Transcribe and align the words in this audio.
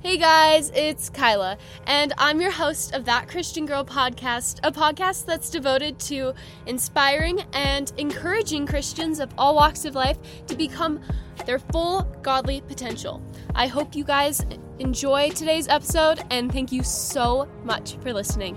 Hey 0.00 0.16
guys, 0.16 0.70
it's 0.76 1.10
Kyla, 1.10 1.58
and 1.88 2.12
I'm 2.18 2.40
your 2.40 2.52
host 2.52 2.94
of 2.94 3.04
That 3.06 3.26
Christian 3.26 3.66
Girl 3.66 3.84
podcast, 3.84 4.60
a 4.62 4.70
podcast 4.70 5.26
that's 5.26 5.50
devoted 5.50 5.98
to 6.00 6.34
inspiring 6.66 7.40
and 7.52 7.92
encouraging 7.98 8.64
Christians 8.64 9.18
of 9.18 9.34
all 9.36 9.56
walks 9.56 9.84
of 9.84 9.96
life 9.96 10.16
to 10.46 10.54
become 10.54 11.00
their 11.46 11.58
full 11.58 12.02
godly 12.22 12.60
potential. 12.60 13.20
I 13.56 13.66
hope 13.66 13.96
you 13.96 14.04
guys 14.04 14.46
enjoy 14.78 15.30
today's 15.30 15.66
episode, 15.66 16.22
and 16.30 16.52
thank 16.52 16.70
you 16.70 16.84
so 16.84 17.48
much 17.64 17.96
for 17.96 18.12
listening. 18.12 18.56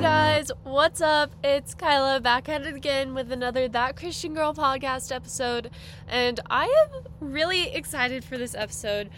Hey 0.00 0.06
guys, 0.06 0.50
what's 0.62 1.02
up? 1.02 1.30
It's 1.44 1.74
Kyla 1.74 2.20
back 2.20 2.48
at 2.48 2.62
it 2.62 2.74
again 2.74 3.12
with 3.12 3.30
another 3.30 3.68
That 3.68 3.96
Christian 3.96 4.32
Girl 4.32 4.54
podcast 4.54 5.14
episode, 5.14 5.70
and 6.08 6.40
I 6.48 6.64
am 6.64 7.02
really 7.20 7.74
excited 7.74 8.24
for 8.24 8.38
this 8.38 8.54
episode. 8.54 9.10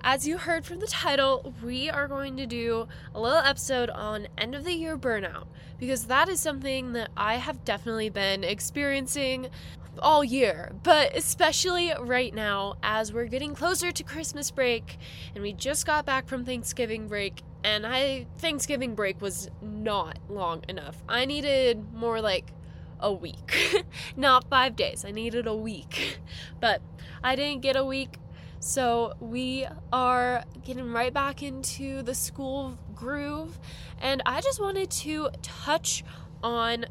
As 0.00 0.26
you 0.26 0.38
heard 0.38 0.64
from 0.64 0.78
the 0.80 0.86
title, 0.86 1.52
we 1.62 1.90
are 1.90 2.08
going 2.08 2.38
to 2.38 2.46
do 2.46 2.88
a 3.14 3.20
little 3.20 3.40
episode 3.40 3.90
on 3.90 4.28
end 4.38 4.54
of 4.54 4.64
the 4.64 4.72
year 4.72 4.96
burnout 4.96 5.46
because 5.78 6.06
that 6.06 6.30
is 6.30 6.40
something 6.40 6.94
that 6.94 7.10
I 7.18 7.34
have 7.34 7.62
definitely 7.66 8.08
been 8.08 8.42
experiencing 8.42 9.50
all 9.98 10.24
year, 10.24 10.72
but 10.82 11.14
especially 11.14 11.92
right 12.00 12.32
now 12.32 12.76
as 12.82 13.12
we're 13.12 13.26
getting 13.26 13.54
closer 13.54 13.92
to 13.92 14.02
Christmas 14.02 14.50
break 14.50 14.96
and 15.34 15.42
we 15.42 15.52
just 15.52 15.84
got 15.84 16.06
back 16.06 16.28
from 16.28 16.46
Thanksgiving 16.46 17.08
break 17.08 17.42
and 17.64 17.86
I 17.86 18.26
Thanksgiving 18.38 18.94
break 18.94 19.20
was 19.20 19.48
not 19.60 20.18
long 20.28 20.64
enough. 20.68 21.02
I 21.08 21.24
needed 21.24 21.92
more 21.92 22.20
like 22.20 22.52
a 22.98 23.12
week, 23.12 23.84
not 24.16 24.48
5 24.48 24.76
days. 24.76 25.04
I 25.04 25.10
needed 25.10 25.46
a 25.46 25.54
week. 25.54 26.20
But 26.60 26.82
I 27.24 27.36
didn't 27.36 27.62
get 27.62 27.76
a 27.76 27.84
week. 27.84 28.18
So 28.60 29.14
we 29.20 29.66
are 29.92 30.44
getting 30.64 30.92
right 30.92 31.12
back 31.12 31.42
into 31.42 32.02
the 32.02 32.14
school 32.14 32.78
groove 32.94 33.58
and 34.00 34.22
I 34.26 34.42
just 34.42 34.60
wanted 34.60 34.90
to 34.90 35.30
touch 35.40 36.04
on 36.42 36.84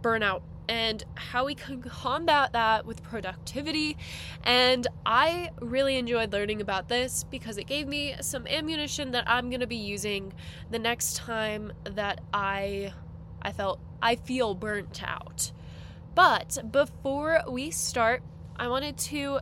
burnout 0.00 0.42
and 0.68 1.04
how 1.14 1.46
we 1.46 1.54
can 1.54 1.82
combat 1.82 2.52
that 2.52 2.86
with 2.86 3.02
productivity. 3.02 3.96
And 4.44 4.86
I 5.04 5.50
really 5.60 5.96
enjoyed 5.96 6.32
learning 6.32 6.60
about 6.60 6.88
this 6.88 7.24
because 7.24 7.58
it 7.58 7.64
gave 7.66 7.88
me 7.88 8.14
some 8.20 8.46
ammunition 8.46 9.12
that 9.12 9.28
I'm 9.28 9.50
going 9.50 9.60
to 9.60 9.66
be 9.66 9.76
using 9.76 10.32
the 10.70 10.78
next 10.78 11.16
time 11.16 11.72
that 11.84 12.20
I 12.32 12.92
I 13.42 13.52
felt 13.52 13.80
I 14.00 14.16
feel 14.16 14.54
burnt 14.54 15.02
out. 15.02 15.52
But 16.14 16.58
before 16.70 17.42
we 17.48 17.70
start, 17.70 18.22
I 18.56 18.68
wanted 18.68 18.98
to 18.98 19.40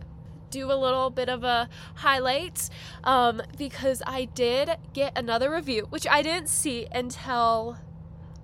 do 0.50 0.70
a 0.70 0.74
little 0.74 1.10
bit 1.10 1.28
of 1.28 1.44
a 1.44 1.68
highlight 1.96 2.68
um, 3.04 3.40
because 3.56 4.02
I 4.06 4.24
did 4.24 4.70
get 4.92 5.16
another 5.16 5.50
review, 5.50 5.86
which 5.90 6.06
I 6.06 6.22
didn't 6.22 6.48
see 6.48 6.86
until 6.92 7.78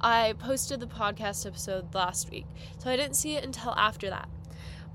I 0.00 0.34
posted 0.38 0.80
the 0.80 0.86
podcast 0.86 1.46
episode 1.46 1.94
last 1.94 2.30
week, 2.30 2.46
so 2.78 2.90
I 2.90 2.96
didn't 2.96 3.16
see 3.16 3.36
it 3.36 3.44
until 3.44 3.72
after 3.72 4.10
that. 4.10 4.28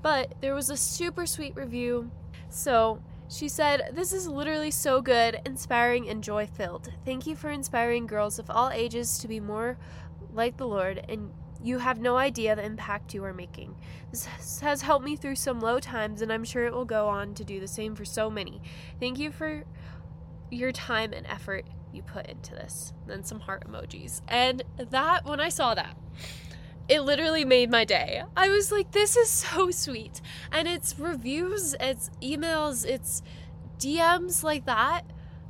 But 0.02 0.34
there 0.40 0.54
was 0.54 0.70
a 0.70 0.76
super 0.76 1.26
sweet 1.26 1.54
review. 1.56 2.10
So 2.48 3.02
she 3.28 3.48
said, 3.48 3.92
This 3.94 4.12
is 4.12 4.28
literally 4.28 4.70
so 4.70 5.00
good, 5.00 5.40
inspiring, 5.46 6.08
and 6.08 6.22
joy 6.22 6.46
filled. 6.46 6.92
Thank 7.04 7.26
you 7.26 7.34
for 7.34 7.50
inspiring 7.50 8.06
girls 8.06 8.38
of 8.38 8.50
all 8.50 8.70
ages 8.70 9.18
to 9.18 9.28
be 9.28 9.40
more 9.40 9.78
like 10.32 10.56
the 10.56 10.66
Lord, 10.66 11.04
and 11.08 11.32
you 11.62 11.78
have 11.78 12.00
no 12.00 12.16
idea 12.16 12.56
the 12.56 12.64
impact 12.64 13.14
you 13.14 13.24
are 13.24 13.32
making. 13.32 13.76
This 14.10 14.60
has 14.60 14.82
helped 14.82 15.04
me 15.04 15.16
through 15.16 15.36
some 15.36 15.60
low 15.60 15.78
times, 15.78 16.20
and 16.20 16.32
I'm 16.32 16.44
sure 16.44 16.66
it 16.66 16.72
will 16.72 16.84
go 16.84 17.08
on 17.08 17.34
to 17.34 17.44
do 17.44 17.60
the 17.60 17.68
same 17.68 17.94
for 17.94 18.04
so 18.04 18.28
many. 18.28 18.60
Thank 18.98 19.18
you 19.18 19.30
for 19.30 19.64
your 20.50 20.72
time 20.72 21.12
and 21.12 21.26
effort 21.26 21.64
you 21.92 22.02
put 22.02 22.26
into 22.26 22.52
this. 22.54 22.92
Then 23.06 23.24
some 23.24 23.40
heart 23.40 23.66
emojis. 23.68 24.20
And 24.28 24.62
that, 24.76 25.24
when 25.24 25.40
I 25.40 25.48
saw 25.48 25.74
that, 25.74 25.96
it 26.88 27.00
literally 27.00 27.44
made 27.44 27.70
my 27.70 27.84
day. 27.84 28.22
I 28.36 28.48
was 28.48 28.72
like, 28.72 28.92
this 28.92 29.16
is 29.16 29.28
so 29.30 29.70
sweet. 29.70 30.20
And 30.50 30.68
it's 30.68 30.98
reviews, 30.98 31.74
it's 31.80 32.10
emails, 32.20 32.84
it's 32.86 33.22
DMs 33.78 34.42
like 34.42 34.66
that 34.66 35.02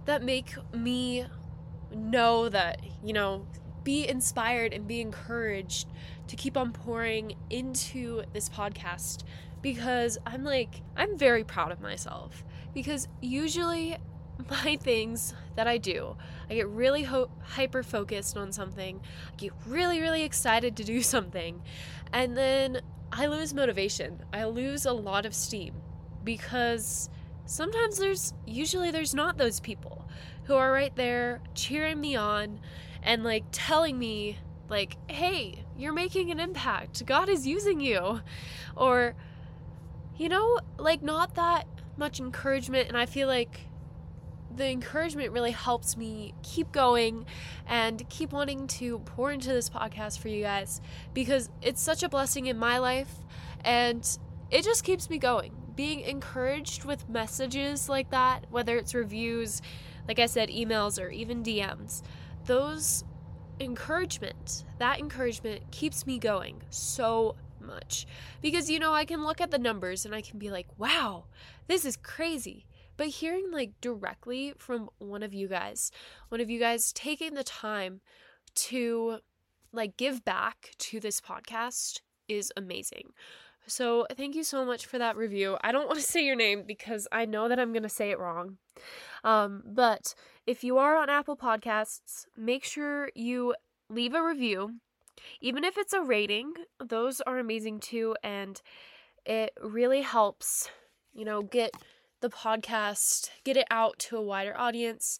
that 0.05 0.23
make 0.23 0.55
me 0.75 1.27
know 1.95 2.49
that, 2.49 2.81
you 3.05 3.13
know, 3.13 3.47
be 3.85 4.09
inspired 4.09 4.73
and 4.73 4.87
be 4.87 5.01
encouraged 5.01 5.89
to 6.29 6.37
keep 6.37 6.57
on 6.57 6.73
pouring 6.73 7.35
into 7.51 8.23
this 8.33 8.49
podcast 8.49 9.25
because 9.61 10.19
I'm 10.27 10.45
like, 10.45 10.83
I'm 10.97 11.17
very 11.17 11.45
proud 11.45 11.73
of 11.73 11.81
myself. 11.81 12.45
Because 12.75 13.09
usually 13.21 13.97
my 14.51 14.77
things 14.77 15.35
that 15.57 15.67
I 15.67 15.79
do. 15.79 16.17
I 16.51 16.55
get 16.55 16.69
really 16.69 17.03
ho- 17.03 17.31
hyper 17.43 17.83
focused 17.83 18.37
on 18.37 18.53
something. 18.53 19.01
I 19.33 19.37
get 19.37 19.53
really, 19.67 20.01
really 20.01 20.23
excited 20.23 20.77
to 20.77 20.85
do 20.85 21.03
something. 21.15 21.63
And 22.13 22.37
then 22.37 22.81
I 23.11 23.27
lose 23.27 23.55
motivation. 23.55 24.23
I 24.33 24.45
lose 24.45 24.87
a 24.87 24.93
lot 24.93 25.27
of 25.27 25.35
steam 25.35 25.75
because 26.25 27.11
sometimes 27.47 27.99
there's, 27.99 28.33
usually, 28.47 28.91
there's 28.91 29.15
not 29.15 29.37
those 29.39 29.61
people 29.61 30.07
who 30.45 30.55
are 30.55 30.73
right 30.73 30.95
there 30.97 31.41
cheering 31.55 32.01
me 32.01 32.17
on 32.17 32.61
and 33.03 33.25
like 33.25 33.45
telling 33.53 33.99
me, 33.99 34.39
like, 34.69 34.97
hey, 35.11 35.65
you're 35.77 35.93
making 35.93 36.31
an 36.31 36.41
impact. 36.41 37.05
God 37.05 37.29
is 37.29 37.47
using 37.47 37.81
you. 37.81 38.21
Or, 38.75 39.15
you 40.17 40.29
know, 40.29 40.61
like, 40.79 41.03
not 41.03 41.35
that 41.35 41.67
much 41.97 42.21
encouragement. 42.21 42.89
And 42.89 42.97
I 42.97 43.07
feel 43.07 43.29
like 43.29 43.69
the 44.57 44.69
encouragement 44.69 45.33
really 45.33 45.51
helps 45.51 45.97
me 45.97 46.35
keep 46.43 46.73
going 46.73 47.27
and 47.67 48.09
keep 48.09 48.33
wanting 48.33 48.67
to 48.67 48.99
pour 49.01 49.33
into 49.33 49.49
this 49.49 49.69
podcast 49.69 50.19
for 50.19 50.29
you 50.29 50.43
guys 50.43 50.81
because 51.15 51.49
it's 51.61 51.81
such 51.81 52.03
a 52.03 52.09
blessing 52.09 52.47
in 52.47 52.59
my 52.59 52.79
life 52.79 53.13
and 53.65 54.19
it 54.51 54.65
just 54.65 54.85
keeps 54.85 55.09
me 55.09 55.19
going. 55.19 55.55
Being 55.75 56.01
encouraged 56.01 56.85
with 56.85 57.09
messages 57.09 57.89
like 57.89 58.11
that, 58.11 58.47
whether 58.51 58.77
it's 58.77 58.95
reviews, 58.95 59.63
like 60.07 60.19
I 60.19 60.27
said, 60.27 60.51
emails, 60.51 61.03
or 61.03 61.09
even 61.09 61.43
DMs, 61.43 62.03
those 62.45 63.05
encouragement, 63.59 64.65
that 64.79 64.99
encouragement 64.99 65.71
keeps 65.71 66.07
me 66.07 66.19
going 66.19 66.63
so 66.69 67.37
much. 67.61 68.07
Because, 68.43 68.69
you 68.69 68.79
know, 68.79 68.93
I 68.93 69.05
can 69.05 69.25
look 69.25 69.41
at 69.41 69.51
the 69.51 69.59
numbers 69.59 70.05
and 70.05 70.15
I 70.15 70.21
can 70.21 70.39
be 70.39 70.51
like, 70.51 70.67
wow, 70.77 71.25
this 71.69 71.85
is 71.85 71.97
crazy. 71.97 72.67
But 72.97 73.09
hearing 73.09 73.51
like 73.51 73.73
directly 73.81 74.55
from 74.59 74.91
one 74.99 75.23
of 75.23 75.35
you 75.35 75.49
guys, 75.49 75.91
one 76.29 76.41
of 76.41 76.51
you 76.51 76.59
guys 76.59 76.93
taking 76.93 77.35
the 77.35 77.45
time 77.45 78.01
to 78.55 79.19
like 79.73 79.97
give 79.97 80.25
back 80.25 80.71
to 80.79 81.01
this 81.01 81.21
podcast 81.21 82.01
is 82.29 82.53
amazing. 82.57 83.13
So, 83.67 84.07
thank 84.17 84.35
you 84.35 84.43
so 84.43 84.65
much 84.65 84.87
for 84.87 84.99
that 84.99 85.17
review. 85.17 85.57
I 85.63 85.71
don't 85.73 85.87
want 85.89 85.99
to 85.99 86.05
say 86.05 86.25
your 86.25 86.37
name 86.37 86.65
because 86.67 87.07
I 87.13 87.25
know 87.25 87.49
that 87.49 87.59
I'm 87.59 87.73
going 87.73 87.85
to 87.85 87.89
say 87.89 88.11
it 88.11 88.19
wrong. 88.19 88.59
Um, 89.25 89.63
but 89.65 90.15
if 90.47 90.65
you 90.65 90.79
are 90.79 90.97
on 90.97 91.09
Apple 91.09 91.37
Podcasts, 91.37 92.27
make 92.37 92.65
sure 92.65 93.11
you 93.15 93.55
leave 93.89 94.15
a 94.15 94.25
review. 94.25 94.81
Even 95.41 95.63
if 95.63 95.79
it's 95.79 95.93
a 95.93 96.03
rating, 96.03 96.55
those 96.85 97.21
are 97.21 97.39
amazing 97.39 97.79
too. 97.81 98.17
And 98.25 98.61
it 99.25 99.53
really 99.63 100.03
helps, 100.03 100.69
you 101.13 101.25
know, 101.25 101.43
get 101.43 101.71
the 102.23 102.31
podcast, 102.31 103.31
get 103.45 103.57
it 103.57 103.67
out 103.71 103.99
to 103.99 104.17
a 104.17 104.23
wider 104.23 104.59
audience, 104.59 105.19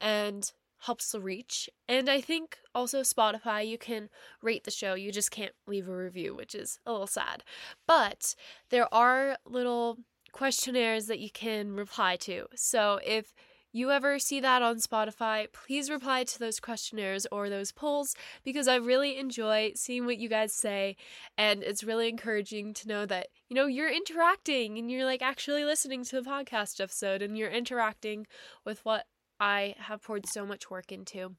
and 0.00 0.52
helps 0.82 1.12
the 1.12 1.20
reach. 1.20 1.68
And 1.88 2.08
I 2.08 2.20
think 2.20 2.58
also 2.74 3.00
Spotify, 3.00 3.66
you 3.66 3.78
can 3.78 4.08
rate 4.42 4.64
the 4.64 4.70
show. 4.70 4.94
You 4.94 5.12
just 5.12 5.30
can't 5.30 5.54
leave 5.66 5.88
a 5.88 5.96
review, 5.96 6.34
which 6.34 6.54
is 6.54 6.78
a 6.86 6.92
little 6.92 7.06
sad. 7.06 7.44
But 7.86 8.34
there 8.70 8.92
are 8.92 9.36
little 9.44 9.98
questionnaires 10.32 11.06
that 11.06 11.20
you 11.20 11.30
can 11.30 11.74
reply 11.74 12.16
to. 12.16 12.46
So 12.54 13.00
if 13.04 13.32
you 13.72 13.90
ever 13.90 14.18
see 14.18 14.38
that 14.40 14.62
on 14.62 14.76
Spotify, 14.76 15.46
please 15.52 15.90
reply 15.90 16.24
to 16.24 16.38
those 16.38 16.60
questionnaires 16.60 17.26
or 17.32 17.48
those 17.48 17.72
polls 17.72 18.14
because 18.44 18.68
I 18.68 18.76
really 18.76 19.16
enjoy 19.18 19.72
seeing 19.74 20.04
what 20.04 20.18
you 20.18 20.28
guys 20.28 20.52
say. 20.52 20.96
And 21.38 21.62
it's 21.62 21.82
really 21.82 22.08
encouraging 22.08 22.74
to 22.74 22.88
know 22.88 23.06
that, 23.06 23.28
you 23.48 23.56
know, 23.56 23.66
you're 23.66 23.90
interacting 23.90 24.78
and 24.78 24.90
you're 24.90 25.06
like 25.06 25.22
actually 25.22 25.64
listening 25.64 26.04
to 26.04 26.20
the 26.20 26.28
podcast 26.28 26.80
episode 26.80 27.22
and 27.22 27.36
you're 27.38 27.50
interacting 27.50 28.26
with 28.64 28.84
what 28.84 29.06
I 29.40 29.74
have 29.78 30.02
poured 30.02 30.26
so 30.28 30.44
much 30.44 30.70
work 30.70 30.92
into. 30.92 31.36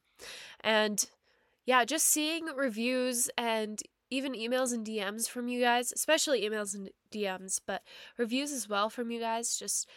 And 0.60 1.04
yeah, 1.66 1.84
just 1.84 2.06
seeing 2.06 2.46
reviews 2.46 3.30
and 3.38 3.80
even 4.10 4.34
emails 4.34 4.72
and 4.72 4.86
DMs 4.86 5.28
from 5.28 5.48
you 5.48 5.60
guys, 5.60 5.92
especially 5.92 6.42
emails 6.42 6.74
and 6.74 6.90
DMs, 7.12 7.60
but 7.66 7.82
reviews 8.18 8.52
as 8.52 8.68
well 8.68 8.90
from 8.90 9.10
you 9.10 9.20
guys, 9.20 9.56
just 9.56 9.88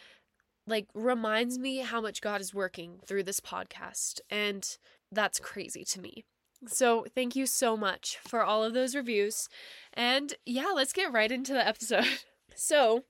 like 0.68 0.88
reminds 0.94 1.58
me 1.58 1.78
how 1.78 2.02
much 2.02 2.22
God 2.22 2.42
is 2.42 2.54
working 2.54 3.00
through 3.06 3.24
this 3.24 3.40
podcast. 3.40 4.19
And 4.30 4.78
that's 5.12 5.40
crazy 5.40 5.84
to 5.86 6.02
me. 6.02 6.25
So, 6.66 7.06
thank 7.14 7.36
you 7.36 7.46
so 7.46 7.78
much 7.78 8.18
for 8.28 8.44
all 8.44 8.64
of 8.64 8.74
those 8.74 8.96
reviews. 8.96 9.48
And 9.94 10.34
yeah, 10.46 10.72
let's 10.75 10.92
get 10.92 11.14
right 11.14 11.31
into 11.31 11.54
the 11.54 11.66
episode. 11.68 12.06
So, 12.60 13.04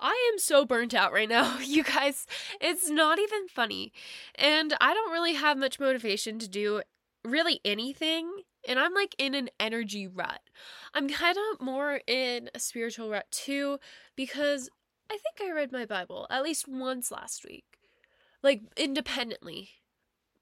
I 0.00 0.30
am 0.32 0.40
so 0.40 0.64
burnt 0.64 0.94
out 0.94 1.12
right 1.12 1.28
now, 1.28 1.58
you 1.64 1.84
guys. 1.84 2.26
It's 2.60 2.90
not 2.90 3.20
even 3.20 3.46
funny. 3.46 3.92
And 4.34 4.74
I 4.80 4.94
don't 4.94 5.12
really 5.12 5.34
have 5.34 5.56
much 5.56 5.78
motivation 5.78 6.40
to 6.40 6.48
do 6.48 6.82
really 7.24 7.60
anything. 7.64 8.30
And 8.66 8.78
I'm 8.78 8.94
like 8.94 9.14
in 9.16 9.34
an 9.34 9.48
energy 9.58 10.06
rut. 10.06 10.40
I'm 10.92 11.08
kind 11.08 11.36
of 11.52 11.64
more 11.64 12.00
in 12.06 12.50
a 12.54 12.58
spiritual 12.58 13.10
rut 13.10 13.30
too 13.30 13.78
because 14.16 14.68
I 15.10 15.18
think 15.18 15.40
I 15.42 15.52
read 15.52 15.72
my 15.72 15.84
Bible 15.84 16.26
at 16.30 16.42
least 16.42 16.68
once 16.68 17.10
last 17.10 17.44
week, 17.44 17.64
like 18.42 18.62
independently. 18.76 19.70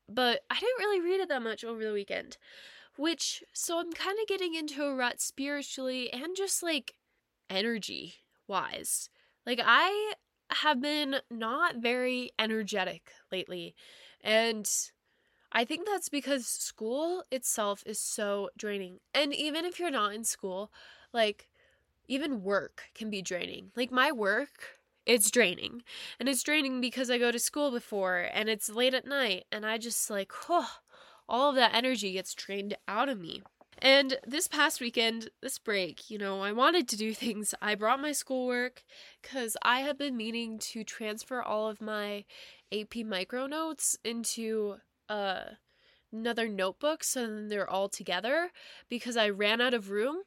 But 0.08 0.40
I 0.50 0.54
didn't 0.54 0.78
really 0.78 1.00
read 1.00 1.20
it 1.20 1.28
that 1.28 1.42
much 1.42 1.64
over 1.64 1.84
the 1.84 1.92
weekend, 1.92 2.38
which, 2.96 3.42
so 3.52 3.78
I'm 3.78 3.92
kind 3.92 4.18
of 4.20 4.28
getting 4.28 4.54
into 4.54 4.84
a 4.84 4.94
rut 4.94 5.20
spiritually 5.20 6.12
and 6.12 6.36
just 6.36 6.62
like 6.62 6.94
energy 7.50 8.14
wise. 8.46 9.10
Like, 9.46 9.60
I 9.64 10.14
have 10.50 10.80
been 10.80 11.16
not 11.30 11.76
very 11.76 12.30
energetic 12.38 13.12
lately. 13.30 13.74
And 14.22 14.68
I 15.52 15.64
think 15.64 15.86
that's 15.86 16.08
because 16.08 16.46
school 16.46 17.22
itself 17.30 17.82
is 17.86 18.00
so 18.00 18.50
draining. 18.56 18.98
And 19.14 19.34
even 19.34 19.64
if 19.64 19.78
you're 19.78 19.90
not 19.90 20.14
in 20.14 20.24
school, 20.24 20.70
like, 21.12 21.47
even 22.08 22.42
work 22.42 22.84
can 22.94 23.10
be 23.10 23.22
draining. 23.22 23.70
Like, 23.76 23.92
my 23.92 24.10
work, 24.10 24.80
it's 25.06 25.30
draining. 25.30 25.82
And 26.18 26.28
it's 26.28 26.42
draining 26.42 26.80
because 26.80 27.10
I 27.10 27.18
go 27.18 27.30
to 27.30 27.38
school 27.38 27.70
before 27.70 28.28
and 28.32 28.48
it's 28.48 28.68
late 28.68 28.94
at 28.94 29.06
night. 29.06 29.44
And 29.52 29.64
I 29.64 29.78
just, 29.78 30.10
like, 30.10 30.32
oh, 30.48 30.70
all 31.28 31.50
of 31.50 31.56
that 31.56 31.74
energy 31.74 32.12
gets 32.12 32.34
drained 32.34 32.76
out 32.88 33.08
of 33.08 33.20
me. 33.20 33.42
And 33.80 34.18
this 34.26 34.48
past 34.48 34.80
weekend, 34.80 35.30
this 35.40 35.58
break, 35.58 36.10
you 36.10 36.18
know, 36.18 36.42
I 36.42 36.52
wanted 36.52 36.88
to 36.88 36.96
do 36.96 37.14
things. 37.14 37.54
I 37.62 37.74
brought 37.74 38.00
my 38.00 38.12
schoolwork 38.12 38.82
because 39.22 39.56
I 39.62 39.80
have 39.80 39.98
been 39.98 40.16
meaning 40.16 40.58
to 40.60 40.84
transfer 40.84 41.42
all 41.42 41.68
of 41.68 41.80
my 41.80 42.24
AP 42.72 42.96
micro 43.06 43.46
notes 43.46 43.96
into 44.04 44.76
uh, 45.08 45.42
another 46.12 46.48
notebook 46.48 47.04
so 47.04 47.20
then 47.20 47.48
they're 47.48 47.68
all 47.68 47.88
together 47.88 48.50
because 48.88 49.16
I 49.16 49.28
ran 49.30 49.60
out 49.60 49.74
of 49.74 49.90
room 49.90 50.22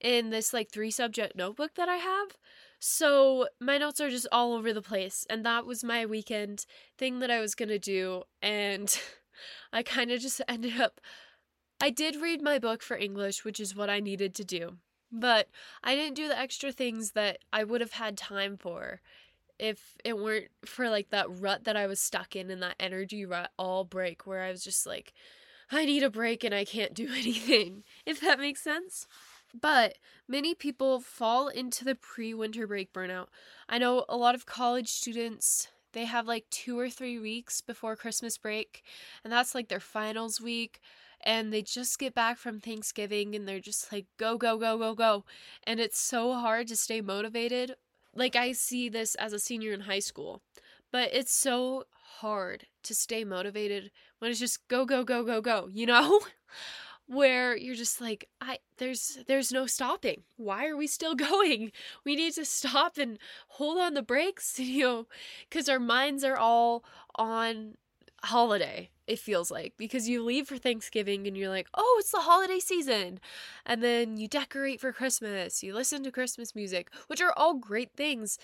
in 0.00 0.30
this 0.30 0.52
like 0.52 0.70
three 0.70 0.90
subject 0.90 1.36
notebook 1.36 1.74
that 1.74 1.88
I 1.88 1.96
have. 1.96 2.36
So 2.78 3.48
my 3.60 3.78
notes 3.78 4.00
are 4.00 4.10
just 4.10 4.28
all 4.30 4.54
over 4.54 4.72
the 4.72 4.82
place. 4.82 5.26
And 5.30 5.44
that 5.44 5.66
was 5.66 5.82
my 5.82 6.04
weekend 6.04 6.66
thing 6.98 7.20
that 7.20 7.30
I 7.30 7.40
was 7.40 7.54
going 7.54 7.70
to 7.70 7.78
do. 7.78 8.24
And 8.42 8.98
I 9.72 9.82
kind 9.82 10.10
of 10.10 10.20
just 10.20 10.40
ended 10.48 10.80
up 10.80 11.00
I 11.80 11.90
did 11.90 12.16
read 12.16 12.40
my 12.40 12.58
book 12.58 12.82
for 12.82 12.96
English, 12.96 13.44
which 13.44 13.60
is 13.60 13.76
what 13.76 13.90
I 13.90 14.00
needed 14.00 14.34
to 14.36 14.44
do, 14.44 14.78
but 15.12 15.48
I 15.84 15.94
didn't 15.94 16.16
do 16.16 16.28
the 16.28 16.38
extra 16.38 16.72
things 16.72 17.12
that 17.12 17.38
I 17.52 17.64
would 17.64 17.80
have 17.80 17.92
had 17.92 18.16
time 18.16 18.56
for 18.56 19.00
if 19.58 19.96
it 20.04 20.16
weren't 20.16 20.48
for 20.64 20.88
like 20.88 21.10
that 21.10 21.26
rut 21.28 21.64
that 21.64 21.76
I 21.76 21.86
was 21.86 22.00
stuck 22.00 22.34
in 22.34 22.50
and 22.50 22.62
that 22.62 22.76
energy 22.80 23.24
rut 23.24 23.50
all 23.58 23.84
break 23.84 24.26
where 24.26 24.42
I 24.42 24.50
was 24.50 24.64
just 24.64 24.86
like, 24.86 25.12
I 25.70 25.84
need 25.84 26.02
a 26.02 26.10
break 26.10 26.44
and 26.44 26.54
I 26.54 26.64
can't 26.64 26.94
do 26.94 27.08
anything, 27.12 27.84
if 28.06 28.20
that 28.20 28.38
makes 28.38 28.62
sense. 28.62 29.06
But 29.58 29.98
many 30.28 30.54
people 30.54 31.00
fall 31.00 31.48
into 31.48 31.84
the 31.84 31.94
pre 31.94 32.34
winter 32.34 32.66
break 32.66 32.92
burnout. 32.92 33.28
I 33.68 33.78
know 33.78 34.04
a 34.08 34.16
lot 34.16 34.34
of 34.34 34.46
college 34.46 34.88
students, 34.88 35.68
they 35.92 36.04
have 36.04 36.26
like 36.26 36.44
two 36.50 36.78
or 36.78 36.90
three 36.90 37.18
weeks 37.18 37.60
before 37.60 37.96
Christmas 37.96 38.36
break, 38.36 38.82
and 39.24 39.32
that's 39.32 39.54
like 39.54 39.68
their 39.68 39.80
finals 39.80 40.40
week 40.40 40.80
and 41.22 41.52
they 41.52 41.62
just 41.62 41.98
get 41.98 42.14
back 42.14 42.38
from 42.38 42.60
Thanksgiving 42.60 43.34
and 43.34 43.48
they're 43.48 43.60
just 43.60 43.92
like, 43.92 44.06
go, 44.18 44.36
go, 44.36 44.58
go, 44.58 44.78
go, 44.78 44.94
go. 44.94 45.24
And 45.64 45.80
it's 45.80 45.98
so 45.98 46.34
hard 46.34 46.68
to 46.68 46.76
stay 46.76 47.00
motivated. 47.00 47.74
Like, 48.14 48.36
I 48.36 48.52
see 48.52 48.88
this 48.88 49.14
as 49.16 49.32
a 49.32 49.38
senior 49.38 49.72
in 49.72 49.80
high 49.80 49.98
school, 49.98 50.42
but 50.92 51.12
it's 51.12 51.32
so 51.32 51.84
hard 52.20 52.66
to 52.84 52.94
stay 52.94 53.24
motivated 53.24 53.90
when 54.18 54.30
it's 54.30 54.40
just 54.40 54.66
go, 54.68 54.84
go, 54.84 55.04
go, 55.04 55.22
go, 55.24 55.40
go, 55.40 55.68
you 55.72 55.86
know? 55.86 56.20
where 57.06 57.56
you're 57.56 57.74
just 57.74 58.00
like 58.00 58.28
i 58.40 58.58
there's 58.78 59.18
there's 59.26 59.52
no 59.52 59.66
stopping 59.66 60.22
why 60.36 60.66
are 60.66 60.76
we 60.76 60.86
still 60.86 61.14
going 61.28 61.70
we 62.04 62.16
need 62.16 62.32
to 62.32 62.44
stop 62.44 62.98
and 62.98 63.18
hold 63.48 63.78
on 63.78 63.94
the 63.94 64.02
brakes 64.02 64.58
you 64.58 64.82
know 64.82 65.06
because 65.48 65.68
our 65.68 65.80
minds 65.80 66.24
are 66.24 66.36
all 66.36 66.84
on 67.16 67.76
holiday 68.24 68.90
it 69.06 69.18
feels 69.18 69.50
like 69.50 69.74
because 69.76 70.08
you 70.08 70.24
leave 70.24 70.48
for 70.48 70.58
Thanksgiving 70.58 71.26
and 71.26 71.36
you're 71.36 71.48
like, 71.48 71.68
"Oh, 71.74 71.96
it's 72.00 72.10
the 72.10 72.18
holiday 72.18 72.58
season." 72.58 73.20
And 73.64 73.82
then 73.82 74.16
you 74.16 74.26
decorate 74.28 74.80
for 74.80 74.92
Christmas. 74.92 75.62
You 75.62 75.74
listen 75.74 76.02
to 76.02 76.10
Christmas 76.10 76.54
music, 76.54 76.90
which 77.06 77.20
are 77.20 77.32
all 77.36 77.54
great 77.54 77.92
things. 77.96 78.38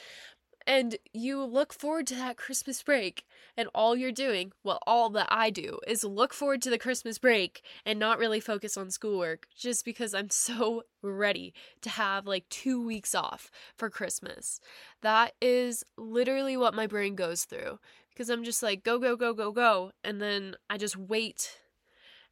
And 0.66 0.96
you 1.12 1.42
look 1.42 1.72
forward 1.72 2.06
to 2.08 2.14
that 2.14 2.36
Christmas 2.36 2.82
break, 2.82 3.24
and 3.56 3.68
all 3.74 3.96
you're 3.96 4.12
doing, 4.12 4.52
well, 4.62 4.78
all 4.86 5.10
that 5.10 5.28
I 5.30 5.50
do, 5.50 5.78
is 5.86 6.04
look 6.04 6.32
forward 6.32 6.62
to 6.62 6.70
the 6.70 6.78
Christmas 6.78 7.18
break 7.18 7.62
and 7.84 7.98
not 7.98 8.18
really 8.18 8.40
focus 8.40 8.76
on 8.76 8.90
schoolwork 8.90 9.46
just 9.56 9.84
because 9.84 10.14
I'm 10.14 10.30
so 10.30 10.84
ready 11.02 11.52
to 11.82 11.90
have 11.90 12.26
like 12.26 12.48
two 12.48 12.84
weeks 12.84 13.14
off 13.14 13.50
for 13.76 13.90
Christmas. 13.90 14.60
That 15.02 15.32
is 15.40 15.84
literally 15.96 16.56
what 16.56 16.74
my 16.74 16.86
brain 16.86 17.16
goes 17.16 17.44
through 17.44 17.78
because 18.10 18.28
I'm 18.28 18.44
just 18.44 18.62
like 18.62 18.84
go 18.84 18.98
go 18.98 19.16
go 19.16 19.34
go 19.34 19.50
go 19.52 19.92
and 20.04 20.20
then 20.20 20.54
I 20.70 20.76
just 20.78 20.96
wait 20.96 21.58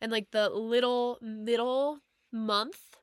and 0.00 0.12
like 0.12 0.30
the 0.30 0.48
little 0.48 1.18
middle 1.20 1.98
month 2.32 2.96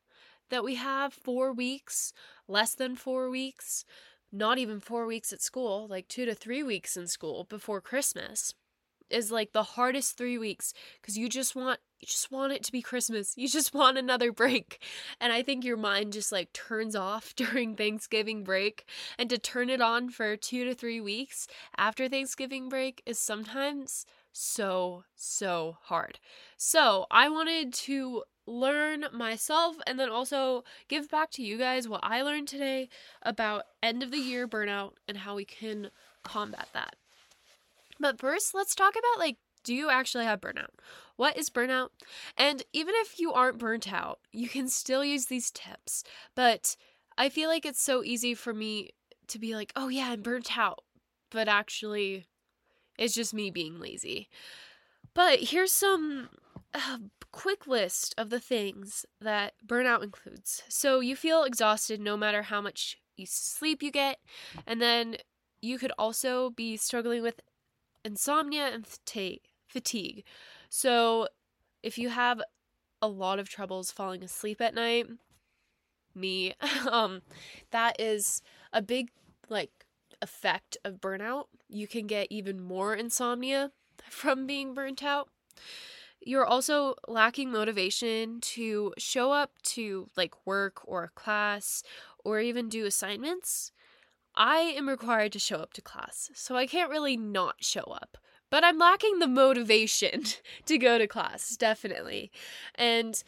that 0.50 0.64
we 0.64 0.76
have 0.76 1.14
4 1.14 1.52
weeks 1.52 2.14
less 2.48 2.74
than 2.74 2.96
4 2.96 3.30
weeks 3.30 3.84
not 4.38 4.58
even 4.58 4.80
4 4.80 5.06
weeks 5.06 5.34
at 5.34 5.42
school 5.42 5.88
like 5.88 6.08
2 6.08 6.26
to 6.26 6.36
3 6.36 6.64
weeks 6.64 6.96
in 6.96 7.08
school 7.08 7.46
before 7.46 7.82
Christmas 7.82 8.54
is 9.10 9.32
like 9.32 9.54
the 9.54 9.64
hardest 9.64 10.18
3 10.18 10.38
weeks 10.38 10.74
cuz 11.02 11.18
you 11.18 11.30
just 11.30 11.56
want 11.56 11.80
you 12.00 12.06
just 12.06 12.32
want 12.32 12.54
it 12.54 12.64
to 12.64 12.72
be 12.72 12.82
Christmas. 12.82 13.34
You 13.38 13.48
just 13.48 13.74
want 13.74 13.98
another 13.98 14.32
break. 14.32 14.84
And 15.20 15.34
I 15.34 15.42
think 15.42 15.66
your 15.66 15.78
mind 15.78 16.14
just 16.14 16.32
like 16.32 16.54
turns 16.54 16.96
off 16.96 17.34
during 17.36 17.76
Thanksgiving 17.76 18.44
break. 18.44 18.86
And 19.18 19.30
to 19.30 19.38
turn 19.38 19.70
it 19.70 19.82
on 19.82 20.10
for 20.10 20.38
two 20.38 20.64
to 20.66 20.76
three 20.76 21.02
weeks 21.02 21.48
after 21.76 22.08
Thanksgiving 22.08 22.70
break 22.70 23.02
is 23.06 23.18
sometimes 23.18 24.06
so, 24.32 25.06
so 25.16 25.78
hard. 25.84 26.20
So 26.58 27.08
I 27.10 27.30
wanted 27.30 27.74
to 27.74 28.24
learn 28.48 29.06
myself 29.12 29.76
and 29.86 30.00
then 30.00 30.10
also 30.10 30.64
give 30.88 31.10
back 31.12 31.30
to 31.32 31.44
you 31.44 31.58
guys 31.58 31.88
what 31.88 32.00
I 32.04 32.22
learned 32.22 32.48
today 32.48 32.90
about 33.22 33.66
end 33.84 34.02
of 34.02 34.12
the 34.12 34.18
year 34.18 34.48
burnout 34.48 34.94
and 35.08 35.18
how 35.18 35.36
we 35.36 35.46
can 35.46 35.92
combat 36.24 36.70
that. 36.74 36.96
But 38.00 38.20
first, 38.20 38.54
let's 38.54 38.74
talk 38.74 38.94
about 38.94 39.20
like 39.20 39.38
do 39.64 39.74
you 39.74 39.90
actually 39.90 40.24
have 40.24 40.40
burnout? 40.40 40.70
What 41.18 41.38
is 41.38 41.50
burnout? 41.50 41.90
And 42.38 42.64
even 42.72 42.94
if 43.00 43.20
you 43.20 43.34
aren't 43.34 43.58
burnt 43.58 43.92
out, 43.92 44.20
you 44.32 44.48
can 44.48 44.70
still 44.70 45.04
use 45.04 45.26
these 45.26 45.52
tips. 45.52 46.06
But 46.36 46.78
I 47.18 47.28
feel 47.28 47.50
like 47.50 47.66
it's 47.66 47.82
so 47.82 48.02
easy 48.02 48.34
for 48.34 48.54
me 48.54 48.92
to 49.28 49.38
be 49.38 49.56
like, 49.56 49.74
oh 49.76 49.90
yeah, 49.90 50.12
I'm 50.12 50.22
burnt 50.22 50.58
out. 50.58 50.86
But 51.32 51.50
actually, 51.50 52.28
it's 52.98 53.14
just 53.14 53.34
me 53.34 53.50
being 53.50 53.78
lazy. 53.78 54.30
But 55.14 55.40
here's 55.40 55.74
some 55.74 56.30
uh, 56.74 56.98
quick 57.32 57.68
list 57.68 58.14
of 58.18 58.30
the 58.30 58.40
things 58.40 59.06
that 59.22 59.54
burnout 59.66 60.04
includes. 60.04 60.64
So 60.70 61.00
you 61.00 61.16
feel 61.16 61.44
exhausted 61.44 62.00
no 62.00 62.18
matter 62.18 62.44
how 62.44 62.62
much 62.62 62.98
you 63.16 63.26
sleep 63.26 63.82
you 63.82 63.92
get, 63.92 64.20
and 64.66 64.82
then 64.82 65.18
you 65.62 65.78
could 65.78 65.92
also 65.98 66.52
be 66.52 66.78
struggling 66.78 67.24
with 67.24 67.42
insomnia 68.06 68.68
and 68.68 68.86
fatigue. 69.68 70.24
So, 70.70 71.28
if 71.84 71.98
you 71.98 72.10
have 72.10 72.42
a 73.02 73.08
lot 73.08 73.40
of 73.40 73.50
troubles 73.50 73.92
falling 73.92 74.24
asleep 74.24 74.62
at 74.62 74.76
night, 74.76 75.08
me, 76.16 76.56
um, 76.92 77.22
that 77.72 78.00
is 78.00 78.42
a 78.74 78.82
big 78.82 79.10
like 79.50 79.86
effect 80.22 80.78
of 80.84 81.00
burnout. 81.00 81.46
You 81.70 81.88
can 81.88 82.08
get 82.08 82.28
even 82.30 82.62
more 82.62 82.96
insomnia 82.96 83.72
from 84.10 84.46
being 84.46 84.74
burnt 84.74 85.04
out. 85.04 85.30
You're 86.28 86.46
also 86.46 86.96
lacking 87.08 87.52
motivation 87.52 88.42
to 88.42 88.94
show 88.98 89.32
up 89.32 89.52
to 89.64 90.08
like 90.16 90.36
work 90.46 90.82
or 90.84 91.12
class 91.16 91.84
or 92.24 92.40
even 92.40 92.70
do 92.70 92.86
assignments. 92.86 93.72
I 94.36 94.58
am 94.60 94.88
required 94.88 95.32
to 95.34 95.40
show 95.40 95.58
up 95.58 95.74
to 95.74 95.82
class, 95.82 96.30
so 96.34 96.56
I 96.56 96.68
can't 96.68 96.92
really 96.92 97.18
not 97.18 97.64
show 97.64 97.82
up 97.82 98.18
but 98.50 98.64
I'm 98.64 98.78
lacking 98.78 99.20
the 99.20 99.28
motivation 99.28 100.24
to 100.66 100.78
go 100.78 100.98
to 100.98 101.08
class, 101.08 101.56
definitely. 101.58 102.32
And 102.76 103.22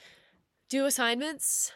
do 0.69 0.85
assignments. 0.85 1.71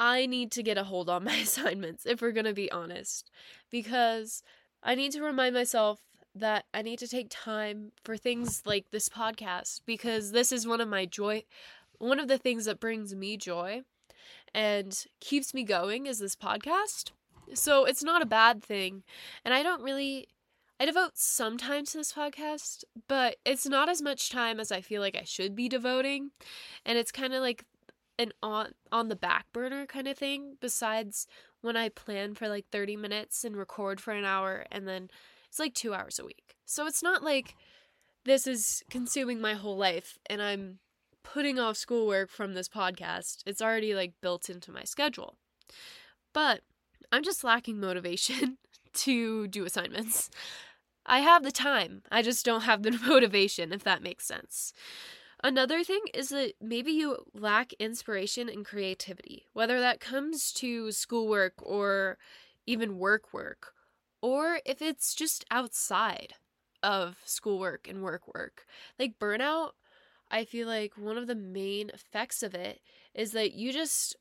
I 0.00 0.26
need 0.26 0.52
to 0.52 0.62
get 0.62 0.78
a 0.78 0.84
hold 0.84 1.08
on 1.10 1.24
my 1.24 1.34
assignments 1.42 2.06
if 2.06 2.22
we're 2.22 2.32
to 2.32 2.52
be 2.52 2.70
honest, 2.70 3.30
because 3.70 4.42
I 4.82 4.94
need 4.94 5.12
to 5.12 5.22
remind 5.22 5.54
myself 5.54 6.00
that 6.38 6.64
I 6.72 6.82
need 6.82 6.98
to 7.00 7.08
take 7.08 7.28
time 7.30 7.92
for 8.04 8.16
things 8.16 8.62
like 8.64 8.90
this 8.90 9.08
podcast 9.08 9.82
because 9.86 10.32
this 10.32 10.52
is 10.52 10.66
one 10.66 10.80
of 10.80 10.88
my 10.88 11.04
joy 11.04 11.44
one 11.98 12.20
of 12.20 12.28
the 12.28 12.38
things 12.38 12.64
that 12.66 12.80
brings 12.80 13.14
me 13.14 13.36
joy 13.36 13.82
and 14.54 15.04
keeps 15.20 15.52
me 15.52 15.64
going 15.64 16.06
is 16.06 16.18
this 16.18 16.36
podcast 16.36 17.10
So 17.54 17.84
it's 17.84 18.04
not 18.04 18.22
a 18.22 18.26
bad 18.26 18.62
thing. 18.62 19.02
And 19.44 19.54
I 19.54 19.62
don't 19.62 19.82
really 19.82 20.28
I 20.80 20.84
devote 20.84 21.12
some 21.18 21.58
time 21.58 21.84
to 21.86 21.96
this 21.98 22.12
podcast, 22.12 22.84
but 23.08 23.36
it's 23.44 23.66
not 23.66 23.88
as 23.88 24.00
much 24.00 24.30
time 24.30 24.60
as 24.60 24.70
I 24.70 24.80
feel 24.80 25.00
like 25.00 25.16
I 25.16 25.24
should 25.24 25.56
be 25.56 25.68
devoting. 25.68 26.30
And 26.86 26.96
it's 26.96 27.10
kind 27.10 27.34
of 27.34 27.42
like 27.42 27.64
an 28.16 28.32
on 28.42 28.72
on 28.92 29.08
the 29.08 29.16
back 29.16 29.46
burner 29.52 29.86
kind 29.86 30.08
of 30.08 30.16
thing 30.16 30.56
besides 30.60 31.26
when 31.60 31.76
I 31.76 31.88
plan 31.88 32.34
for 32.34 32.48
like 32.48 32.66
30 32.70 32.96
minutes 32.96 33.44
and 33.44 33.56
record 33.56 34.00
for 34.00 34.12
an 34.12 34.24
hour 34.24 34.66
and 34.70 34.86
then 34.86 35.08
it's 35.48 35.58
like 35.58 35.74
2 35.74 35.94
hours 35.94 36.18
a 36.18 36.24
week. 36.24 36.56
So 36.64 36.86
it's 36.86 37.02
not 37.02 37.22
like 37.22 37.54
this 38.24 38.46
is 38.46 38.82
consuming 38.90 39.40
my 39.40 39.54
whole 39.54 39.76
life 39.76 40.18
and 40.28 40.42
I'm 40.42 40.78
putting 41.22 41.58
off 41.58 41.76
schoolwork 41.76 42.30
from 42.30 42.54
this 42.54 42.68
podcast. 42.68 43.42
It's 43.46 43.62
already 43.62 43.94
like 43.94 44.12
built 44.20 44.48
into 44.48 44.72
my 44.72 44.84
schedule. 44.84 45.36
But 46.32 46.62
I'm 47.10 47.22
just 47.22 47.44
lacking 47.44 47.80
motivation 47.80 48.58
to 48.94 49.48
do 49.48 49.64
assignments. 49.64 50.30
I 51.06 51.20
have 51.20 51.42
the 51.42 51.52
time, 51.52 52.02
I 52.12 52.22
just 52.22 52.44
don't 52.44 52.62
have 52.62 52.82
the 52.82 52.90
motivation, 53.06 53.72
if 53.72 53.82
that 53.84 54.02
makes 54.02 54.26
sense. 54.26 54.72
Another 55.42 55.84
thing 55.84 56.00
is 56.14 56.30
that 56.30 56.54
maybe 56.60 56.90
you 56.90 57.16
lack 57.32 57.72
inspiration 57.74 58.48
and 58.48 58.64
creativity, 58.64 59.46
whether 59.52 59.80
that 59.80 60.00
comes 60.00 60.52
to 60.54 60.90
schoolwork 60.90 61.54
or 61.58 62.18
even 62.66 62.98
work 62.98 63.32
work, 63.32 63.72
or 64.20 64.60
if 64.64 64.82
it's 64.82 65.14
just 65.14 65.44
outside 65.50 66.34
of 66.82 67.16
schoolwork 67.24 67.88
and 67.88 68.02
work 68.02 68.22
work. 68.34 68.66
Like 68.98 69.18
burnout, 69.18 69.70
I 70.30 70.44
feel 70.44 70.68
like 70.68 70.92
one 70.96 71.18
of 71.18 71.26
the 71.26 71.34
main 71.34 71.90
effects 71.90 72.42
of 72.42 72.54
it 72.54 72.80
is 73.14 73.32
that 73.32 73.52
you 73.52 73.72
just 73.72 74.16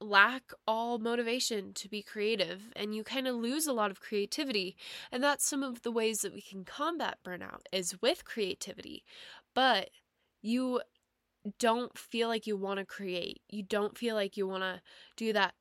lack 0.00 0.52
all 0.66 0.98
motivation 0.98 1.72
to 1.74 1.88
be 1.88 2.02
creative 2.02 2.70
and 2.76 2.94
you 2.94 3.02
kind 3.02 3.26
of 3.26 3.34
lose 3.34 3.66
a 3.66 3.72
lot 3.72 3.90
of 3.90 4.00
creativity 4.00 4.76
and 5.10 5.24
that's 5.24 5.44
some 5.44 5.64
of 5.64 5.82
the 5.82 5.90
ways 5.90 6.20
that 6.20 6.32
we 6.32 6.40
can 6.40 6.64
combat 6.64 7.18
burnout 7.26 7.62
is 7.72 8.00
with 8.00 8.24
creativity 8.24 9.02
but 9.54 9.90
you 10.40 10.80
don't 11.58 11.96
feel 11.96 12.28
like 12.28 12.46
you 12.46 12.56
want 12.56 12.78
to 12.78 12.84
create. 12.84 13.40
You 13.48 13.62
don't 13.62 13.96
feel 13.96 14.14
like 14.14 14.36
you 14.36 14.46
want 14.46 14.62
to 14.62 14.80
do 15.16 15.32
that 15.32 15.54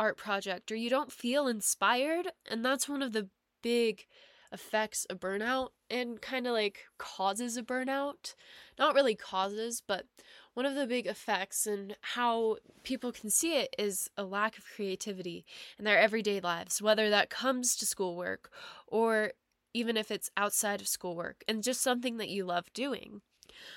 art 0.00 0.16
project 0.16 0.72
or 0.72 0.76
you 0.76 0.88
don't 0.88 1.12
feel 1.12 1.46
inspired. 1.46 2.28
And 2.50 2.64
that's 2.64 2.88
one 2.88 3.02
of 3.02 3.12
the 3.12 3.28
big 3.62 4.06
effects 4.50 5.04
of 5.04 5.20
burnout 5.20 5.68
and 5.90 6.20
kind 6.20 6.46
of 6.46 6.54
like 6.54 6.86
causes 6.98 7.56
a 7.58 7.62
burnout. 7.62 8.34
Not 8.78 8.94
really 8.94 9.14
causes, 9.14 9.82
but 9.86 10.06
one 10.54 10.64
of 10.64 10.74
the 10.74 10.86
big 10.86 11.06
effects 11.06 11.66
and 11.66 11.96
how 12.00 12.56
people 12.82 13.12
can 13.12 13.28
see 13.28 13.58
it 13.58 13.76
is 13.78 14.08
a 14.16 14.24
lack 14.24 14.56
of 14.56 14.64
creativity 14.64 15.44
in 15.78 15.84
their 15.84 16.00
everyday 16.00 16.40
lives, 16.40 16.80
whether 16.80 17.10
that 17.10 17.28
comes 17.28 17.76
to 17.76 17.86
schoolwork 17.86 18.50
or 18.86 19.32
even 19.74 19.98
if 19.98 20.10
it's 20.10 20.30
outside 20.36 20.80
of 20.80 20.88
schoolwork 20.88 21.44
and 21.46 21.62
just 21.62 21.82
something 21.82 22.16
that 22.16 22.30
you 22.30 22.44
love 22.44 22.72
doing. 22.72 23.20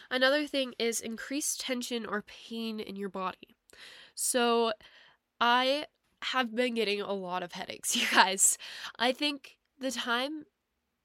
Another 0.10 0.48
thing 0.48 0.74
is 0.80 1.02
increased 1.02 1.60
tension 1.60 2.06
or 2.06 2.24
pain 2.24 2.80
in 2.80 2.96
your 2.96 3.10
body. 3.10 3.58
So, 4.16 4.72
I 5.42 5.88
have 6.32 6.56
been 6.56 6.76
getting 6.76 7.02
a 7.02 7.14
lot 7.14 7.44
of 7.44 7.54
headaches, 7.54 7.96
you 8.02 8.08
guys. 8.12 8.58
I 8.98 9.12
think 9.12 9.58
the 9.80 9.92
time 9.92 10.46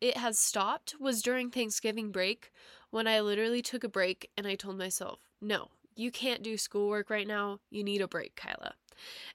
it 0.01 0.17
has 0.17 0.39
stopped 0.39 0.95
was 1.01 1.23
during 1.23 1.51
Thanksgiving 1.51 2.11
break 2.11 2.53
when 2.91 3.07
I 3.07 3.21
literally 3.21 3.63
took 3.63 3.85
a 3.85 3.89
break 3.89 4.31
and 4.37 4.47
I 4.47 4.55
told 4.55 4.79
myself, 4.79 5.21
no, 5.41 5.69
you 5.97 6.11
can't 6.11 6.43
do 6.43 6.57
schoolwork 6.57 7.11
right 7.11 7.27
now. 7.27 7.59
You 7.71 7.83
need 7.83 8.01
a 8.01 8.09
break, 8.09 8.37
Kyla. 8.37 8.75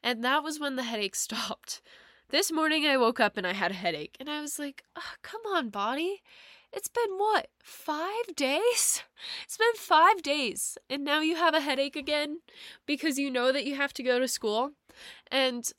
And 0.01 0.23
that 0.23 0.43
was 0.43 0.59
when 0.59 0.75
the 0.75 0.83
headache 0.83 1.15
stopped. 1.17 1.81
This 2.29 2.51
morning 2.51 2.85
I 2.85 2.97
woke 2.97 3.19
up 3.19 3.37
and 3.37 3.45
I 3.45 3.53
had 3.53 3.71
a 3.71 3.75
headache 3.75 4.17
and 4.19 4.29
I 4.29 4.41
was 4.41 4.57
like, 4.57 4.83
oh, 4.95 5.13
come 5.21 5.41
on, 5.53 5.69
body. 5.69 6.23
It's 6.74 6.88
been 6.88 7.18
what, 7.18 7.48
five 7.63 8.36
days? 8.36 9.03
It's 9.46 9.56
been 9.58 9.75
five 9.77 10.22
days, 10.22 10.77
and 10.89 11.06
now 11.06 11.22
you 11.22 11.38
have 11.38 11.53
a 11.53 11.62
headache 11.62 11.96
again 11.96 12.39
because 12.86 13.18
you 13.18 13.32
know 13.32 13.53
that 13.53 13.65
you 13.65 13.75
have 13.75 13.94
to 13.94 14.03
go 14.03 14.20
to 14.20 14.27
school. 14.27 14.72
And 15.32 15.72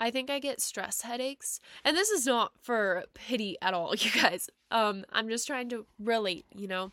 I 0.00 0.10
think 0.10 0.28
I 0.28 0.40
get 0.40 0.60
stress 0.60 1.02
headaches. 1.02 1.60
And 1.84 1.96
this 1.96 2.10
is 2.10 2.26
not 2.26 2.50
for 2.60 3.04
pity 3.14 3.56
at 3.62 3.74
all, 3.74 3.94
you 3.98 4.10
guys. 4.10 4.48
Um, 4.72 5.04
I'm 5.12 5.28
just 5.28 5.46
trying 5.46 5.68
to 5.68 5.86
relate, 6.00 6.46
you 6.52 6.66
know. 6.66 6.90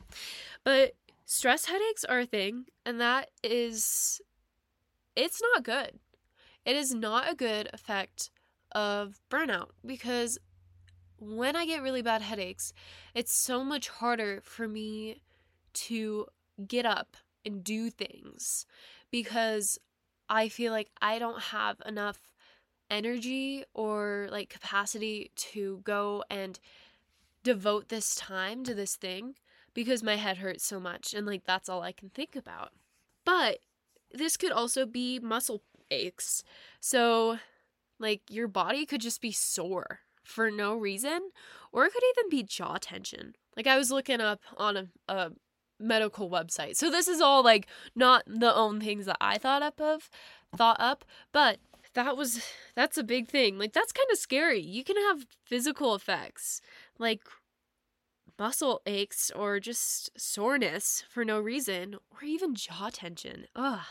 But 0.63 0.94
stress 1.25 1.66
headaches 1.66 2.04
are 2.04 2.20
a 2.20 2.25
thing, 2.27 2.66
and 2.86 3.01
that 3.01 3.32
is 3.44 4.22
it's 5.16 5.42
not 5.42 5.63
good. 5.63 6.00
It 6.63 6.75
is 6.75 6.94
not 6.94 7.32
a 7.32 7.36
good 7.36 7.70
effect 7.74 8.30
of 8.74 9.20
burnout 9.32 9.70
because 9.86 10.38
when 11.19 11.55
I 11.55 11.65
get 11.65 11.81
really 11.81 12.01
bad 12.01 12.21
headaches, 12.21 12.74
it's 13.13 13.33
so 13.33 13.63
much 13.63 13.89
harder 13.89 14.41
for 14.43 14.67
me 14.67 15.21
to 15.74 16.27
get 16.67 16.86
up 16.86 17.17
and 17.45 17.63
do 17.63 17.89
things 17.89 18.65
because 19.12 19.79
I 20.29 20.50
feel 20.50 20.71
like 20.71 20.89
I 21.01 21.19
don't 21.19 21.41
have 21.41 21.77
enough 21.86 22.19
energy 22.89 23.63
or 23.74 24.27
like 24.31 24.50
capacity 24.50 25.31
to 25.36 25.81
go 25.83 26.24
and 26.29 26.59
devote 27.43 27.89
this 27.89 28.15
time 28.15 28.63
to 28.63 28.74
this 28.74 28.95
thing 28.95 29.36
because 29.74 30.03
my 30.03 30.15
head 30.15 30.38
hurts 30.38 30.65
so 30.65 30.79
much 30.79 31.13
and 31.13 31.25
like 31.25 31.45
that's 31.45 31.69
all 31.69 31.81
I 31.81 31.91
can 31.91 32.09
think 32.09 32.36
about. 32.36 32.71
But 33.25 33.59
this 34.12 34.38
could 34.38 34.51
also 34.51 34.86
be 34.86 35.19
muscle 35.19 35.62
aches. 35.91 36.43
So 36.79 37.39
like 38.00 38.21
your 38.29 38.47
body 38.47 38.86
could 38.86 39.01
just 39.01 39.21
be 39.21 39.31
sore 39.31 40.01
for 40.27 40.51
no 40.51 40.75
reason, 40.75 41.31
or 41.72 41.86
it 41.86 41.93
could 41.93 42.03
even 42.17 42.29
be 42.29 42.43
jaw 42.43 42.77
tension. 42.79 43.36
Like 43.55 43.67
I 43.67 43.77
was 43.77 43.91
looking 43.91 44.22
up 44.22 44.41
on 44.57 44.77
a, 44.77 44.88
a 45.07 45.31
medical 45.79 46.29
website. 46.29 46.75
So 46.75 46.89
this 46.89 47.07
is 47.07 47.22
all 47.22 47.43
like 47.43 47.67
not 47.96 48.24
the 48.27 48.53
own 48.53 48.79
things 48.81 49.05
that 49.05 49.17
I 49.22 49.38
thought 49.38 49.62
up 49.62 49.79
of, 49.79 50.10
thought 50.55 50.77
up, 50.79 51.05
but 51.31 51.60
that 51.93 52.17
was 52.17 52.43
that's 52.75 52.98
a 52.98 53.03
big 53.03 53.27
thing. 53.27 53.57
Like 53.57 53.74
that's 53.74 53.91
kind 53.91 54.07
of 54.12 54.17
scary. 54.17 54.60
You 54.60 54.84
can 54.84 54.98
have 54.98 55.25
physical 55.46 55.96
effects 55.96 56.62
like 57.00 57.22
muscle 58.38 58.81
aches 58.86 59.31
or 59.36 59.60
just 59.60 60.12
soreness 60.19 61.03
for 61.10 61.25
no 61.25 61.39
reason 61.39 61.96
or 62.12 62.24
even 62.24 62.53
jaw 62.53 62.89
tension. 62.91 63.46
Ugh. 63.55 63.86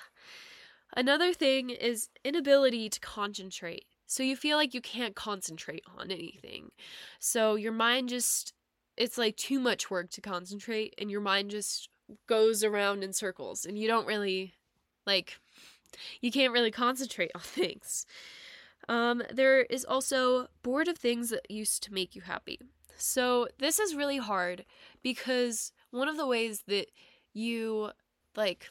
Another 0.96 1.32
thing 1.32 1.70
is 1.70 2.08
inability 2.24 2.88
to 2.88 3.00
concentrate. 3.00 3.86
So 4.06 4.22
you 4.22 4.36
feel 4.36 4.56
like 4.56 4.74
you 4.74 4.80
can't 4.80 5.14
concentrate 5.14 5.82
on 5.98 6.10
anything. 6.10 6.70
So 7.18 7.56
your 7.56 7.72
mind 7.72 8.08
just, 8.08 8.52
it's 8.96 9.18
like 9.18 9.36
too 9.36 9.58
much 9.58 9.90
work 9.90 10.10
to 10.10 10.20
concentrate, 10.20 10.94
and 10.98 11.10
your 11.10 11.20
mind 11.20 11.50
just 11.50 11.88
goes 12.28 12.62
around 12.62 13.02
in 13.02 13.12
circles, 13.12 13.64
and 13.64 13.78
you 13.78 13.88
don't 13.88 14.06
really, 14.06 14.54
like, 15.06 15.38
you 16.20 16.30
can't 16.30 16.52
really 16.52 16.70
concentrate 16.70 17.32
on 17.34 17.40
things. 17.40 18.06
Um, 18.88 19.22
there 19.32 19.62
is 19.62 19.84
also 19.84 20.46
bored 20.62 20.88
of 20.88 20.96
things 20.96 21.30
that 21.30 21.50
used 21.50 21.82
to 21.84 21.92
make 21.92 22.14
you 22.14 22.22
happy. 22.22 22.60
So 22.96 23.48
this 23.58 23.78
is 23.78 23.94
really 23.94 24.18
hard 24.18 24.64
because 25.02 25.72
one 25.90 26.08
of 26.08 26.16
the 26.16 26.26
ways 26.26 26.62
that 26.66 26.86
you 27.34 27.90
like 28.36 28.70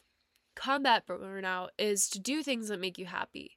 combat 0.54 1.06
burnout 1.06 1.68
is 1.78 2.08
to 2.08 2.18
do 2.18 2.42
things 2.42 2.68
that 2.68 2.80
make 2.80 2.98
you 2.98 3.06
happy. 3.06 3.56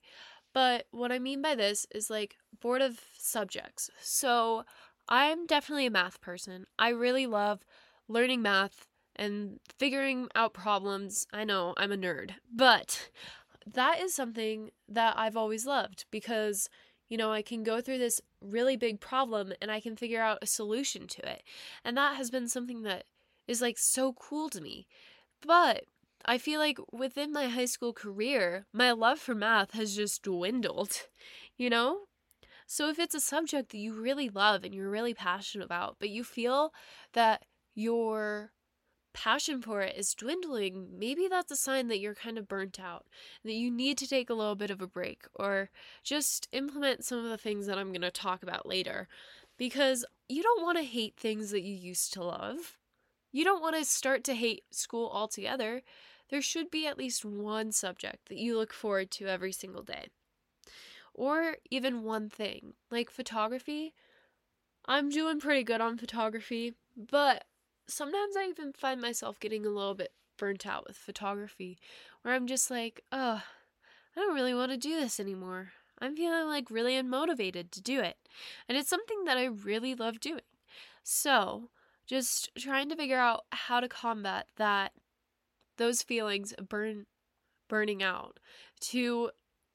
But 0.53 0.87
what 0.91 1.11
I 1.11 1.19
mean 1.19 1.41
by 1.41 1.55
this 1.55 1.85
is 1.91 2.09
like 2.09 2.35
bored 2.61 2.81
of 2.81 2.99
subjects. 3.17 3.89
So 4.01 4.63
I'm 5.07 5.45
definitely 5.45 5.85
a 5.85 5.91
math 5.91 6.21
person. 6.21 6.65
I 6.77 6.89
really 6.89 7.27
love 7.27 7.61
learning 8.07 8.41
math 8.41 8.87
and 9.15 9.59
figuring 9.77 10.27
out 10.35 10.53
problems. 10.53 11.27
I 11.33 11.43
know 11.43 11.73
I'm 11.77 11.91
a 11.91 11.97
nerd, 11.97 12.31
but 12.53 13.09
that 13.73 13.99
is 13.99 14.13
something 14.13 14.71
that 14.87 15.15
I've 15.17 15.37
always 15.37 15.65
loved 15.65 16.05
because, 16.09 16.69
you 17.07 17.17
know, 17.17 17.31
I 17.31 17.41
can 17.41 17.63
go 17.63 17.81
through 17.81 17.97
this 17.99 18.21
really 18.41 18.77
big 18.77 18.99
problem 18.99 19.53
and 19.61 19.71
I 19.71 19.79
can 19.79 19.95
figure 19.95 20.21
out 20.21 20.39
a 20.41 20.47
solution 20.47 21.07
to 21.07 21.29
it. 21.29 21.43
And 21.83 21.97
that 21.97 22.15
has 22.15 22.31
been 22.31 22.47
something 22.47 22.83
that 22.83 23.05
is 23.47 23.61
like 23.61 23.77
so 23.77 24.13
cool 24.13 24.49
to 24.49 24.61
me. 24.61 24.87
But 25.45 25.85
I 26.25 26.37
feel 26.37 26.59
like 26.59 26.79
within 26.91 27.31
my 27.31 27.47
high 27.47 27.65
school 27.65 27.93
career, 27.93 28.65
my 28.73 28.91
love 28.91 29.19
for 29.19 29.35
math 29.35 29.71
has 29.71 29.95
just 29.95 30.23
dwindled, 30.23 31.07
you 31.57 31.69
know? 31.69 32.01
So 32.67 32.87
if 32.89 32.99
it's 32.99 33.15
a 33.15 33.19
subject 33.19 33.71
that 33.71 33.79
you 33.79 33.93
really 33.93 34.29
love 34.29 34.63
and 34.63 34.75
you're 34.75 34.89
really 34.89 35.13
passionate 35.13 35.65
about, 35.65 35.97
but 35.99 36.09
you 36.09 36.23
feel 36.23 36.71
that 37.13 37.45
your 37.73 38.51
passion 39.13 39.61
for 39.61 39.81
it 39.81 39.97
is 39.97 40.13
dwindling, 40.13 40.87
maybe 40.97 41.27
that's 41.27 41.51
a 41.51 41.55
sign 41.55 41.87
that 41.87 41.99
you're 41.99 42.13
kind 42.13 42.37
of 42.37 42.47
burnt 42.47 42.79
out, 42.79 43.07
that 43.43 43.53
you 43.53 43.71
need 43.71 43.97
to 43.97 44.07
take 44.07 44.29
a 44.29 44.35
little 44.35 44.55
bit 44.55 44.69
of 44.69 44.81
a 44.81 44.87
break 44.87 45.23
or 45.33 45.71
just 46.03 46.47
implement 46.51 47.03
some 47.03 47.17
of 47.17 47.29
the 47.29 47.37
things 47.37 47.65
that 47.65 47.77
I'm 47.77 47.91
going 47.91 48.01
to 48.01 48.11
talk 48.11 48.43
about 48.43 48.67
later 48.67 49.07
because 49.57 50.05
you 50.27 50.43
don't 50.43 50.63
want 50.63 50.77
to 50.77 50.83
hate 50.83 51.15
things 51.17 51.51
that 51.51 51.63
you 51.63 51.73
used 51.73 52.13
to 52.13 52.23
love. 52.23 52.77
You 53.31 53.43
don't 53.43 53.61
want 53.61 53.75
to 53.75 53.85
start 53.85 54.23
to 54.25 54.35
hate 54.35 54.63
school 54.71 55.09
altogether 55.13 55.81
there 56.29 56.41
should 56.41 56.69
be 56.71 56.87
at 56.87 56.97
least 56.97 57.25
one 57.25 57.71
subject 57.71 58.29
that 58.29 58.37
you 58.37 58.57
look 58.57 58.73
forward 58.73 59.11
to 59.11 59.27
every 59.27 59.51
single 59.51 59.83
day. 59.83 60.07
or 61.13 61.57
even 61.69 62.03
one 62.03 62.29
thing. 62.29 62.73
Like 62.89 63.09
photography, 63.09 63.93
I'm 64.85 65.09
doing 65.09 65.39
pretty 65.39 65.63
good 65.63 65.81
on 65.81 65.97
photography, 65.97 66.75
but 66.95 67.45
sometimes 67.87 68.37
I 68.37 68.45
even 68.45 68.71
find 68.73 69.01
myself 69.01 69.39
getting 69.39 69.65
a 69.65 69.69
little 69.69 69.95
bit 69.95 70.13
burnt 70.37 70.65
out 70.65 70.85
with 70.87 70.95
photography 70.95 71.77
where 72.21 72.33
I'm 72.33 72.47
just 72.47 72.71
like, 72.71 73.03
oh, 73.11 73.43
I 74.15 74.19
don't 74.19 74.35
really 74.35 74.53
want 74.53 74.71
to 74.71 74.77
do 74.77 74.99
this 74.99 75.19
anymore. 75.19 75.73
I'm 75.99 76.15
feeling 76.15 76.47
like 76.47 76.71
really 76.71 76.93
unmotivated 76.93 77.71
to 77.71 77.81
do 77.81 77.99
it. 77.99 78.15
And 78.67 78.77
it's 78.77 78.89
something 78.89 79.25
that 79.25 79.37
I 79.37 79.45
really 79.45 79.95
love 79.95 80.19
doing. 80.19 80.41
So, 81.03 81.69
just 82.07 82.49
trying 82.57 82.89
to 82.89 82.95
figure 82.95 83.19
out 83.19 83.43
how 83.51 83.79
to 83.79 83.87
combat 83.87 84.47
that 84.57 84.93
those 85.79 86.03
feelings 86.03 86.53
burn 86.69 87.07
burning 87.67 88.03
out 88.03 88.39
to 88.81 89.31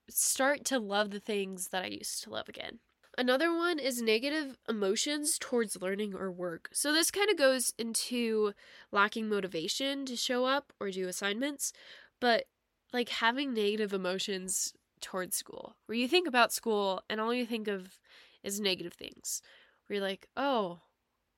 start 0.09 0.65
to 0.67 0.79
love 0.79 1.11
the 1.11 1.21
things 1.21 1.69
that 1.69 1.85
I 1.85 1.89
used 1.89 2.23
to 2.23 2.31
love 2.31 2.49
again. 2.49 2.79
Another 3.17 3.55
one 3.55 3.79
is 3.79 4.03
negative 4.03 4.59
emotions 4.69 5.39
towards 5.39 5.81
learning 5.81 6.15
or 6.15 6.33
work. 6.33 6.69
So 6.73 6.93
this 6.93 7.13
kind 7.13 7.31
of 7.31 7.39
goes 7.39 7.73
into 7.79 8.53
lacking 8.91 9.29
motivation 9.29 10.05
to 10.07 10.17
show 10.17 10.45
up 10.45 10.73
or 10.81 10.91
do 10.91 11.07
assignments, 11.07 11.73
but 12.21 12.47
like 12.93 13.09
having 13.11 13.55
negative 13.55 13.93
emotions 13.93 14.73
towards 15.01 15.37
school, 15.37 15.77
where 15.87 15.97
you 15.97 16.09
think 16.09 16.27
about 16.27 16.53
school 16.53 17.03
and 17.09 17.21
all 17.21 17.33
you 17.33 17.47
think 17.47 17.69
of 17.69 18.01
is 18.43 18.61
negative 18.61 18.95
things. 18.95 19.41
Where 19.87 19.99
you're 19.99 20.07
like, 20.07 20.27
oh, 20.37 20.81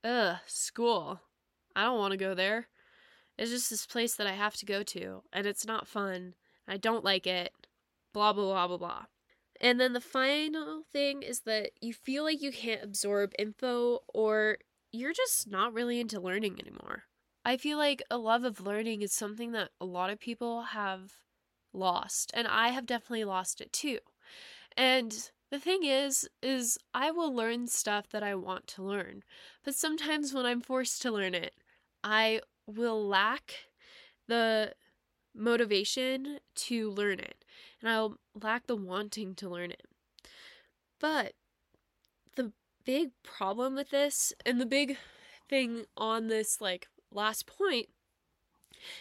ugh, 0.03 0.37
school. 0.47 1.21
I 1.75 1.83
don't 1.83 1.99
want 1.99 2.13
to 2.13 2.17
go 2.19 2.35
there. 2.35 2.69
It's 3.39 3.51
just 3.51 3.71
this 3.71 3.87
place 3.87 4.15
that 4.15 4.27
I 4.27 4.33
have 4.33 4.57
to 4.57 4.67
go 4.67 4.83
to, 4.83 5.23
and 5.33 5.47
it's 5.47 5.67
not 5.67 5.89
fun. 5.89 6.35
I 6.67 6.77
don't 6.77 7.05
like 7.05 7.27
it. 7.27 7.53
Blah, 8.13 8.33
blah, 8.33 8.45
blah, 8.45 8.67
blah, 8.69 8.77
blah. 8.79 9.05
And 9.61 9.81
then 9.81 9.93
the 9.93 10.01
final 10.01 10.83
thing 10.93 11.23
is 11.23 11.41
that 11.41 11.71
you 11.81 11.93
feel 11.93 12.25
like 12.25 12.43
you 12.43 12.53
can't 12.53 12.83
absorb 12.83 13.33
info 13.39 14.01
or 14.13 14.59
you're 14.93 15.13
just 15.13 15.51
not 15.51 15.73
really 15.73 16.01
into 16.01 16.21
learning 16.21 16.59
anymore. 16.61 17.05
I 17.45 17.57
feel 17.57 17.79
like 17.79 18.03
a 18.11 18.19
love 18.19 18.45
of 18.45 18.61
learning 18.61 19.03
is 19.03 19.13
something 19.13 19.53
that 19.53 19.71
a 19.81 19.85
lot 19.85 20.11
of 20.11 20.19
people 20.19 20.63
have 20.63 21.13
lost, 21.73 22.31
and 22.35 22.49
I 22.49 22.69
have 22.69 22.87
definitely 22.87 23.25
lost 23.25 23.61
it 23.61 23.73
too. 23.73 23.99
And 24.77 25.31
the 25.51 25.61
thing 25.61 25.85
is 25.85 26.29
is 26.43 26.79
I 26.93 27.11
will 27.11 27.33
learn 27.33 27.69
stuff 27.69 28.09
that 28.11 28.23
I 28.23 28.35
want 28.35 28.67
to 28.69 28.83
learn, 28.83 29.23
but 29.65 29.75
sometimes 29.75 30.35
when 30.35 30.45
I'm 30.45 30.61
forced 30.61 31.03
to 31.03 31.13
learn 31.13 31.35
it, 31.35 31.55
I 32.03 32.41
will 32.67 33.07
lack 33.07 33.55
the 34.29 34.75
motivation 35.35 36.41
to 36.57 36.91
learn 36.91 37.21
it, 37.21 37.45
and 37.81 37.91
I'll 37.91 38.19
lack 38.41 38.67
the 38.67 38.77
wanting 38.77 39.35
to 39.37 39.49
learn 39.49 39.71
it. 39.71 39.83
But 40.99 41.35
the 42.37 42.53
big 42.85 43.11
problem 43.23 43.75
with 43.75 43.91
this, 43.91 44.33
and 44.45 44.61
the 44.61 44.67
big 44.67 44.97
thing 45.49 45.87
on 45.97 46.29
this, 46.29 46.61
like, 46.61 46.89
last 47.11 47.47
point, 47.47 47.89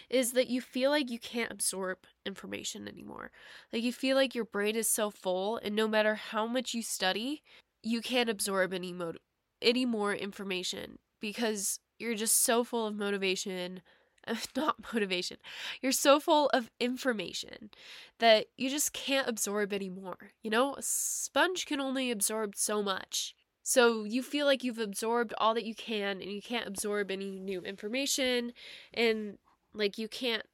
is 0.08 0.32
that 0.32 0.48
you 0.48 0.60
feel 0.60 0.90
like 0.90 1.10
you 1.10 1.18
can't 1.18 1.52
absorb 1.52 1.98
information 2.24 2.88
anymore. 2.88 3.30
Like, 3.72 3.82
you 3.82 3.92
feel 3.92 4.16
like 4.16 4.34
your 4.34 4.44
brain 4.44 4.76
is 4.76 4.88
so 4.88 5.10
full, 5.10 5.58
and 5.58 5.74
no 5.74 5.88
matter 5.88 6.14
how 6.14 6.46
much 6.46 6.74
you 6.74 6.82
study, 6.82 7.42
you 7.82 8.00
can't 8.00 8.30
absorb 8.30 8.72
any, 8.72 8.92
mo- 8.92 9.14
any 9.62 9.84
more 9.84 10.14
information 10.14 10.98
because 11.20 11.78
you're 11.98 12.14
just 12.14 12.42
so 12.42 12.64
full 12.64 12.86
of 12.86 12.96
motivation 12.96 13.80
not 14.56 14.76
motivation. 14.92 15.38
You're 15.80 15.92
so 15.92 16.18
full 16.20 16.48
of 16.50 16.70
information 16.80 17.70
that 18.18 18.46
you 18.56 18.68
just 18.70 18.92
can't 18.92 19.28
absorb 19.28 19.72
anymore. 19.72 20.32
You 20.42 20.50
know, 20.50 20.74
a 20.74 20.82
sponge 20.82 21.66
can 21.66 21.80
only 21.80 22.10
absorb 22.10 22.56
so 22.56 22.82
much. 22.82 23.34
So 23.62 24.04
you 24.04 24.22
feel 24.22 24.46
like 24.46 24.62
you've 24.62 24.78
absorbed 24.78 25.34
all 25.38 25.54
that 25.54 25.64
you 25.64 25.74
can 25.74 26.20
and 26.20 26.30
you 26.30 26.40
can't 26.40 26.68
absorb 26.68 27.10
any 27.10 27.38
new 27.38 27.60
information 27.62 28.52
and 28.94 29.38
like 29.74 29.98
you 29.98 30.08
can't 30.08 30.44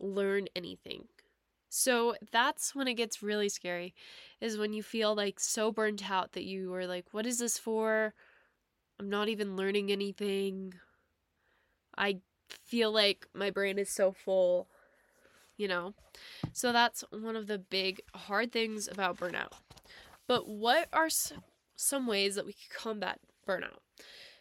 learn 0.00 0.46
anything. 0.56 1.04
So 1.68 2.14
that's 2.32 2.74
when 2.74 2.88
it 2.88 2.94
gets 2.94 3.22
really 3.22 3.50
scary 3.50 3.94
is 4.40 4.56
when 4.56 4.72
you 4.72 4.82
feel 4.82 5.14
like 5.14 5.38
so 5.38 5.70
burnt 5.70 6.10
out 6.10 6.32
that 6.32 6.44
you 6.44 6.72
are 6.72 6.86
like 6.86 7.06
what 7.12 7.26
is 7.26 7.38
this 7.38 7.58
for? 7.58 8.14
I'm 8.98 9.08
not 9.08 9.28
even 9.28 9.56
learning 9.56 9.90
anything. 9.90 10.74
I 11.96 12.20
feel 12.64 12.92
like 12.92 13.26
my 13.34 13.50
brain 13.50 13.78
is 13.78 13.90
so 13.90 14.12
full, 14.12 14.68
you 15.56 15.68
know? 15.68 15.94
So 16.52 16.72
that's 16.72 17.04
one 17.10 17.36
of 17.36 17.46
the 17.46 17.58
big 17.58 18.00
hard 18.14 18.52
things 18.52 18.88
about 18.88 19.18
burnout. 19.18 19.52
But 20.26 20.48
what 20.48 20.88
are 20.92 21.08
some 21.76 22.06
ways 22.06 22.34
that 22.34 22.46
we 22.46 22.52
can 22.52 22.76
combat 22.76 23.20
burnout? 23.46 23.78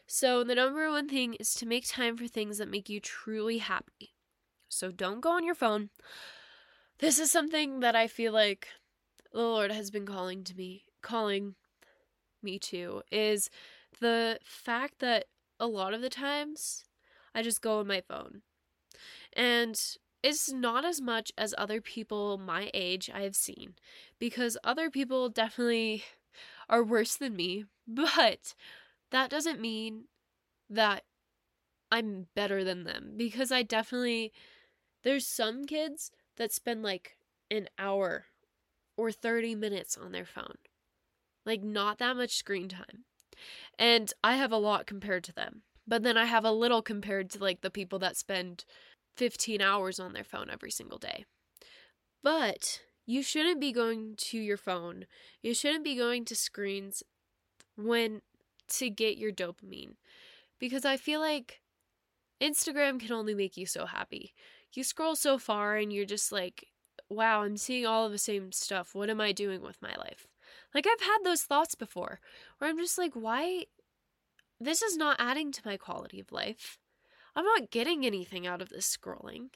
So, 0.07 0.43
the 0.43 0.55
number 0.55 0.89
one 0.89 1.09
thing 1.09 1.33
is 1.35 1.55
to 1.55 1.65
make 1.65 1.87
time 1.87 2.15
for 2.15 2.27
things 2.27 2.59
that 2.59 2.69
make 2.69 2.89
you 2.89 2.99
truly 2.99 3.57
happy. 3.57 4.13
So, 4.69 4.91
don't 4.91 5.19
go 5.19 5.31
on 5.31 5.43
your 5.43 5.55
phone. 5.55 5.89
This 6.99 7.17
is 7.17 7.31
something 7.31 7.79
that 7.79 7.95
I 7.95 8.07
feel 8.07 8.31
like 8.31 8.67
the 9.33 9.39
Lord 9.39 9.71
has 9.71 9.89
been 9.89 10.05
calling 10.05 10.43
to 10.43 10.55
me, 10.55 10.83
calling 11.01 11.55
me 12.43 12.59
to, 12.59 13.01
is 13.11 13.49
the 13.99 14.39
fact 14.43 14.99
that 14.99 15.25
a 15.59 15.67
lot 15.67 15.93
of 15.93 16.01
the 16.01 16.09
times 16.09 16.85
I 17.33 17.41
just 17.41 17.61
go 17.61 17.79
on 17.79 17.87
my 17.87 18.01
phone. 18.01 18.41
And 19.33 19.79
it's 20.23 20.51
not 20.51 20.85
as 20.85 21.01
much 21.01 21.31
as 21.37 21.53
other 21.57 21.81
people 21.81 22.37
my 22.37 22.71
age 22.73 23.09
I 23.13 23.21
have 23.21 23.35
seen 23.35 23.75
because 24.17 24.57
other 24.63 24.89
people 24.89 25.29
definitely 25.29 26.03
are 26.69 26.83
worse 26.83 27.15
than 27.15 27.35
me, 27.35 27.65
but 27.87 28.55
that 29.11 29.29
doesn't 29.29 29.61
mean 29.61 30.05
that 30.69 31.03
I'm 31.91 32.27
better 32.35 32.63
than 32.63 32.83
them 32.83 33.13
because 33.15 33.51
I 33.51 33.61
definitely 33.61 34.33
there's 35.03 35.27
some 35.27 35.65
kids 35.65 36.11
that 36.37 36.51
spend 36.51 36.81
like 36.81 37.17
an 37.51 37.69
hour 37.77 38.25
or 38.97 39.11
30 39.11 39.55
minutes 39.55 39.97
on 39.97 40.11
their 40.11 40.25
phone. 40.25 40.57
Like 41.45 41.61
not 41.61 41.99
that 41.99 42.17
much 42.17 42.35
screen 42.35 42.69
time. 42.69 43.05
And 43.77 44.11
I 44.23 44.35
have 44.35 44.51
a 44.51 44.57
lot 44.57 44.85
compared 44.85 45.23
to 45.25 45.33
them. 45.33 45.61
But 45.87 46.03
then 46.03 46.17
I 46.17 46.25
have 46.25 46.45
a 46.45 46.51
little 46.51 46.81
compared 46.81 47.29
to 47.31 47.39
like 47.39 47.61
the 47.61 47.69
people 47.69 47.99
that 47.99 48.17
spend 48.17 48.65
15 49.17 49.61
hours 49.61 49.99
on 49.99 50.13
their 50.13 50.23
phone 50.23 50.49
every 50.49 50.71
single 50.71 50.97
day. 50.97 51.25
But 52.23 52.81
you 53.05 53.21
shouldn't 53.21 53.61
be 53.61 53.71
going 53.71 54.15
to 54.17 54.37
your 54.37 54.57
phone. 54.57 55.05
You 55.41 55.53
shouldn't 55.53 55.83
be 55.83 55.95
going 55.95 56.25
to 56.25 56.35
screens 56.35 57.03
when 57.75 58.21
to 58.69 58.89
get 58.89 59.17
your 59.17 59.31
dopamine. 59.31 59.95
Because 60.59 60.85
I 60.85 60.97
feel 60.97 61.19
like 61.19 61.61
Instagram 62.41 62.99
can 62.99 63.11
only 63.11 63.35
make 63.35 63.57
you 63.57 63.65
so 63.65 63.85
happy. 63.85 64.33
You 64.73 64.83
scroll 64.83 65.15
so 65.15 65.37
far 65.37 65.77
and 65.77 65.93
you're 65.93 66.05
just 66.05 66.31
like, 66.31 66.67
wow, 67.09 67.43
I'm 67.43 67.57
seeing 67.57 67.85
all 67.85 68.05
of 68.05 68.11
the 68.11 68.17
same 68.17 68.51
stuff. 68.51 68.95
What 68.95 69.09
am 69.09 69.21
I 69.21 69.31
doing 69.31 69.61
with 69.61 69.81
my 69.81 69.95
life? 69.95 70.27
Like, 70.75 70.85
I've 70.85 71.07
had 71.07 71.19
those 71.23 71.43
thoughts 71.43 71.73
before 71.73 72.19
where 72.57 72.69
I'm 72.69 72.77
just 72.77 72.97
like, 72.97 73.13
why 73.13 73.65
this 74.59 74.81
is 74.81 74.97
not 74.97 75.15
adding 75.19 75.51
to 75.53 75.61
my 75.65 75.77
quality 75.77 76.19
of 76.19 76.31
life. 76.31 76.77
I'm 77.35 77.45
not 77.45 77.71
getting 77.71 78.05
anything 78.05 78.45
out 78.45 78.61
of 78.61 78.69
this 78.69 78.95
scrolling. 78.95 79.49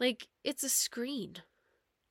Like, 0.00 0.28
it's 0.44 0.62
a 0.62 0.68
screen. 0.68 1.36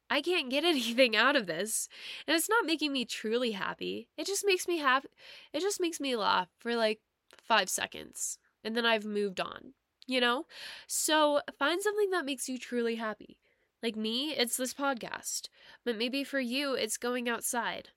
I 0.10 0.22
can't 0.22 0.50
get 0.50 0.64
anything 0.66 1.16
out 1.16 1.36
of 1.38 1.48
this. 1.48 1.88
And 2.28 2.36
it's 2.36 2.50
not 2.50 2.66
making 2.66 2.92
me 2.92 3.06
truly 3.06 3.52
happy. 3.52 4.10
It 4.18 4.28
just 4.28 4.46
makes 4.46 4.68
me 4.68 4.80
happy. 4.80 5.10
It 5.54 5.62
just 5.62 5.80
makes 5.80 6.00
me 6.00 6.16
laugh 6.16 6.50
for 6.60 6.76
like 6.76 7.00
five 7.38 7.70
seconds. 7.70 8.40
And 8.64 8.76
then 8.76 8.86
I've 8.86 9.06
moved 9.06 9.40
on, 9.40 9.74
you 10.06 10.20
know? 10.20 10.46
So 10.86 11.42
find 11.58 11.82
something 11.82 12.10
that 12.12 12.26
makes 12.26 12.50
you 12.50 12.58
truly 12.58 12.96
happy. 12.96 13.38
Like 13.82 13.96
me, 13.96 14.32
it's 14.32 14.58
this 14.58 14.74
podcast. 14.74 15.48
But 15.86 15.98
maybe 15.98 16.24
for 16.24 16.40
you, 16.40 16.74
it's 16.74 16.98
going 16.98 17.30
outside. 17.30 17.90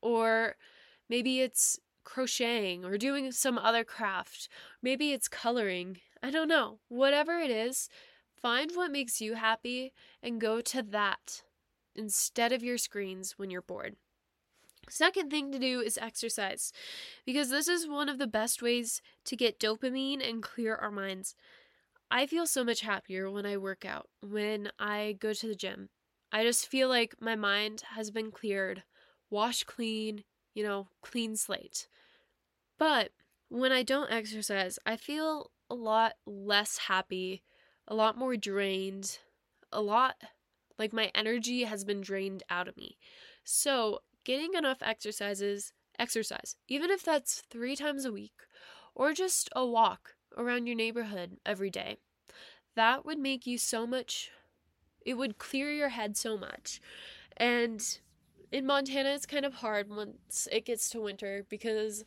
Or 0.00 0.56
maybe 1.08 1.40
it's 1.40 1.78
crocheting 2.04 2.84
or 2.84 2.96
doing 2.96 3.32
some 3.32 3.58
other 3.58 3.84
craft. 3.84 4.48
Maybe 4.82 5.12
it's 5.12 5.28
coloring. 5.28 5.98
I 6.22 6.30
don't 6.30 6.48
know. 6.48 6.78
Whatever 6.88 7.38
it 7.38 7.50
is, 7.50 7.88
find 8.34 8.70
what 8.74 8.90
makes 8.90 9.20
you 9.20 9.34
happy 9.34 9.92
and 10.22 10.40
go 10.40 10.60
to 10.60 10.82
that 10.82 11.42
instead 11.94 12.52
of 12.52 12.62
your 12.62 12.78
screens 12.78 13.34
when 13.36 13.50
you're 13.50 13.60
bored. 13.60 13.96
Second 14.88 15.30
thing 15.30 15.52
to 15.52 15.58
do 15.58 15.80
is 15.80 15.98
exercise, 15.98 16.72
because 17.26 17.50
this 17.50 17.68
is 17.68 17.86
one 17.86 18.08
of 18.08 18.16
the 18.18 18.26
best 18.26 18.62
ways 18.62 19.02
to 19.26 19.36
get 19.36 19.60
dopamine 19.60 20.26
and 20.26 20.42
clear 20.42 20.74
our 20.76 20.90
minds. 20.90 21.34
I 22.10 22.24
feel 22.26 22.46
so 22.46 22.64
much 22.64 22.80
happier 22.80 23.30
when 23.30 23.44
I 23.44 23.58
work 23.58 23.84
out, 23.84 24.08
when 24.22 24.70
I 24.78 25.16
go 25.20 25.34
to 25.34 25.46
the 25.46 25.54
gym. 25.54 25.90
I 26.32 26.42
just 26.42 26.66
feel 26.66 26.88
like 26.88 27.16
my 27.20 27.36
mind 27.36 27.82
has 27.94 28.10
been 28.10 28.30
cleared, 28.30 28.82
washed 29.30 29.66
clean, 29.66 30.24
you 30.54 30.62
know, 30.62 30.88
clean 31.02 31.36
slate. 31.36 31.88
But 32.78 33.10
when 33.48 33.72
I 33.72 33.82
don't 33.82 34.10
exercise, 34.10 34.78
I 34.86 34.96
feel 34.96 35.50
a 35.70 35.74
lot 35.74 36.14
less 36.26 36.78
happy, 36.78 37.42
a 37.86 37.94
lot 37.94 38.16
more 38.16 38.36
drained, 38.36 39.18
a 39.72 39.80
lot 39.80 40.16
like 40.78 40.92
my 40.92 41.10
energy 41.14 41.64
has 41.64 41.84
been 41.84 42.00
drained 42.00 42.42
out 42.48 42.68
of 42.68 42.76
me. 42.76 42.98
So, 43.44 44.00
getting 44.24 44.54
enough 44.54 44.78
exercises, 44.82 45.72
exercise, 45.98 46.56
even 46.68 46.90
if 46.90 47.02
that's 47.02 47.42
3 47.50 47.74
times 47.74 48.04
a 48.04 48.12
week 48.12 48.46
or 48.94 49.12
just 49.12 49.48
a 49.56 49.66
walk 49.66 50.14
around 50.36 50.66
your 50.66 50.76
neighborhood 50.76 51.38
every 51.44 51.70
day. 51.70 51.96
That 52.76 53.04
would 53.04 53.18
make 53.18 53.46
you 53.46 53.58
so 53.58 53.86
much 53.86 54.30
it 55.04 55.14
would 55.14 55.38
clear 55.38 55.72
your 55.72 55.88
head 55.88 56.16
so 56.16 56.36
much. 56.36 56.80
And 57.36 57.98
in 58.50 58.66
Montana 58.66 59.10
it's 59.10 59.26
kind 59.26 59.44
of 59.44 59.54
hard 59.54 59.88
once 59.88 60.48
it 60.50 60.64
gets 60.64 60.88
to 60.90 61.00
winter 61.00 61.44
because 61.48 62.04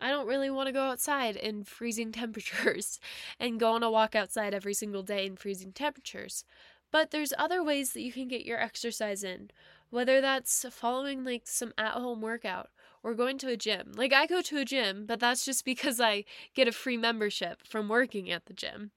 I 0.00 0.10
don't 0.10 0.26
really 0.26 0.50
want 0.50 0.66
to 0.66 0.72
go 0.72 0.82
outside 0.82 1.36
in 1.36 1.64
freezing 1.64 2.12
temperatures 2.12 2.98
and 3.38 3.60
go 3.60 3.72
on 3.72 3.82
a 3.82 3.90
walk 3.90 4.14
outside 4.14 4.54
every 4.54 4.74
single 4.74 5.02
day 5.02 5.26
in 5.26 5.36
freezing 5.36 5.72
temperatures. 5.72 6.44
But 6.90 7.10
there's 7.10 7.32
other 7.38 7.62
ways 7.62 7.92
that 7.92 8.02
you 8.02 8.12
can 8.12 8.28
get 8.28 8.44
your 8.44 8.60
exercise 8.60 9.24
in, 9.24 9.50
whether 9.90 10.20
that's 10.20 10.66
following 10.70 11.24
like 11.24 11.42
some 11.46 11.72
at 11.78 11.92
home 11.92 12.20
workout 12.20 12.68
or 13.02 13.14
going 13.14 13.38
to 13.38 13.48
a 13.48 13.56
gym. 13.56 13.92
Like 13.94 14.12
I 14.12 14.26
go 14.26 14.42
to 14.42 14.58
a 14.58 14.64
gym, 14.64 15.06
but 15.06 15.20
that's 15.20 15.44
just 15.44 15.64
because 15.64 16.00
I 16.00 16.24
get 16.54 16.68
a 16.68 16.72
free 16.72 16.96
membership 16.96 17.66
from 17.66 17.88
working 17.88 18.30
at 18.30 18.46
the 18.46 18.52
gym. 18.52 18.90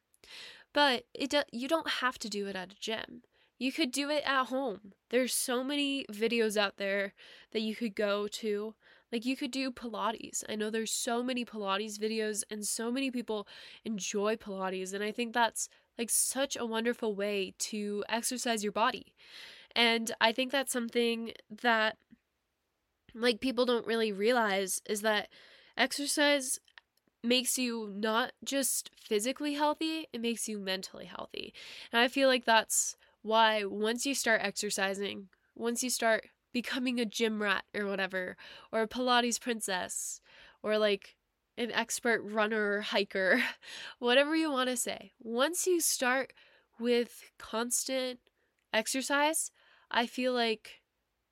But 0.73 1.05
it 1.13 1.29
do- 1.29 1.43
you 1.53 1.67
don't 1.67 1.89
have 2.01 2.19
to 2.19 2.29
do 2.29 2.47
it 2.47 2.55
at 2.55 2.73
a 2.73 2.79
gym. 2.79 3.21
You 3.57 3.71
could 3.71 3.91
do 3.91 4.09
it 4.09 4.23
at 4.25 4.47
home. 4.47 4.93
There's 5.09 5.33
so 5.33 5.63
many 5.63 6.05
videos 6.11 6.57
out 6.57 6.77
there 6.77 7.13
that 7.51 7.61
you 7.61 7.75
could 7.75 7.95
go 7.95 8.27
to 8.27 8.75
like 9.11 9.25
you 9.25 9.37
could 9.37 9.51
do 9.51 9.71
Pilates. 9.71 10.43
I 10.49 10.55
know 10.55 10.69
there's 10.69 10.91
so 10.91 11.23
many 11.23 11.45
Pilates 11.45 11.97
videos 11.97 12.43
and 12.49 12.65
so 12.65 12.91
many 12.91 13.11
people 13.11 13.47
enjoy 13.85 14.35
Pilates 14.35 14.93
and 14.93 15.03
I 15.03 15.11
think 15.11 15.33
that's 15.33 15.69
like 15.97 16.09
such 16.09 16.57
a 16.57 16.65
wonderful 16.65 17.15
way 17.15 17.53
to 17.59 18.03
exercise 18.09 18.63
your 18.63 18.73
body. 18.73 19.13
And 19.75 20.11
I 20.19 20.31
think 20.31 20.51
that's 20.51 20.73
something 20.73 21.31
that 21.61 21.97
like 23.13 23.39
people 23.39 23.65
don't 23.65 23.87
really 23.87 24.11
realize 24.11 24.81
is 24.89 25.01
that 25.01 25.29
exercise 25.77 26.59
makes 27.23 27.57
you 27.57 27.91
not 27.95 28.33
just 28.43 28.91
physically 29.01 29.53
healthy, 29.53 30.07
it 30.13 30.21
makes 30.21 30.47
you 30.47 30.59
mentally 30.59 31.05
healthy. 31.05 31.53
And 31.91 32.01
I 32.01 32.07
feel 32.07 32.27
like 32.27 32.45
that's 32.45 32.95
why 33.25 33.63
once 33.63 34.05
you 34.05 34.13
start 34.13 34.39
exercising, 34.43 35.29
once 35.55 35.83
you 35.83 35.89
start 35.89 36.27
becoming 36.53 36.99
a 36.99 37.05
gym 37.05 37.41
rat 37.41 37.63
or 37.75 37.88
whatever, 37.88 38.38
or 38.71 38.83
a 38.83 38.88
Pilates 38.88 39.41
princess, 39.41 40.21
or 40.61 40.77
like 40.77 41.15
an 41.57 41.71
expert 41.71 42.21
runner 42.21 42.73
or 42.75 42.81
hiker, 42.81 43.41
whatever 43.99 44.35
you 44.35 44.51
want 44.51 44.69
to 44.69 44.77
say. 44.77 45.11
Once 45.19 45.65
you 45.65 45.81
start 45.81 46.33
with 46.79 47.23
constant 47.39 48.19
exercise, 48.71 49.49
I 49.89 50.05
feel 50.05 50.33
like 50.33 50.81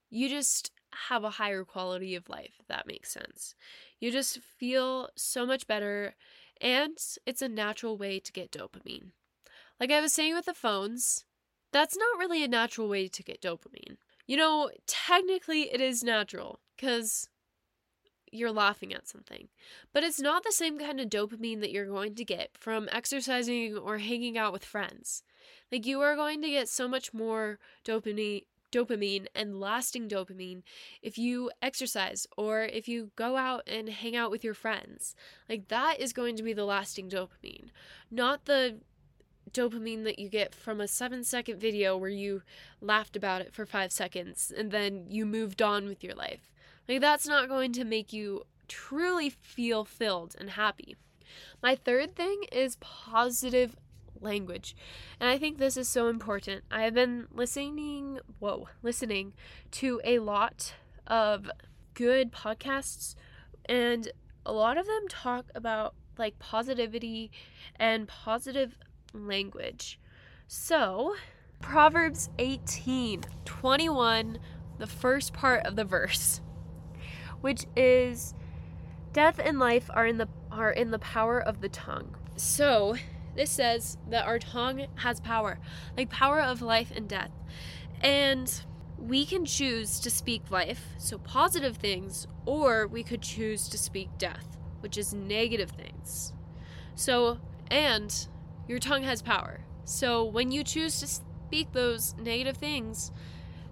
you 0.10 0.30
just 0.30 0.72
have 1.10 1.24
a 1.24 1.30
higher 1.30 1.64
quality 1.64 2.16
of 2.16 2.28
life, 2.28 2.56
if 2.60 2.68
that 2.70 2.88
makes 2.88 3.12
sense. 3.12 3.54
You 4.00 4.12
just 4.12 4.40
feel 4.40 5.10
so 5.16 5.46
much 5.46 5.68
better, 5.68 6.16
and 6.60 6.98
it's 7.28 7.42
a 7.44 7.48
natural 7.48 7.98
way 7.98 8.20
to 8.20 8.32
get 8.32 8.52
dopamine. 8.52 9.12
Like 9.80 9.92
I 9.92 10.02
was 10.02 10.12
saying 10.12 10.34
with 10.34 10.46
the 10.46 10.56
phones, 10.56 11.26
that's 11.74 11.98
not 11.98 12.20
really 12.20 12.44
a 12.44 12.48
natural 12.48 12.88
way 12.88 13.08
to 13.08 13.24
get 13.24 13.42
dopamine. 13.42 13.98
You 14.26 14.38
know, 14.38 14.70
technically 14.88 15.74
it 15.74 15.82
is 15.82 16.04
natural 16.04 16.60
because 16.76 17.30
you're 18.34 18.52
laughing 18.52 18.94
at 18.94 19.08
something. 19.08 19.48
But 19.94 20.04
it's 20.04 20.20
not 20.20 20.44
the 20.44 20.52
same 20.52 20.80
kind 20.80 21.00
of 21.00 21.10
dopamine 21.10 21.62
that 21.62 21.72
you're 21.72 21.86
going 21.86 22.16
to 22.16 22.26
get 22.26 22.50
from 22.58 22.90
exercising 22.92 23.78
or 23.78 24.00
hanging 24.00 24.38
out 24.38 24.54
with 24.54 24.66
friends. 24.66 25.24
Like 25.72 25.86
you 25.86 26.02
are 26.02 26.16
going 26.16 26.42
to 26.42 26.50
get 26.50 26.68
so 26.68 26.88
much 26.88 27.14
more 27.14 27.60
dopamine 27.86 28.44
dopamine 28.72 29.28
and 29.36 29.60
lasting 29.60 30.10
dopamine 30.10 30.64
if 31.04 31.16
you 31.16 31.52
exercise 31.62 32.26
or 32.36 32.64
if 32.64 32.88
you 32.88 33.12
go 33.16 33.38
out 33.38 33.62
and 33.68 33.88
hang 33.88 34.16
out 34.16 34.32
with 34.32 34.44
your 34.44 34.56
friends. 34.56 35.14
Like 35.48 35.68
that 35.68 36.00
is 36.00 36.12
going 36.12 36.36
to 36.38 36.44
be 36.44 36.54
the 36.54 36.66
lasting 36.66 37.08
dopamine, 37.08 37.70
not 38.10 38.46
the 38.46 38.80
dopamine 39.54 40.04
that 40.04 40.20
you 40.20 40.30
get 40.30 40.54
from 40.54 40.82
a 40.82 40.88
seven 40.88 41.24
second 41.24 41.60
video 41.60 41.96
where 41.96 42.10
you 42.10 42.42
laughed 42.82 43.16
about 43.16 43.42
it 43.42 43.54
for 43.54 43.66
five 43.66 43.92
seconds 43.92 44.52
and 44.56 44.72
then 44.72 45.06
you 45.08 45.26
moved 45.26 45.62
on 45.62 45.88
with 45.88 46.04
your 46.04 46.16
life. 46.16 46.52
Like, 46.88 47.02
that's 47.02 47.28
not 47.28 47.48
going 47.48 47.72
to 47.74 47.86
make 47.86 48.12
you 48.12 48.44
truly 48.68 49.30
feel 49.30 49.86
filled 49.86 50.36
and 50.40 50.52
happy. 50.52 50.96
My 51.62 51.76
third 51.76 52.16
thing 52.16 52.44
is 52.52 52.78
positive 52.80 53.76
language. 54.20 54.76
And 55.20 55.30
I 55.30 55.38
think 55.38 55.58
this 55.58 55.78
is 55.78 55.88
so 55.88 56.08
important. 56.08 56.64
I 56.72 56.84
have 56.84 56.94
been 56.94 57.28
listening, 57.32 58.20
whoa, 58.40 58.70
listening 58.82 59.34
to 59.72 60.02
a 60.04 60.20
lot 60.20 60.74
of 61.08 61.50
good 61.94 62.32
podcasts 62.32 63.16
and 63.66 64.12
a 64.46 64.54
lot 64.54 64.78
of 64.78 64.88
them 64.88 65.08
talk 65.08 65.46
about 65.56 65.96
like 66.18 66.38
positivity 66.40 67.32
and 67.78 68.08
positive 68.08 68.78
language. 69.14 70.00
So, 70.48 71.16
Proverbs 71.62 72.30
18 72.40 73.24
21, 73.46 74.40
the 74.78 74.88
first 74.88 75.34
part 75.34 75.66
of 75.66 75.76
the 75.76 75.86
verse, 75.86 76.42
which 77.42 77.66
is 77.76 78.34
death 79.14 79.40
and 79.44 79.60
life 79.60 79.90
are 79.94 80.06
in 80.06 80.18
the 80.18 80.28
are 80.52 80.72
in 80.72 80.92
the 80.92 81.00
power 81.00 81.40
of 81.40 81.62
the 81.62 81.70
tongue. 81.70 82.16
So, 82.36 82.96
this 83.36 83.52
says 83.52 83.98
that 84.10 84.26
our 84.26 84.40
tongue 84.40 84.88
has 84.96 85.20
power, 85.20 85.60
like 85.98 86.10
power 86.10 86.42
of 86.42 86.62
life 86.62 86.92
and 86.96 87.08
death. 87.08 87.32
And 88.02 88.62
we 88.98 89.26
can 89.26 89.46
choose 89.46 90.00
to 90.02 90.10
speak 90.10 90.52
life, 90.52 90.86
so 90.98 91.18
positive 91.18 91.78
things, 91.78 92.28
or 92.46 92.88
we 92.88 93.04
could 93.04 93.22
choose 93.22 93.68
to 93.70 93.78
speak 93.78 94.10
death, 94.18 94.58
which 94.82 94.98
is 94.98 95.14
negative 95.14 95.72
things. 95.72 96.34
So, 96.96 97.40
and 97.70 98.28
your 98.68 98.80
tongue 98.80 99.04
has 99.04 99.22
power. 99.22 99.62
So 99.86 100.24
when 100.24 100.52
you 100.52 100.64
choose 100.64 101.00
to 101.00 101.08
speak 101.08 101.72
those 101.74 102.16
negative 102.18 102.58
things, 102.58 103.12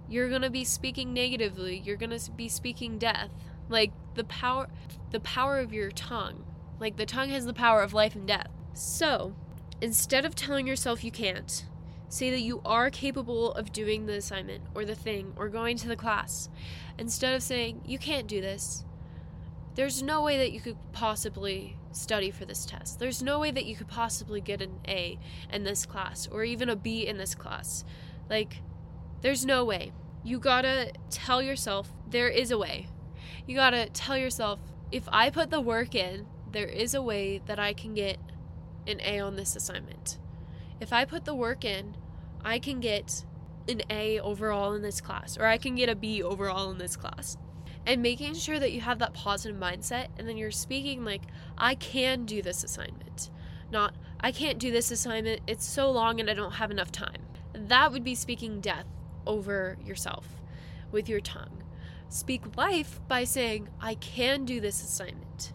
you're 0.10 0.30
going 0.30 0.41
to 0.41 0.49
be 0.49 0.65
speaking 0.65 1.13
negatively. 1.13 1.82
You're 1.84 1.97
going 1.97 2.17
to 2.17 2.32
be 2.32 2.49
speaking 2.49 2.97
death. 2.97 3.32
Like 3.69 3.93
the 4.15 4.25
power 4.25 4.67
the 5.12 5.19
power 5.19 5.60
of 5.60 5.73
your 5.73 5.91
tongue. 5.91 6.45
Like 6.80 6.97
the 6.97 7.06
tongue 7.06 7.30
has 7.30 7.45
the 7.45 7.54
power 7.54 7.82
of 7.82 7.93
life 7.93 8.15
and 8.15 8.27
death. 8.27 8.47
So, 8.73 9.36
instead 9.82 10.25
of 10.25 10.36
telling 10.36 10.67
yourself 10.67 11.04
you 11.04 11.12
can't, 11.12 11.65
say 12.10 12.30
that 12.30 12.41
you 12.41 12.62
are 12.65 12.89
capable 12.89 13.54
of 13.54 13.71
doing 13.71 14.06
the 14.06 14.15
assignment 14.15 14.63
or 14.73 14.86
the 14.86 14.95
thing 14.95 15.34
or 15.36 15.49
going 15.49 15.77
to 15.77 15.88
the 15.88 15.95
class. 15.95 16.49
Instead 16.97 17.34
of 17.34 17.43
saying 17.43 17.82
you 17.86 17.97
can't 17.97 18.27
do 18.27 18.41
this, 18.41 18.86
there's 19.75 20.03
no 20.03 20.21
way 20.21 20.38
that 20.38 20.51
you 20.51 20.60
could 20.60 20.77
possibly 20.91 21.77
study 21.91 22.31
for 22.31 22.45
this 22.45 22.65
test. 22.65 22.99
There's 22.99 23.21
no 23.21 23.39
way 23.39 23.51
that 23.51 23.65
you 23.65 23.75
could 23.75 23.88
possibly 23.88 24.41
get 24.41 24.62
an 24.62 24.79
A 24.88 25.17
in 25.51 25.63
this 25.63 25.86
class 25.86 26.27
or 26.27 26.43
even 26.43 26.69
a 26.69 26.75
B 26.75 27.07
in 27.07 27.17
this 27.17 27.36
class. 27.36 27.84
Like, 28.29 28.62
there's 29.21 29.45
no 29.45 29.63
way. 29.63 29.93
You 30.23 30.39
gotta 30.39 30.91
tell 31.10 31.41
yourself 31.41 31.91
there 32.10 32.29
is 32.29 32.51
a 32.51 32.57
way. 32.57 32.88
You 33.47 33.55
gotta 33.55 33.88
tell 33.89 34.17
yourself 34.17 34.60
if 34.91 35.07
I 35.12 35.29
put 35.29 35.49
the 35.49 35.62
work 35.62 35.95
in, 35.95 36.27
there 36.51 36.67
is 36.67 36.93
a 36.93 37.01
way 37.01 37.41
that 37.45 37.60
I 37.60 37.73
can 37.73 37.93
get 37.93 38.17
an 38.88 38.99
A 39.01 39.19
on 39.19 39.36
this 39.36 39.55
assignment. 39.55 40.17
If 40.79 40.91
I 40.91 41.05
put 41.05 41.25
the 41.25 41.36
work 41.36 41.63
in, 41.63 41.95
I 42.43 42.60
can 42.60 42.79
get 42.79 43.23
an 43.69 43.81
A 43.89 44.19
overall 44.19 44.73
in 44.73 44.81
this 44.81 44.99
class, 44.99 45.38
or 45.38 45.45
I 45.45 45.57
can 45.57 45.75
get 45.75 45.88
a 45.88 45.95
B 45.95 46.21
overall 46.21 46.71
in 46.71 46.77
this 46.77 46.97
class 46.97 47.38
and 47.85 48.01
making 48.01 48.35
sure 48.35 48.59
that 48.59 48.71
you 48.71 48.81
have 48.81 48.99
that 48.99 49.13
positive 49.13 49.59
mindset 49.59 50.07
and 50.17 50.27
then 50.27 50.37
you're 50.37 50.51
speaking 50.51 51.03
like 51.03 51.23
i 51.57 51.73
can 51.75 52.25
do 52.25 52.41
this 52.41 52.63
assignment 52.63 53.29
not 53.71 53.95
i 54.19 54.31
can't 54.31 54.59
do 54.59 54.71
this 54.71 54.91
assignment 54.91 55.41
it's 55.47 55.65
so 55.65 55.89
long 55.89 56.19
and 56.19 56.29
i 56.29 56.33
don't 56.33 56.53
have 56.53 56.71
enough 56.71 56.91
time. 56.91 57.21
That 57.53 57.91
would 57.91 58.03
be 58.03 58.15
speaking 58.15 58.59
death 58.59 58.85
over 59.25 59.77
yourself 59.83 60.41
with 60.91 61.07
your 61.07 61.19
tongue. 61.19 61.63
Speak 62.09 62.57
life 62.57 62.99
by 63.07 63.23
saying 63.23 63.69
i 63.79 63.95
can 63.95 64.45
do 64.45 64.59
this 64.59 64.83
assignment. 64.83 65.53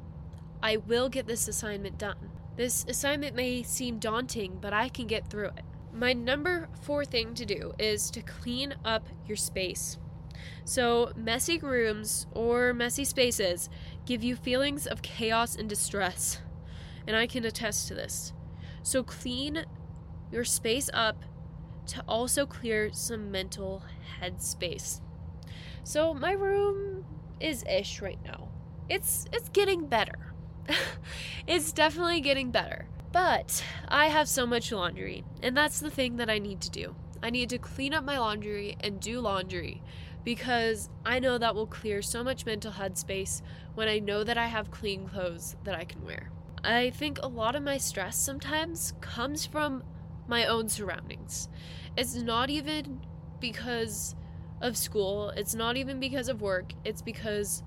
I 0.63 0.79
will 0.79 1.09
get 1.09 1.27
this 1.27 1.49
assignment 1.49 1.99
done. 1.99 2.31
This 2.57 2.87
assignment 2.89 3.37
may 3.37 3.63
seem 3.63 3.99
daunting 3.99 4.59
but 4.61 4.73
i 4.73 4.89
can 4.89 5.07
get 5.07 5.29
through 5.29 5.49
it. 5.49 5.65
My 5.93 6.13
number 6.13 6.69
four 6.83 7.05
thing 7.05 7.35
to 7.35 7.47
do 7.47 7.73
is 7.79 8.11
to 8.11 8.23
clean 8.23 8.75
up 8.85 9.07
your 9.27 9.37
space 9.37 9.99
so, 10.65 11.13
messy 11.15 11.59
rooms 11.59 12.27
or 12.33 12.75
messy 12.75 13.05
spaces 13.05 13.71
give 14.05 14.25
you 14.25 14.35
feelings 14.35 14.87
of 14.87 15.01
chaos 15.01 15.55
and 15.55 15.69
distress, 15.69 16.41
and 17.07 17.17
I 17.17 17.29
can 17.29 17.45
attest 17.45 17.87
to 17.89 17.95
this. 17.95 18.33
So, 18.83 19.03
clean 19.03 19.65
your 20.33 20.45
space 20.45 20.91
up 20.93 21.23
to 21.87 22.03
also 22.09 22.47
clear 22.47 22.93
some 22.93 23.31
mental 23.31 23.85
headspace. 24.21 25.01
So, 25.85 26.13
my 26.13 26.33
room 26.33 27.05
is 27.39 27.65
ish 27.71 28.03
right 28.03 28.19
now. 28.25 28.49
It's 28.89 29.27
it's 29.33 29.49
getting 29.51 29.87
better. 29.87 30.35
it's 31.47 31.73
definitely 31.73 32.21
getting 32.21 32.51
better. 32.51 32.89
But 33.13 33.65
I 33.89 34.07
have 34.07 34.29
so 34.29 34.47
much 34.47 34.73
laundry, 34.73 35.25
and 35.43 35.57
that's 35.57 35.79
the 35.79 35.91
thing 35.91 36.17
that 36.17 36.29
I 36.29 36.39
need 36.39 36.61
to 36.63 36.71
do. 36.71 36.97
I 37.23 37.31
need 37.31 37.51
to 37.51 37.59
clean 37.59 37.95
up 37.95 38.05
my 38.05 38.19
laundry 38.19 38.77
and 38.81 39.01
do 39.01 39.21
laundry 39.21 39.83
because 40.27 40.91
I 41.05 41.21
know 41.21 41.39
that 41.39 41.55
will 41.55 41.69
clear 41.69 42.03
so 42.03 42.25
much 42.25 42.45
mental 42.45 42.73
headspace 42.73 43.43
when 43.77 43.87
I 43.87 44.01
know 44.01 44.25
that 44.25 44.37
I 44.37 44.49
have 44.49 44.73
clean 44.73 45.07
clothes 45.07 45.55
that 45.63 45.77
I 45.77 45.85
can 45.85 46.05
wear. 46.05 46.33
I 46.65 46.91
think 46.91 47.21
a 47.23 47.29
lot 47.29 47.55
of 47.55 47.63
my 47.63 47.79
stress 47.79 48.19
sometimes 48.19 48.93
comes 49.01 49.47
from 49.47 49.85
my 50.27 50.45
own 50.47 50.69
surroundings. 50.69 51.49
It's 51.97 52.17
not 52.17 52.51
even 52.51 53.07
because 53.39 54.17
of 54.61 54.77
school, 54.77 55.31
it's 55.31 55.55
not 55.55 55.77
even 55.77 56.01
because 56.01 56.29
of 56.29 56.43
work, 56.43 56.73
it's 56.85 57.03
because 57.03 57.63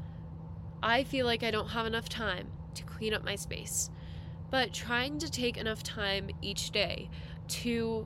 I 0.83 1.05
feel 1.05 1.25
like 1.25 1.43
I 1.43 1.51
don't 1.51 1.69
have 1.69 1.85
enough 1.85 2.09
time 2.09 2.49
to 2.75 2.83
clean 2.83 3.13
up 3.13 3.23
my 3.23 3.37
space. 3.37 3.89
But 4.51 4.73
trying 4.73 5.17
to 5.19 5.31
take 5.31 5.55
enough 5.55 5.81
time 5.81 6.29
each 6.41 6.71
day 6.71 7.09
to 7.47 8.05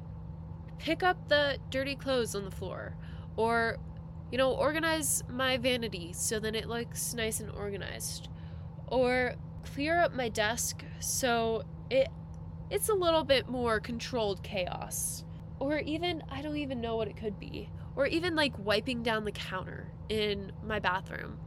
pick 0.78 1.02
up 1.02 1.28
the 1.28 1.58
dirty 1.72 1.96
clothes 1.96 2.36
on 2.36 2.46
the 2.46 2.52
floor 2.52 2.96
or 3.36 3.80
you 4.34 4.40
know 4.40 4.52
organize 4.52 5.24
my 5.30 5.58
vanity 5.58 6.12
so 6.12 6.40
then 6.40 6.56
it 6.56 6.68
looks 6.68 7.14
nice 7.14 7.40
and 7.40 7.52
organized. 7.52 8.30
Or 8.88 9.36
clear 9.64 10.00
up 10.00 10.16
my 10.16 10.28
desk 10.28 10.84
so 11.00 11.62
it 11.92 12.08
it's 12.72 12.90
a 12.90 12.96
little 12.96 13.24
bit 13.24 13.48
more 13.48 13.80
controlled 13.80 14.42
chaos. 14.42 15.24
Or 15.60 15.78
even 15.78 16.24
I 16.32 16.42
don't 16.42 16.58
even 16.58 16.82
know 16.82 16.96
what 16.96 17.08
it 17.08 17.16
could 17.16 17.40
be. 17.40 17.70
Or 17.96 18.08
even 18.08 18.36
like 18.36 18.58
wiping 18.58 19.04
down 19.04 19.24
the 19.24 19.32
counter 19.32 19.92
in 20.10 20.52
my 20.66 20.80
bathroom 20.80 21.38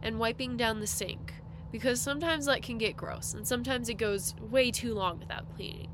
and 0.00 0.20
wiping 0.20 0.56
down 0.56 0.78
the 0.78 0.86
sink. 0.86 1.34
Because 1.72 2.00
sometimes 2.00 2.46
that 2.46 2.62
can 2.62 2.78
get 2.78 2.96
gross 2.96 3.34
and 3.34 3.44
sometimes 3.44 3.88
it 3.88 3.94
goes 3.94 4.36
way 4.38 4.70
too 4.70 4.94
long 4.94 5.18
without 5.18 5.52
cleaning. 5.56 5.90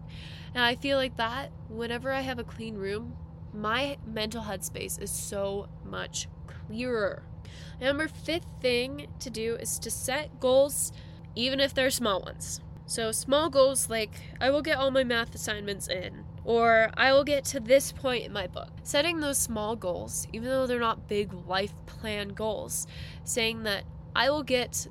And 0.54 0.62
I 0.62 0.74
feel 0.74 0.98
like 0.98 1.16
that 1.16 1.50
whenever 1.70 2.12
I 2.12 2.20
have 2.20 2.38
a 2.38 2.44
clean 2.44 2.74
room, 2.74 3.16
my 3.54 3.98
mental 4.06 4.42
headspace 4.42 5.00
is 5.00 5.10
so 5.10 5.68
much 5.84 6.28
clearer. 6.72 7.22
Number 7.80 8.08
fifth 8.08 8.46
thing 8.60 9.08
to 9.20 9.30
do 9.30 9.56
is 9.56 9.78
to 9.80 9.90
set 9.90 10.40
goals, 10.40 10.92
even 11.34 11.60
if 11.60 11.74
they're 11.74 11.90
small 11.90 12.22
ones. 12.22 12.60
So, 12.86 13.12
small 13.12 13.48
goals 13.48 13.88
like 13.88 14.14
I 14.40 14.50
will 14.50 14.62
get 14.62 14.76
all 14.76 14.90
my 14.90 15.04
math 15.04 15.34
assignments 15.34 15.88
in, 15.88 16.24
or 16.44 16.90
I 16.94 17.12
will 17.12 17.24
get 17.24 17.44
to 17.46 17.60
this 17.60 17.92
point 17.92 18.24
in 18.24 18.32
my 18.32 18.46
book. 18.46 18.70
Setting 18.82 19.20
those 19.20 19.38
small 19.38 19.76
goals, 19.76 20.26
even 20.32 20.48
though 20.48 20.66
they're 20.66 20.80
not 20.80 21.08
big 21.08 21.32
life 21.46 21.72
plan 21.86 22.30
goals, 22.30 22.86
saying 23.24 23.62
that 23.64 23.84
I 24.14 24.30
will 24.30 24.42
get 24.42 24.88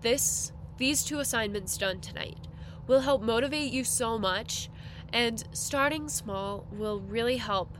this 0.00 0.52
these 0.76 1.04
two 1.04 1.20
assignments 1.20 1.78
done 1.78 2.00
tonight 2.00 2.38
will 2.86 3.00
help 3.00 3.22
motivate 3.22 3.72
you 3.72 3.84
so 3.84 4.18
much 4.18 4.68
and 5.12 5.44
starting 5.52 6.08
small 6.08 6.66
will 6.72 7.00
really 7.00 7.36
help 7.36 7.78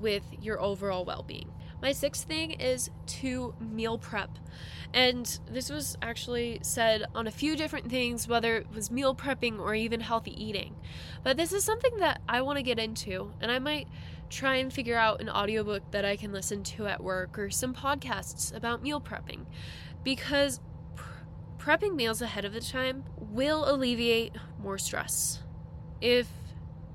with 0.00 0.24
your 0.40 0.60
overall 0.60 1.04
well-being. 1.04 1.52
My 1.82 1.92
sixth 1.92 2.26
thing 2.26 2.52
is 2.52 2.90
to 3.06 3.54
meal 3.58 3.96
prep. 3.98 4.30
And 4.92 5.38
this 5.50 5.70
was 5.70 5.96
actually 6.02 6.58
said 6.62 7.04
on 7.14 7.26
a 7.26 7.30
few 7.30 7.56
different 7.56 7.88
things, 7.88 8.28
whether 8.28 8.56
it 8.56 8.70
was 8.70 8.90
meal 8.90 9.14
prepping 9.14 9.58
or 9.58 9.74
even 9.74 10.00
healthy 10.00 10.32
eating. 10.42 10.76
But 11.22 11.36
this 11.36 11.52
is 11.52 11.64
something 11.64 11.98
that 11.98 12.20
I 12.28 12.42
want 12.42 12.58
to 12.58 12.62
get 12.62 12.78
into, 12.78 13.32
and 13.40 13.50
I 13.50 13.58
might 13.60 13.88
try 14.28 14.56
and 14.56 14.72
figure 14.72 14.96
out 14.96 15.20
an 15.20 15.30
audiobook 15.30 15.90
that 15.92 16.04
I 16.04 16.16
can 16.16 16.32
listen 16.32 16.62
to 16.64 16.86
at 16.86 17.02
work 17.02 17.38
or 17.38 17.50
some 17.50 17.74
podcasts 17.74 18.54
about 18.54 18.82
meal 18.82 19.00
prepping. 19.00 19.46
Because 20.04 20.60
prepping 21.58 21.94
meals 21.94 22.20
ahead 22.22 22.44
of 22.44 22.52
the 22.52 22.60
time 22.60 23.04
will 23.18 23.70
alleviate 23.70 24.34
more 24.58 24.78
stress. 24.78 25.42
If 26.00 26.28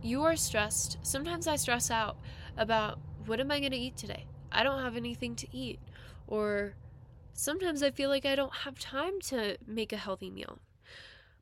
you 0.02 0.24
are 0.24 0.36
stressed, 0.36 0.98
sometimes 1.02 1.48
I 1.48 1.56
stress 1.56 1.90
out 1.90 2.18
about 2.58 3.00
what 3.26 3.40
am 3.40 3.52
I 3.52 3.60
going 3.60 3.72
to 3.72 3.78
eat 3.78 3.98
today? 3.98 4.28
I 4.52 4.64
don't 4.64 4.82
have 4.82 4.96
anything 4.96 5.36
to 5.36 5.48
eat. 5.56 5.80
Or 6.28 6.74
sometimes 7.34 7.84
I 7.84 7.92
feel 7.92 8.10
like 8.10 8.26
I 8.26 8.36
don't 8.36 8.54
have 8.54 8.80
time 8.80 9.20
to 9.26 9.58
make 9.66 9.94
a 9.94 9.98
healthy 9.98 10.30
meal. 10.30 10.60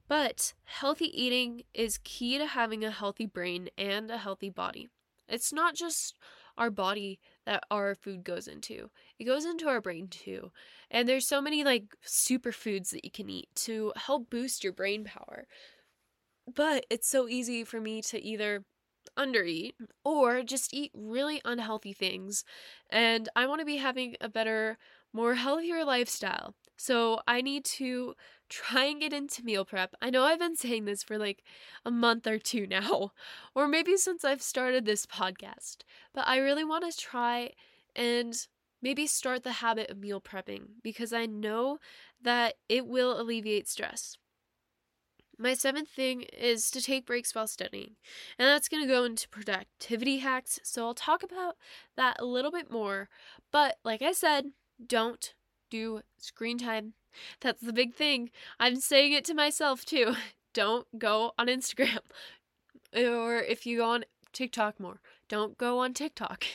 But 0.08 0.54
healthy 0.66 1.06
eating 1.20 1.64
is 1.74 2.00
key 2.04 2.38
to 2.38 2.46
having 2.46 2.84
a 2.84 2.92
healthy 2.92 3.26
brain 3.26 3.70
and 3.78 4.12
a 4.12 4.18
healthy 4.18 4.50
body. 4.50 4.90
It's 5.28 5.54
not 5.54 5.76
just 5.76 6.16
our 6.58 6.70
body 6.70 7.20
that 7.46 7.64
our 7.72 7.96
food 7.96 8.24
goes 8.24 8.48
into. 8.48 8.90
It 9.18 9.24
goes 9.24 9.46
into 9.46 9.68
our 9.68 9.82
brain 9.82 10.08
too. 10.08 10.52
And 10.92 11.08
there's 11.08 11.28
so 11.28 11.42
many 11.42 11.64
like 11.64 11.96
superfoods 12.06 12.90
that 12.92 13.06
you 13.06 13.12
can 13.12 13.30
eat 13.30 13.50
to 13.56 13.94
help 13.96 14.30
boost 14.30 14.64
your 14.64 14.74
brain 14.74 15.04
power. 15.06 15.48
But 16.54 16.86
it's 16.90 17.08
so 17.08 17.28
easy 17.28 17.64
for 17.64 17.80
me 17.80 18.02
to 18.04 18.22
either 18.22 18.66
undereat 19.18 19.74
or 20.04 20.44
just 20.44 20.74
eat 20.74 20.92
really 20.94 21.42
unhealthy 21.46 21.94
things. 21.94 22.44
And 22.90 23.30
I 23.36 23.46
want 23.46 23.60
to 23.60 23.66
be 23.66 23.78
having 23.78 24.16
a 24.22 24.30
better, 24.30 24.78
more 25.12 25.36
healthier 25.36 25.86
lifestyle. 25.86 26.56
So 26.78 27.22
I 27.28 27.42
need 27.42 27.66
to 27.66 28.16
try 28.50 28.86
and 28.86 29.00
get 29.00 29.14
into 29.14 29.44
meal 29.44 29.66
prep. 29.66 29.96
I 30.02 30.10
know 30.10 30.24
I've 30.24 30.40
been 30.40 30.56
saying 30.56 30.86
this 30.86 31.04
for 31.04 31.18
like 31.18 31.44
a 31.86 31.92
month 31.92 32.28
or 32.28 32.40
two 32.40 32.68
now, 32.70 33.12
or 33.56 33.68
maybe 33.68 33.98
since 33.98 34.24
I've 34.24 34.42
started 34.42 34.86
this 34.86 35.06
podcast, 35.06 35.78
but 36.14 36.28
I 36.28 36.38
really 36.38 36.64
want 36.64 36.90
to 36.92 36.98
try 36.98 37.52
and 37.96 38.36
maybe 38.82 39.08
start 39.08 39.44
the 39.44 39.54
habit 39.54 39.90
of 39.90 39.98
meal 39.98 40.20
prepping 40.20 40.64
because 40.84 41.14
I 41.14 41.26
know 41.26 41.80
that 42.22 42.56
it 42.68 42.86
will 42.86 43.20
alleviate 43.20 43.70
stress. 43.70 44.18
My 45.38 45.54
seventh 45.54 45.90
thing 45.90 46.22
is 46.22 46.70
to 46.72 46.82
take 46.82 47.06
breaks 47.06 47.34
while 47.34 47.48
studying, 47.48 47.96
and 48.38 48.48
that's 48.48 48.70
going 48.70 48.84
to 48.84 48.94
go 48.94 49.04
into 49.04 49.28
productivity 49.30 50.20
hacks. 50.20 50.60
So 50.64 50.86
I'll 50.86 50.94
talk 50.94 51.24
about 51.24 51.56
that 51.98 52.18
a 52.20 52.26
little 52.26 52.52
bit 52.52 52.72
more. 52.72 53.10
But 53.52 53.78
like 53.84 54.02
I 54.02 54.12
said, 54.12 54.52
don't 54.86 55.34
do 55.70 56.02
screen 56.18 56.58
time. 56.60 56.94
That's 57.42 57.62
the 57.62 57.74
big 57.74 57.94
thing. 57.94 58.30
I'm 58.60 58.78
saying 58.78 59.14
it 59.14 59.26
to 59.26 59.34
myself 59.34 59.86
too. 59.86 60.16
Don't 60.54 60.88
go 61.00 61.34
on 61.38 61.48
Instagram. 61.48 62.00
Or 62.96 63.38
if 63.38 63.66
you 63.66 63.78
go 63.78 63.90
on 63.90 64.06
TikTok 64.34 64.80
more, 64.80 65.02
don't 65.30 65.58
go 65.58 65.80
on 65.80 65.94
TikTok. 65.94 66.46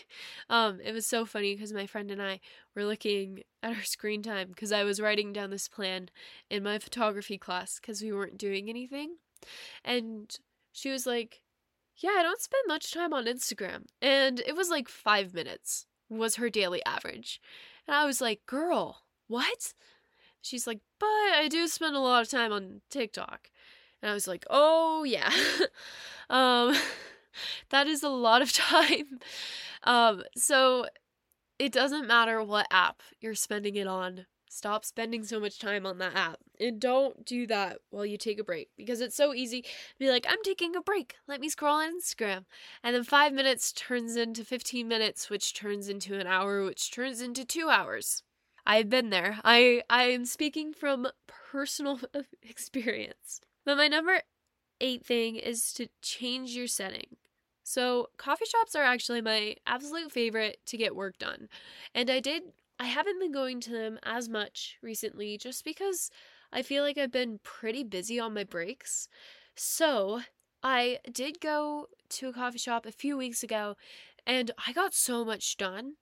Um, 0.51 0.81
it 0.83 0.93
was 0.93 1.05
so 1.05 1.27
funny 1.27 1.55
because 1.55 1.75
my 1.75 1.87
friend 1.87 2.11
and 2.11 2.23
I 2.23 2.41
were 2.75 2.87
looking 2.87 3.43
at 3.63 3.77
our 3.77 3.83
screen 3.83 4.23
time 4.23 4.49
because 4.49 4.73
I 4.73 4.83
was 4.83 4.99
writing 4.99 5.35
down 5.35 5.51
this 5.51 5.69
plan 5.69 6.09
in 6.49 6.63
my 6.63 6.79
photography 6.79 7.37
class 7.37 7.79
because 7.79 8.01
we 8.01 8.13
weren't 8.13 8.39
doing 8.39 8.71
anything. 8.71 9.17
And 9.85 10.35
she 10.73 10.91
was 10.91 11.07
like, 11.07 11.43
Yeah, 11.97 12.15
I 12.17 12.23
don't 12.23 12.41
spend 12.41 12.63
much 12.67 12.93
time 12.93 13.13
on 13.13 13.27
Instagram. 13.27 13.85
And 14.01 14.41
it 14.41 14.57
was 14.57 14.71
like 14.71 14.89
five 14.89 15.35
minutes 15.35 15.87
was 16.09 16.37
her 16.37 16.49
daily 16.49 16.83
average. 16.87 17.41
And 17.87 17.95
I 17.95 18.07
was 18.07 18.21
like, 18.21 18.47
Girl, 18.47 19.03
what? 19.27 19.75
She's 20.41 20.67
like, 20.67 20.81
But 20.99 21.07
I 21.07 21.49
do 21.51 21.67
spend 21.69 21.95
a 21.95 22.01
lot 22.01 22.23
of 22.23 22.31
time 22.31 22.53
on 22.53 22.81
TikTok. 22.91 23.51
And 24.01 24.11
I 24.11 24.15
was 24.15 24.27
like, 24.27 24.47
Oh, 24.49 25.05
yeah. 25.05 25.31
um, 26.31 26.75
that 27.71 27.87
is 27.87 28.03
a 28.03 28.09
lot 28.09 28.43
of 28.43 28.53
time. 28.53 29.21
Um, 29.85 30.23
so 30.37 30.87
it 31.59 31.73
doesn't 31.73 32.07
matter 32.07 32.43
what 32.43 32.67
app 32.71 33.03
you're 33.21 33.35
spending 33.35 33.77
it 33.77 33.87
on. 33.87 34.27
Stop 34.51 34.85
spending 34.85 35.25
so 35.25 35.39
much 35.39 35.59
time 35.59 35.85
on 35.85 35.99
that 35.99 36.17
app. 36.17 36.39
And 36.59 36.81
don't 36.81 37.25
do 37.25 37.47
that 37.49 37.79
while 37.91 38.07
you 38.07 38.17
take 38.17 38.41
a 38.41 38.45
break 38.45 38.71
because 38.77 39.01
it's 39.01 39.17
so 39.17 39.35
easy 39.35 39.63
to 39.63 39.69
be 39.99 40.11
like, 40.11 40.27
I'm 40.29 40.43
taking 40.43 40.75
a 40.75 40.81
break. 40.81 41.17
Let 41.27 41.41
me 41.41 41.49
scroll 41.49 41.77
on 41.77 42.01
Instagram. 42.01 42.45
And 42.83 42.95
then 42.95 43.05
five 43.05 43.33
minutes 43.33 43.73
turns 43.73 44.17
into 44.17 44.45
15 44.45 44.89
minutes, 44.89 45.29
which 45.29 45.55
turns 45.55 45.89
into 45.89 46.19
an 46.19 46.27
hour, 46.27 46.65
which 46.65 46.91
turns 46.91 47.21
into 47.21 47.45
two 47.45 47.69
hours. 47.69 48.23
I've 48.67 48.89
been 48.89 49.11
there. 49.11 49.39
I, 49.45 49.83
I 49.89 50.05
am 50.05 50.25
speaking 50.25 50.73
from 50.73 51.09
personal 51.27 52.01
experience. 52.43 53.41
But 53.65 53.77
my 53.77 53.89
number 53.89 54.23
eight 54.81 55.05
thing 55.05 55.37
is 55.37 55.73
to 55.75 55.89
change 56.03 56.51
your 56.51 56.67
setting. 56.67 57.17
So, 57.65 58.09
coffee 58.17 58.47
shops 58.47 58.75
are 58.75 58.83
actually 58.83 59.21
my 59.21 59.57
absolute 59.67 60.11
favorite 60.11 60.59
to 60.67 60.77
get 60.77 60.97
work 60.97 61.19
done. 61.19 61.49
And 61.95 62.09
I 62.09 62.21
did, 62.21 62.43
I 62.81 62.87
haven't 62.87 63.21
been 63.21 63.33
going 63.33 63.61
to 63.61 63.71
them 63.71 63.99
as 64.05 64.29
much 64.29 64.79
recently 64.83 65.37
just 65.37 65.65
because 65.65 66.11
I 66.53 66.63
feel 66.63 66.83
like 66.83 66.97
I've 66.97 67.13
been 67.13 67.41
pretty 67.43 67.85
busy 67.85 68.19
on 68.19 68.33
my 68.35 68.45
breaks. 68.45 69.09
So, 69.55 70.23
I 70.63 70.99
did 71.13 71.41
go 71.41 71.87
to 72.11 72.29
a 72.29 72.33
coffee 72.33 72.59
shop 72.59 72.87
a 72.87 72.93
few 72.93 73.17
weeks 73.17 73.43
ago 73.43 73.77
and 74.27 74.51
I 74.67 74.73
got 74.73 74.95
so 74.95 75.25
much 75.25 75.57
done. 75.57 75.95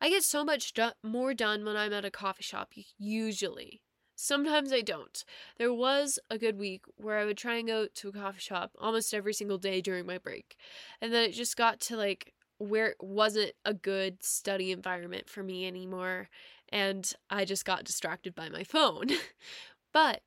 I 0.00 0.08
get 0.08 0.22
so 0.22 0.44
much 0.44 0.72
do- 0.72 0.92
more 1.02 1.34
done 1.34 1.64
when 1.64 1.76
I'm 1.76 1.92
at 1.92 2.04
a 2.04 2.10
coffee 2.10 2.42
shop, 2.42 2.72
usually. 2.98 3.82
Sometimes 4.22 4.70
I 4.70 4.82
don't. 4.82 5.24
There 5.56 5.72
was 5.72 6.18
a 6.28 6.36
good 6.36 6.58
week 6.58 6.84
where 6.98 7.16
I 7.16 7.24
would 7.24 7.38
try 7.38 7.54
and 7.54 7.66
go 7.66 7.86
to 7.86 8.08
a 8.10 8.12
coffee 8.12 8.38
shop 8.38 8.72
almost 8.78 9.14
every 9.14 9.32
single 9.32 9.56
day 9.56 9.80
during 9.80 10.04
my 10.04 10.18
break. 10.18 10.58
And 11.00 11.10
then 11.10 11.24
it 11.24 11.32
just 11.32 11.56
got 11.56 11.80
to 11.80 11.96
like 11.96 12.34
where 12.58 12.88
it 12.88 12.98
wasn't 13.00 13.52
a 13.64 13.72
good 13.72 14.22
study 14.22 14.72
environment 14.72 15.30
for 15.30 15.42
me 15.42 15.66
anymore. 15.66 16.28
And 16.68 17.10
I 17.30 17.46
just 17.46 17.64
got 17.64 17.84
distracted 17.84 18.34
by 18.34 18.50
my 18.50 18.62
phone. 18.62 19.08
but 19.94 20.20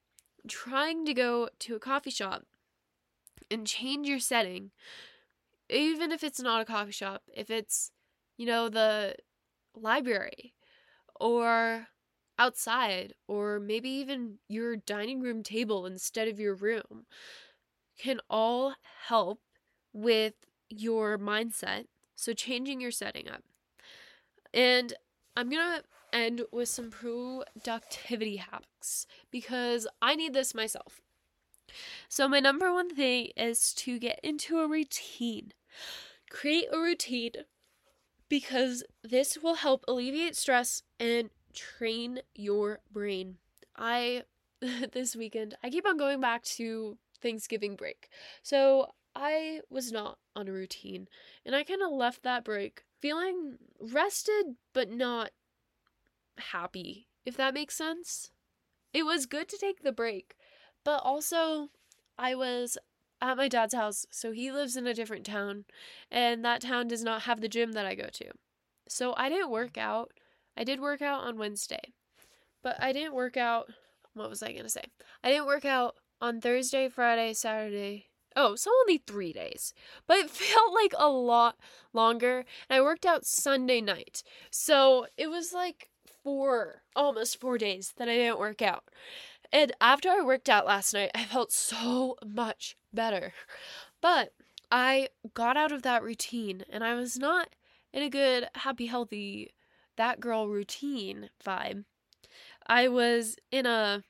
trying 0.48 1.06
to 1.06 1.14
go 1.14 1.50
to 1.60 1.76
a 1.76 1.80
coffee 1.80 2.10
shop 2.10 2.46
and 3.52 3.68
change 3.68 4.08
your 4.08 4.18
setting, 4.18 4.72
even 5.70 6.12
if 6.12 6.24
it's 6.24 6.42
not 6.42 6.62
a 6.62 6.66
coffee 6.66 6.92
shop, 6.92 7.22
if 7.32 7.52
it's, 7.52 7.92
you 8.38 8.48
know, 8.48 8.70
the 8.70 9.18
library 9.76 10.56
or 11.20 11.90
outside, 12.38 13.14
or 13.28 13.60
maybe 13.60 13.90
even 13.90 14.40
your 14.48 14.76
dining 14.76 15.22
room 15.22 15.44
table 15.44 15.86
instead 15.86 16.28
of 16.28 16.40
your 16.40 16.56
room 16.56 17.06
can 17.98 18.20
all 18.30 18.74
help 19.08 19.40
with 19.94 20.34
your 20.70 21.18
mindset. 21.18 21.86
So, 22.16 22.34
changing 22.34 22.82
your 22.82 22.92
setting 22.92 23.30
up. 23.30 23.44
And 24.54 24.94
I'm 25.36 25.50
going 25.50 25.80
to 25.80 25.84
end 26.18 26.44
with 26.52 26.70
some 26.70 26.92
productivity 26.92 28.38
hacks 28.38 29.08
because 29.32 29.88
I 30.02 30.16
need 30.16 30.34
this 30.34 30.54
myself. 30.54 31.02
So, 32.08 32.28
my 32.28 32.40
number 32.40 32.74
one 32.74 32.96
thing 32.96 33.30
is 33.36 33.74
to 33.76 34.00
get 34.00 34.20
into 34.24 34.60
a 34.60 34.68
routine. 34.68 35.54
Create 36.30 36.66
a 36.72 36.78
routine 36.78 37.32
because 38.30 38.84
this 39.04 39.38
will 39.42 39.56
help 39.56 39.84
alleviate 39.88 40.36
stress 40.36 40.84
and 41.00 41.30
train 41.54 42.22
your 42.36 42.80
brain. 42.92 43.38
I, 43.76 44.24
this 44.92 45.16
weekend, 45.16 45.56
I 45.64 45.70
keep 45.70 45.88
on 45.88 45.98
going 45.98 46.20
back 46.22 46.44
to 46.44 46.98
Thanksgiving 47.22 47.76
break. 47.76 48.10
So, 48.42 48.90
I 49.16 49.62
was 49.70 49.92
not 49.92 50.18
on 50.36 50.48
a 50.48 50.52
routine 50.52 51.08
and 51.46 51.56
I 51.56 51.64
kind 51.64 51.84
of 51.84 51.92
left 51.92 52.24
that 52.24 52.44
break 52.44 52.84
feeling 53.00 53.58
rested 53.80 54.56
but 54.74 54.90
not 54.90 55.30
happy, 56.38 57.08
if 57.26 57.38
that 57.38 57.54
makes 57.54 57.76
sense. 57.76 58.32
It 58.94 59.06
was 59.06 59.26
good 59.26 59.48
to 59.50 59.58
take 59.58 59.84
the 59.84 59.92
break, 59.92 60.36
but 60.84 61.02
also 61.04 61.70
I 62.18 62.36
was 62.36 62.78
at 63.22 63.38
my 63.38 63.48
dad's 63.48 63.74
house, 63.74 64.06
so 64.12 64.32
he 64.32 64.52
lives 64.52 64.76
in 64.76 64.86
a 64.86 64.94
different 64.94 65.26
town, 65.26 65.66
and 66.12 66.44
that 66.44 66.62
town 66.62 66.88
does 66.88 67.04
not 67.04 67.24
have 67.24 67.42
the 67.42 67.48
gym 67.48 67.72
that 67.74 67.86
I 67.86 67.96
go 67.96 68.08
to. 68.14 68.32
So 68.88 69.14
I 69.16 69.30
didn't 69.30 69.50
work 69.50 69.78
out. 69.78 70.12
I 70.58 70.64
did 70.64 70.80
work 70.80 71.02
out 71.02 71.24
on 71.24 71.38
Wednesday, 71.38 71.94
but 72.62 72.82
I 72.82 72.94
didn't 72.94 73.16
work 73.16 73.38
out. 73.38 73.72
What 74.14 74.30
was 74.30 74.44
I 74.44 74.52
going 74.52 74.64
to 74.64 74.70
say? 74.70 74.86
I 75.24 75.30
didn't 75.30 75.48
work 75.48 75.66
out 75.66 75.96
on 76.22 76.40
Thursday, 76.40 76.88
Friday, 76.88 77.34
Saturday, 77.34 78.08
Oh, 78.36 78.56
so 78.56 78.72
only 78.82 78.98
three 78.98 79.34
days. 79.34 79.74
But 80.08 80.18
it 80.18 80.30
felt 80.30 80.74
like 80.74 80.94
a 80.98 81.10
lot 81.10 81.58
longer. 81.94 82.46
And 82.70 82.78
I 82.78 82.82
worked 82.82 83.06
out 83.06 83.26
Sunday 83.26 83.82
night. 83.82 84.24
So 84.50 85.08
it 85.18 85.28
was 85.28 85.54
like 85.54 85.90
four, 86.24 86.82
almost 86.96 87.40
four 87.40 87.58
days 87.58 87.94
that 87.98 88.10
I 88.10 88.16
didn't 88.16 88.40
work 88.40 88.62
out. 88.62 88.86
And 89.52 89.72
after 89.80 90.10
I 90.10 90.22
worked 90.22 90.50
out 90.50 90.66
last 90.66 90.94
night, 90.94 91.12
I 91.14 91.26
felt 91.26 91.52
so 91.52 92.16
much 92.26 92.76
better. 92.92 93.34
But 94.02 94.34
I 94.72 95.10
got 95.36 95.58
out 95.58 95.72
of 95.72 95.84
that 95.84 96.02
routine 96.02 96.64
and 96.70 96.84
I 96.84 96.96
was 96.96 97.20
not 97.20 97.50
in 97.92 98.02
a 98.02 98.10
good, 98.10 98.48
happy, 98.56 98.88
healthy, 98.88 99.52
that 99.98 100.20
girl 100.20 100.48
routine 100.48 101.30
vibe. 101.46 101.86
I 102.68 102.88
was 102.88 103.38
in 103.52 103.66
a, 103.66 104.04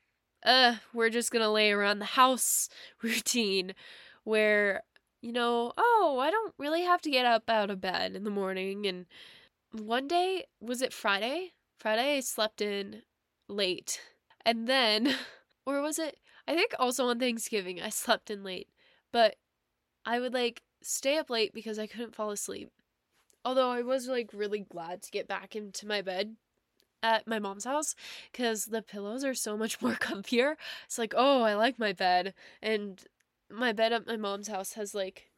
uh, 0.45 0.75
we're 0.93 1.09
just 1.09 1.31
gonna 1.31 1.51
lay 1.51 1.71
around 1.71 1.99
the 1.99 2.05
house 2.05 2.69
routine 3.01 3.73
where 4.23 4.83
you 5.23 5.31
know, 5.31 5.71
oh, 5.77 6.19
I 6.21 6.29
don't 6.29 6.53
really 6.59 6.83
have 6.83 7.01
to 7.03 7.09
get 7.09 7.25
up 7.25 7.49
out 7.49 7.69
of 7.69 7.79
bed 7.79 8.13
in 8.13 8.25
the 8.25 8.29
morning. 8.29 8.85
And 8.85 9.05
one 9.71 10.05
day, 10.05 10.43
was 10.59 10.81
it 10.81 10.91
Friday? 10.91 11.53
Friday, 11.79 12.17
I 12.17 12.19
slept 12.19 12.61
in 12.61 13.03
late. 13.47 14.01
And 14.45 14.67
then, 14.67 15.15
or 15.65 15.81
was 15.81 15.97
it? 15.97 16.17
I 16.45 16.55
think 16.55 16.73
also 16.77 17.05
on 17.05 17.19
Thanksgiving, 17.19 17.81
I 17.81 17.87
slept 17.89 18.29
in 18.29 18.43
late. 18.43 18.67
But 19.13 19.37
I 20.05 20.19
would 20.19 20.33
like 20.33 20.61
stay 20.81 21.17
up 21.17 21.29
late 21.29 21.53
because 21.53 21.79
I 21.79 21.87
couldn't 21.87 22.15
fall 22.15 22.31
asleep. 22.31 22.69
Although 23.45 23.71
I 23.71 23.81
was 23.81 24.07
like 24.07 24.29
really 24.33 24.61
glad 24.61 25.01
to 25.03 25.11
get 25.11 25.27
back 25.27 25.55
into 25.55 25.87
my 25.87 26.01
bed 26.01 26.35
at 27.01 27.27
my 27.27 27.37
mom's 27.37 27.65
house 27.65 27.95
because 28.31 28.65
the 28.65 28.81
pillows 28.81 29.23
are 29.25 29.33
so 29.33 29.57
much 29.57 29.81
more 29.81 29.93
comfier. 29.95 30.55
It's 30.85 30.97
like, 30.97 31.13
oh, 31.15 31.41
I 31.41 31.53
like 31.53 31.77
my 31.77 31.93
bed. 31.93 32.33
And 32.61 33.03
my 33.51 33.73
bed 33.73 33.93
at 33.93 34.07
my 34.07 34.17
mom's 34.17 34.47
house 34.47 34.73
has 34.73 34.95
like 34.95 35.29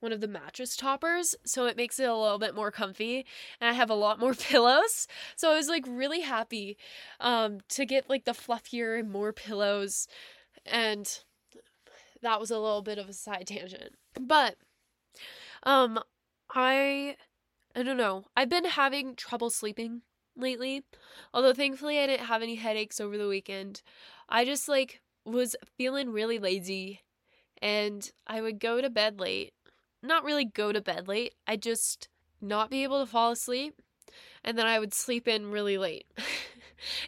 one 0.00 0.12
of 0.12 0.22
the 0.22 0.28
mattress 0.28 0.76
toppers, 0.76 1.34
so 1.44 1.66
it 1.66 1.76
makes 1.76 2.00
it 2.00 2.08
a 2.08 2.16
little 2.16 2.38
bit 2.38 2.54
more 2.54 2.70
comfy. 2.70 3.26
And 3.60 3.68
I 3.68 3.74
have 3.74 3.90
a 3.90 3.94
lot 3.94 4.18
more 4.18 4.34
pillows, 4.48 5.06
so 5.36 5.52
I 5.52 5.56
was 5.56 5.68
like 5.68 5.84
really 5.86 6.22
happy 6.22 6.78
um, 7.20 7.58
to 7.68 7.84
get 7.84 8.08
like 8.08 8.24
the 8.24 8.32
fluffier 8.32 8.98
and 8.98 9.10
more 9.10 9.32
pillows, 9.32 10.08
and 10.64 11.20
that 12.22 12.40
was 12.40 12.50
a 12.50 12.58
little 12.58 12.82
bit 12.82 12.98
of 12.98 13.10
a 13.10 13.12
side 13.12 13.46
tangent. 13.46 13.94
But 14.18 14.56
um, 15.64 16.00
I 16.54 17.16
I 17.74 17.82
don't 17.82 17.96
know. 17.96 18.24
I've 18.36 18.48
been 18.48 18.64
having 18.64 19.14
trouble 19.14 19.50
sleeping 19.50 20.02
lately, 20.36 20.84
although 21.32 21.52
thankfully 21.54 21.98
I 22.00 22.06
didn't 22.06 22.26
have 22.26 22.42
any 22.42 22.56
headaches 22.56 23.00
over 23.00 23.16
the 23.16 23.28
weekend. 23.28 23.82
I 24.28 24.44
just 24.44 24.68
like 24.68 25.00
was 25.24 25.54
feeling 25.76 26.10
really 26.10 26.38
lazy 26.38 27.00
and 27.62 28.10
I 28.26 28.40
would 28.40 28.58
go 28.58 28.80
to 28.80 28.90
bed 28.90 29.20
late. 29.20 29.52
Not 30.02 30.24
really 30.24 30.44
go 30.46 30.72
to 30.72 30.80
bed 30.80 31.08
late, 31.08 31.34
I'd 31.46 31.62
just 31.62 32.08
not 32.40 32.70
be 32.70 32.82
able 32.82 33.00
to 33.00 33.10
fall 33.10 33.32
asleep, 33.32 33.82
and 34.42 34.56
then 34.58 34.66
I 34.66 34.78
would 34.78 34.94
sleep 34.94 35.28
in 35.28 35.50
really 35.50 35.76
late. 35.76 36.06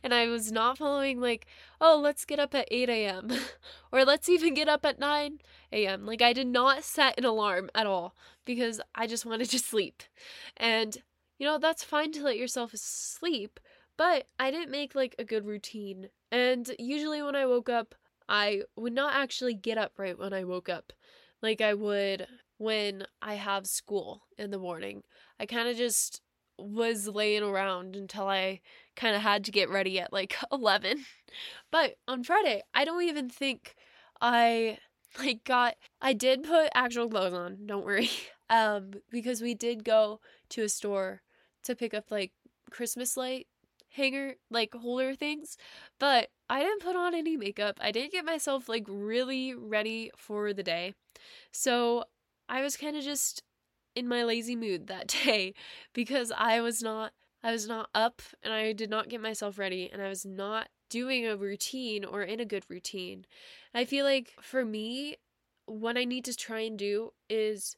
and 0.03 0.13
I 0.15 0.29
was 0.29 0.53
not 0.53 0.79
following, 0.79 1.21
like, 1.21 1.47
oh, 1.81 2.01
let's 2.03 2.25
get 2.25 2.39
up 2.39 2.55
at 2.55 2.69
8 2.71 2.89
a.m. 2.89 3.31
or 3.93 4.05
let's 4.05 4.29
even 4.29 4.55
get 4.55 4.69
up 4.69 4.85
at 4.85 4.99
9 4.99 5.41
a.m. 5.73 6.07
Like, 6.07 6.23
I 6.23 6.33
did 6.33 6.47
not 6.47 6.85
set 6.85 7.19
an 7.19 7.25
alarm 7.25 7.71
at 7.75 7.87
all 7.87 8.15
because 8.45 8.81
I 8.95 9.07
just 9.07 9.27
wanted 9.27 9.51
to 9.51 9.59
sleep. 9.59 10.03
And, 10.57 10.97
you 11.39 11.47
know, 11.47 11.59
that's 11.59 11.85
fine 11.85 12.13
to 12.13 12.23
let 12.23 12.39
yourself 12.39 12.73
sleep, 12.75 13.61
but 13.97 14.27
I 14.39 14.51
didn't 14.51 14.71
make 14.71 14.95
like 14.95 15.15
a 15.19 15.25
good 15.25 15.47
routine. 15.47 16.09
And 16.31 16.71
usually 16.79 17.23
when 17.23 17.37
I 17.37 17.47
woke 17.47 17.69
up, 17.69 17.95
I 18.29 18.63
would 18.77 18.93
not 18.93 19.15
actually 19.15 19.55
get 19.55 19.79
up 19.79 19.93
right 19.99 20.19
when 20.19 20.33
I 20.33 20.45
woke 20.45 20.69
up 20.69 20.93
like 21.43 21.61
I 21.61 21.75
would 21.75 22.27
when 22.59 23.05
I 23.21 23.35
have 23.35 23.67
school 23.67 24.23
in 24.39 24.51
the 24.51 24.59
morning. 24.59 25.03
I 25.39 25.47
kind 25.47 25.69
of 25.69 25.77
just 25.77 26.23
was 26.57 27.09
laying 27.09 27.43
around 27.43 27.97
until 27.97 28.29
I 28.29 28.61
kind 28.97 29.17
of 29.17 29.23
had 29.23 29.45
to 29.45 29.51
get 29.53 29.71
ready 29.71 29.99
at 30.01 30.13
like 30.13 30.37
11. 30.53 31.05
But 31.71 31.97
on 32.09 32.25
Friday, 32.25 32.63
I 32.75 32.85
don't 32.85 33.03
even 33.03 33.29
think 33.29 33.75
I 34.21 34.79
like 35.19 35.45
got 35.45 35.75
I 36.01 36.13
did 36.13 36.45
put 36.45 36.71
actual 36.75 37.09
clothes 37.09 37.35
on, 37.35 37.67
don't 37.67 37.85
worry. 37.85 38.11
Um 38.51 38.91
because 39.11 39.41
we 39.41 39.55
did 39.55 39.83
go 39.83 40.21
to 40.51 40.63
a 40.63 40.69
store 40.69 41.23
to 41.65 41.75
pick 41.75 41.95
up 41.95 42.11
like 42.11 42.33
Christmas 42.71 43.17
light 43.17 43.47
hanger 43.91 44.35
like 44.51 44.75
holder 44.75 45.15
things, 45.15 45.57
but 45.99 46.29
I 46.51 46.61
didn't 46.61 46.83
put 46.83 46.95
on 46.97 47.15
any 47.15 47.39
makeup. 47.39 47.79
I 47.81 47.93
didn't 47.93 48.13
get 48.13 48.27
myself 48.27 48.69
like 48.69 48.85
really 48.89 49.55
ready 49.55 50.11
for 50.19 50.53
the 50.53 50.63
day. 50.63 50.95
So 51.53 52.05
I 52.49 52.63
was 52.63 52.77
kind 52.77 52.97
of 52.97 53.05
just 53.05 53.43
in 53.95 54.09
my 54.09 54.25
lazy 54.25 54.57
mood 54.57 54.89
that 54.89 55.07
day 55.25 55.55
because 55.95 56.33
I 56.37 56.61
was 56.61 56.83
not 56.83 57.13
I 57.43 57.53
was 57.53 57.67
not 57.67 57.89
up 57.95 58.23
and 58.43 58.53
I 58.53 58.73
did 58.73 58.91
not 58.91 59.09
get 59.09 59.21
myself 59.21 59.59
ready 59.59 59.91
and 59.93 60.01
I 60.01 60.09
was 60.09 60.25
not 60.25 60.69
doing 60.89 61.27
a 61.27 61.37
routine 61.37 62.05
or 62.05 62.23
in 62.23 62.41
a 62.41 62.45
good 62.45 62.65
routine. 62.69 63.27
I 63.75 63.85
feel 63.85 64.05
like 64.05 64.33
for 64.41 64.65
me 64.65 65.17
what 65.67 65.97
I 65.97 66.05
need 66.05 66.25
to 66.27 66.37
try 66.37 66.61
and 66.61 66.79
do 66.79 67.13
is 67.29 67.77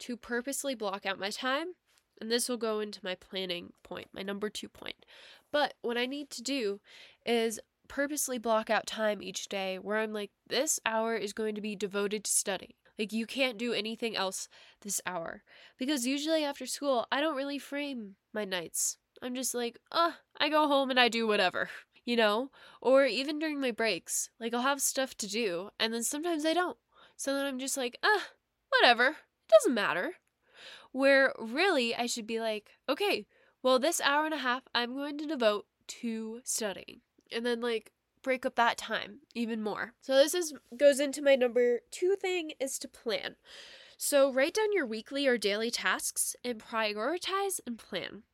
to 0.00 0.16
purposely 0.16 0.74
block 0.74 1.06
out 1.06 1.18
my 1.18 1.30
time 1.30 1.74
and 2.20 2.30
this 2.30 2.48
will 2.48 2.56
go 2.56 2.80
into 2.80 3.00
my 3.02 3.14
planning 3.14 3.72
point, 3.82 4.08
my 4.12 4.22
number 4.22 4.48
2 4.48 4.68
point. 4.68 5.04
But 5.52 5.74
what 5.82 5.98
I 5.98 6.06
need 6.06 6.30
to 6.30 6.42
do 6.42 6.80
is 7.26 7.60
purposely 7.88 8.38
block 8.38 8.70
out 8.70 8.86
time 8.86 9.22
each 9.22 9.48
day 9.48 9.78
where 9.78 9.98
I'm 9.98 10.12
like, 10.12 10.30
this 10.48 10.80
hour 10.86 11.14
is 11.14 11.32
going 11.32 11.54
to 11.54 11.60
be 11.60 11.76
devoted 11.76 12.24
to 12.24 12.30
study. 12.30 12.76
Like, 12.98 13.12
you 13.12 13.26
can't 13.26 13.58
do 13.58 13.72
anything 13.72 14.16
else 14.16 14.48
this 14.82 15.00
hour. 15.04 15.42
Because 15.78 16.06
usually 16.06 16.44
after 16.44 16.64
school, 16.66 17.06
I 17.10 17.20
don't 17.20 17.36
really 17.36 17.58
frame 17.58 18.14
my 18.32 18.44
nights. 18.44 18.98
I'm 19.24 19.34
just 19.34 19.54
like, 19.54 19.78
uh, 19.90 20.12
I 20.38 20.48
go 20.48 20.68
home 20.68 20.90
and 20.90 21.00
I 21.00 21.08
do 21.08 21.26
whatever, 21.26 21.70
you 22.04 22.16
know? 22.16 22.50
Or 22.80 23.06
even 23.06 23.38
during 23.38 23.60
my 23.60 23.70
breaks, 23.70 24.30
like, 24.38 24.52
I'll 24.52 24.62
have 24.62 24.80
stuff 24.80 25.16
to 25.18 25.26
do, 25.28 25.70
and 25.80 25.92
then 25.94 26.02
sometimes 26.02 26.44
I 26.44 26.52
don't. 26.52 26.76
So 27.16 27.34
then 27.34 27.46
I'm 27.46 27.58
just 27.58 27.76
like, 27.76 27.98
uh, 28.02 28.20
whatever. 28.68 29.08
It 29.08 29.50
doesn't 29.50 29.74
matter. 29.74 30.12
Where 30.92 31.32
really, 31.38 31.94
I 31.94 32.06
should 32.06 32.26
be 32.26 32.38
like, 32.38 32.70
okay, 32.88 33.26
well, 33.62 33.78
this 33.78 34.00
hour 34.00 34.26
and 34.26 34.34
a 34.34 34.38
half 34.38 34.62
I'm 34.74 34.94
going 34.94 35.18
to 35.18 35.26
devote 35.26 35.66
to 35.86 36.40
studying. 36.44 37.00
And 37.32 37.44
then 37.44 37.60
like 37.60 37.92
break 38.22 38.46
up 38.46 38.56
that 38.56 38.78
time 38.78 39.20
even 39.34 39.62
more. 39.62 39.94
So 40.00 40.14
this 40.14 40.34
is 40.34 40.54
goes 40.76 41.00
into 41.00 41.22
my 41.22 41.34
number 41.34 41.80
2 41.90 42.16
thing 42.20 42.52
is 42.60 42.78
to 42.80 42.88
plan. 42.88 43.36
So 43.96 44.32
write 44.32 44.54
down 44.54 44.72
your 44.72 44.86
weekly 44.86 45.26
or 45.26 45.38
daily 45.38 45.70
tasks 45.70 46.36
and 46.44 46.62
prioritize 46.62 47.60
and 47.66 47.78
plan. 47.78 48.24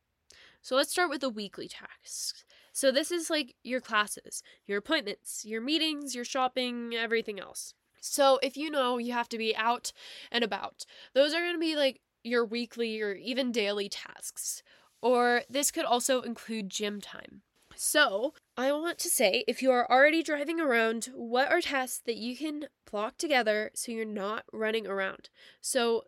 So 0.63 0.77
let's 0.77 0.91
start 0.93 1.11
with 1.11 1.21
the 1.21 1.31
weekly 1.31 1.69
tasks. 1.69 2.45
So 2.73 2.93
this 2.93 3.11
is 3.11 3.31
like 3.31 3.57
your 3.63 3.81
classes, 3.81 4.43
your 4.67 4.79
appointments, 4.79 5.45
your 5.45 5.61
meetings, 5.61 6.15
your 6.15 6.25
shopping, 6.25 6.95
everything 6.95 7.41
else. 7.41 7.75
So 8.01 8.39
if 8.43 8.57
you 8.57 8.71
know 8.71 8.99
you 8.99 9.13
have 9.13 9.29
to 9.31 9.39
be 9.39 9.55
out 9.57 9.93
and 10.31 10.45
about, 10.45 10.87
those 11.15 11.35
are 11.35 11.41
going 11.41 11.55
to 11.55 11.59
be 11.59 11.77
like 11.77 12.01
your 12.23 12.45
weekly 12.45 13.01
or 13.01 13.13
even 13.13 13.53
daily 13.53 13.89
tasks. 13.89 14.63
Or 15.03 15.43
this 15.49 15.71
could 15.71 15.85
also 15.85 16.21
include 16.23 16.71
gym 16.71 17.01
time. 17.01 17.43
So, 17.75 18.35
I 18.59 18.73
want 18.73 18.99
to 18.99 19.09
say 19.09 19.45
if 19.49 19.63
you 19.63 19.71
are 19.71 19.91
already 19.91 20.23
driving 20.23 20.61
around, 20.61 21.09
what 21.15 21.51
are 21.51 21.63
tasks 21.63 22.03
that 22.05 22.17
you 22.17 22.37
can 22.37 22.67
block 22.91 23.17
together 23.17 23.71
so 23.75 23.93
you're 23.93 24.05
not 24.05 24.45
running 24.53 24.87
around? 24.87 25.31
So, 25.63 26.05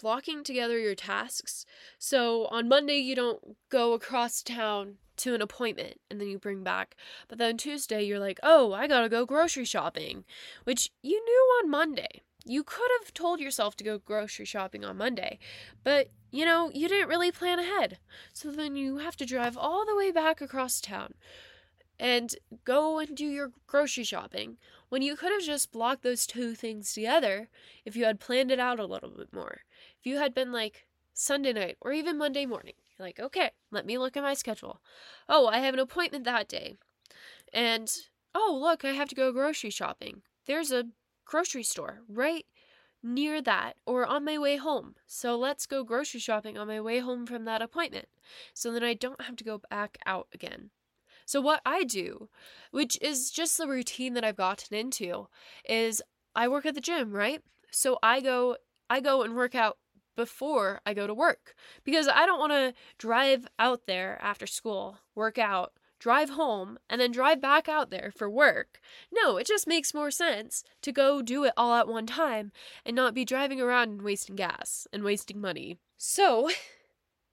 blocking 0.00 0.44
together 0.44 0.78
your 0.78 0.94
tasks. 0.94 1.64
So, 1.98 2.46
on 2.46 2.68
Monday, 2.68 2.98
you 2.98 3.14
don't 3.14 3.56
go 3.68 3.92
across 3.92 4.42
town 4.42 4.96
to 5.16 5.34
an 5.34 5.42
appointment 5.42 6.00
and 6.10 6.20
then 6.20 6.28
you 6.28 6.38
bring 6.38 6.62
back. 6.62 6.96
But 7.28 7.38
then 7.38 7.56
Tuesday, 7.56 8.02
you're 8.02 8.18
like, 8.18 8.40
oh, 8.42 8.72
I 8.72 8.86
gotta 8.86 9.08
go 9.08 9.24
grocery 9.24 9.64
shopping, 9.64 10.24
which 10.64 10.90
you 11.02 11.22
knew 11.24 11.60
on 11.62 11.70
Monday. 11.70 12.22
You 12.44 12.62
could 12.62 12.90
have 13.00 13.14
told 13.14 13.40
yourself 13.40 13.76
to 13.76 13.84
go 13.84 13.98
grocery 13.98 14.44
shopping 14.44 14.84
on 14.84 14.98
Monday, 14.98 15.38
but 15.82 16.10
you 16.30 16.44
know, 16.44 16.70
you 16.74 16.88
didn't 16.88 17.08
really 17.08 17.30
plan 17.30 17.58
ahead. 17.58 17.98
So 18.32 18.50
then 18.50 18.76
you 18.76 18.98
have 18.98 19.16
to 19.18 19.24
drive 19.24 19.56
all 19.56 19.86
the 19.86 19.96
way 19.96 20.10
back 20.10 20.40
across 20.40 20.80
town 20.80 21.14
and 21.98 22.34
go 22.64 22.98
and 22.98 23.16
do 23.16 23.24
your 23.24 23.52
grocery 23.66 24.04
shopping 24.04 24.58
when 24.88 25.00
you 25.00 25.16
could 25.16 25.32
have 25.32 25.42
just 25.42 25.72
blocked 25.72 26.02
those 26.02 26.26
two 26.26 26.54
things 26.54 26.92
together 26.92 27.48
if 27.84 27.96
you 27.96 28.04
had 28.04 28.20
planned 28.20 28.50
it 28.50 28.58
out 28.58 28.80
a 28.80 28.86
little 28.86 29.10
bit 29.10 29.32
more. 29.32 29.60
If 30.04 30.10
you 30.10 30.18
had 30.18 30.34
been 30.34 30.52
like 30.52 30.84
Sunday 31.14 31.54
night 31.54 31.78
or 31.80 31.90
even 31.90 32.18
Monday 32.18 32.44
morning, 32.44 32.74
you're 32.90 33.06
like, 33.06 33.18
okay, 33.18 33.52
let 33.70 33.86
me 33.86 33.96
look 33.96 34.18
at 34.18 34.22
my 34.22 34.34
schedule. 34.34 34.82
Oh, 35.30 35.46
I 35.46 35.60
have 35.60 35.72
an 35.72 35.80
appointment 35.80 36.24
that 36.24 36.46
day. 36.46 36.76
And 37.54 37.90
oh, 38.34 38.58
look, 38.60 38.84
I 38.84 38.90
have 38.90 39.08
to 39.08 39.14
go 39.14 39.32
grocery 39.32 39.70
shopping. 39.70 40.20
There's 40.44 40.70
a 40.70 40.88
grocery 41.24 41.62
store 41.62 42.02
right 42.06 42.44
near 43.02 43.40
that 43.40 43.76
or 43.86 44.04
on 44.04 44.26
my 44.26 44.36
way 44.36 44.58
home. 44.58 44.96
So 45.06 45.38
let's 45.38 45.64
go 45.64 45.84
grocery 45.84 46.20
shopping 46.20 46.58
on 46.58 46.66
my 46.66 46.82
way 46.82 46.98
home 46.98 47.24
from 47.24 47.46
that 47.46 47.62
appointment. 47.62 48.08
So 48.52 48.72
then 48.72 48.84
I 48.84 48.92
don't 48.92 49.22
have 49.22 49.36
to 49.36 49.44
go 49.44 49.62
back 49.70 49.96
out 50.04 50.28
again. 50.34 50.68
So 51.24 51.40
what 51.40 51.62
I 51.64 51.82
do, 51.82 52.28
which 52.72 52.98
is 53.00 53.30
just 53.30 53.56
the 53.56 53.66
routine 53.66 54.12
that 54.12 54.24
I've 54.24 54.36
gotten 54.36 54.76
into, 54.76 55.28
is 55.66 56.02
I 56.36 56.46
work 56.46 56.66
at 56.66 56.74
the 56.74 56.82
gym, 56.82 57.12
right? 57.12 57.40
So 57.70 57.98
I 58.02 58.20
go 58.20 58.58
I 58.90 59.00
go 59.00 59.22
and 59.22 59.34
work 59.34 59.54
out 59.54 59.78
before 60.14 60.80
I 60.86 60.94
go 60.94 61.06
to 61.06 61.14
work 61.14 61.54
because 61.84 62.08
I 62.08 62.26
don't 62.26 62.38
want 62.38 62.52
to 62.52 62.74
drive 62.98 63.46
out 63.58 63.86
there 63.86 64.18
after 64.20 64.46
school, 64.46 64.98
work 65.14 65.38
out, 65.38 65.72
drive 65.98 66.30
home, 66.30 66.78
and 66.90 67.00
then 67.00 67.12
drive 67.12 67.40
back 67.40 67.68
out 67.68 67.90
there 67.90 68.12
for 68.14 68.28
work. 68.28 68.80
No, 69.12 69.36
it 69.36 69.46
just 69.46 69.66
makes 69.66 69.94
more 69.94 70.10
sense 70.10 70.62
to 70.82 70.92
go 70.92 71.22
do 71.22 71.44
it 71.44 71.54
all 71.56 71.74
at 71.74 71.88
one 71.88 72.06
time 72.06 72.52
and 72.84 72.94
not 72.94 73.14
be 73.14 73.24
driving 73.24 73.60
around 73.60 73.88
and 73.90 74.02
wasting 74.02 74.36
gas 74.36 74.86
and 74.92 75.02
wasting 75.02 75.40
money. 75.40 75.78
So, 75.96 76.50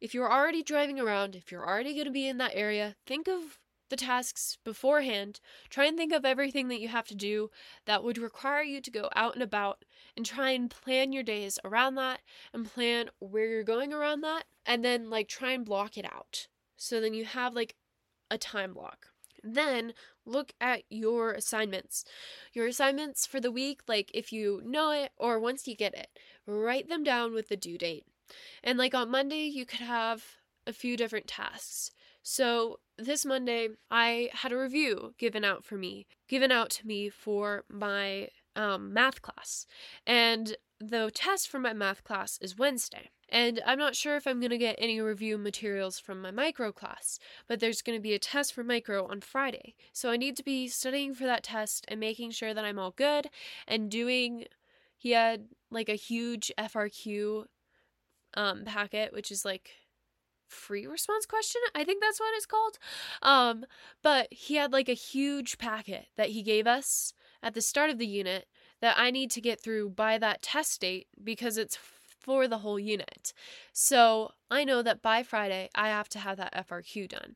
if 0.02 0.14
you're 0.14 0.32
already 0.32 0.64
driving 0.64 1.00
around, 1.00 1.36
if 1.36 1.52
you're 1.52 1.68
already 1.68 1.94
going 1.94 2.06
to 2.06 2.12
be 2.12 2.28
in 2.28 2.38
that 2.38 2.56
area, 2.56 2.96
think 3.06 3.28
of 3.28 3.60
the 3.92 3.96
tasks 3.98 4.58
beforehand. 4.64 5.40
Try 5.70 5.86
and 5.86 5.98
think 5.98 6.12
of 6.12 6.26
everything 6.26 6.70
that 6.70 6.80
you 6.80 6.88
have 6.88 7.08
to 7.10 7.16
do 7.16 7.52
that 7.86 8.04
would 8.04 8.18
require 8.18 8.64
you 8.64 8.82
to 8.82 8.90
go 8.90 9.10
out 9.16 9.36
and 9.36 9.44
about 9.44 9.86
and 10.16 10.26
try 10.26 10.52
and 10.52 10.70
plan 10.70 11.14
your 11.14 11.24
days 11.24 11.60
around 11.64 11.96
that 11.96 12.22
and 12.54 12.72
plan 12.72 13.10
where 13.20 13.48
you're 13.48 13.64
going 13.64 13.94
around 13.94 14.22
that 14.22 14.44
and 14.66 14.84
then 14.84 15.10
like 15.10 15.28
try 15.28 15.52
and 15.52 15.66
block 15.66 15.98
it 15.98 16.06
out. 16.06 16.48
So 16.78 17.00
then 17.00 17.14
you 17.14 17.26
have 17.26 17.54
like 17.54 17.76
a 18.30 18.38
time 18.38 18.74
block. 18.74 19.08
Then 19.44 19.94
look 20.26 20.54
at 20.62 20.84
your 20.90 21.32
assignments. 21.32 22.06
Your 22.54 22.68
assignments 22.68 23.26
for 23.26 23.40
the 23.40 23.52
week, 23.52 23.82
like 23.88 24.12
if 24.14 24.32
you 24.32 24.62
know 24.64 24.92
it 24.92 25.12
or 25.18 25.40
once 25.40 25.68
you 25.68 25.76
get 25.76 25.94
it, 25.94 26.10
write 26.46 26.90
them 26.90 27.04
down 27.04 27.34
with 27.34 27.50
the 27.50 27.58
due 27.58 27.78
date. 27.78 28.06
And 28.64 28.78
like 28.78 28.94
on 28.94 29.10
Monday, 29.10 29.46
you 29.46 29.66
could 29.66 29.80
have 29.80 30.24
a 30.68 30.74
few 30.74 30.96
different 30.96 31.28
tasks. 31.28 31.92
So 32.24 32.80
this 32.98 33.26
Monday, 33.26 33.70
I 33.90 34.30
had 34.32 34.52
a 34.52 34.58
review 34.58 35.16
given 35.18 35.44
out 35.44 35.66
for 35.66 35.76
me, 35.76 36.06
given 36.28 36.52
out 36.52 36.70
to 36.72 36.88
me 36.88 37.10
for 37.10 37.64
my 37.68 38.30
um, 38.56 38.94
math 38.94 39.22
class. 39.22 39.66
And 40.06 40.56
the 40.80 41.12
test 41.14 41.48
for 41.48 41.60
my 41.60 41.74
math 41.74 42.04
class 42.04 42.38
is 42.42 42.58
Wednesday. 42.58 43.12
And 43.30 43.62
I'm 43.66 43.80
not 43.80 43.96
sure 43.96 44.18
if 44.18 44.28
I'm 44.28 44.40
going 44.40 44.50
to 44.50 44.58
get 44.58 44.76
any 44.78 45.00
review 45.00 45.38
materials 45.38 46.00
from 46.00 46.22
my 46.22 46.32
micro 46.32 46.72
class, 46.74 47.18
but 47.48 47.60
there's 47.60 47.82
going 47.82 47.98
to 47.98 48.02
be 48.02 48.14
a 48.14 48.20
test 48.20 48.54
for 48.54 48.64
micro 48.64 49.08
on 49.08 49.22
Friday. 49.22 49.76
So 49.94 50.12
I 50.12 50.18
need 50.18 50.36
to 50.38 50.44
be 50.44 50.68
studying 50.68 51.14
for 51.14 51.26
that 51.26 51.44
test 51.44 51.86
and 51.88 52.00
making 52.00 52.32
sure 52.32 52.54
that 52.54 52.66
I'm 52.66 52.78
all 52.78 52.92
good 52.92 53.30
and 53.68 53.90
doing. 53.90 54.46
He 54.98 55.12
had 55.12 55.48
like 55.70 55.88
a 55.88 55.96
huge 55.96 56.52
FRQ 56.58 57.46
um, 58.34 58.66
packet, 58.66 59.14
which 59.14 59.32
is 59.32 59.46
like 59.46 59.72
free 60.52 60.86
response 60.86 61.26
question. 61.26 61.62
I 61.74 61.84
think 61.84 62.02
that's 62.02 62.20
what 62.20 62.34
it's 62.36 62.46
called. 62.46 62.78
Um, 63.22 63.66
but 64.04 64.28
he 64.32 64.56
had 64.56 64.72
like 64.72 64.90
a 64.90 64.94
huge 64.94 65.58
packet 65.58 66.08
that 66.18 66.30
he 66.30 66.44
gave 66.44 66.68
us 66.68 67.14
at 67.42 67.54
the 67.54 67.62
start 67.62 67.90
of 67.90 67.98
the 67.98 68.08
unit 68.08 68.48
that 68.82 68.96
I 68.98 69.12
need 69.12 69.32
to 69.32 69.42
get 69.42 69.62
through 69.62 69.92
by 69.92 70.18
that 70.18 70.42
test 70.42 70.82
date 70.82 71.08
because 71.24 71.58
it's 71.58 71.78
for 71.78 72.48
the 72.48 72.60
whole 72.60 72.80
unit. 72.80 73.34
So 73.74 74.32
I 74.50 74.64
know 74.64 74.82
that 74.82 75.02
by 75.02 75.24
Friday 75.24 75.70
I 75.74 75.90
have 75.90 76.10
to 76.10 76.20
have 76.20 76.38
that 76.38 76.68
FRQ 76.68 77.10
done. 77.10 77.36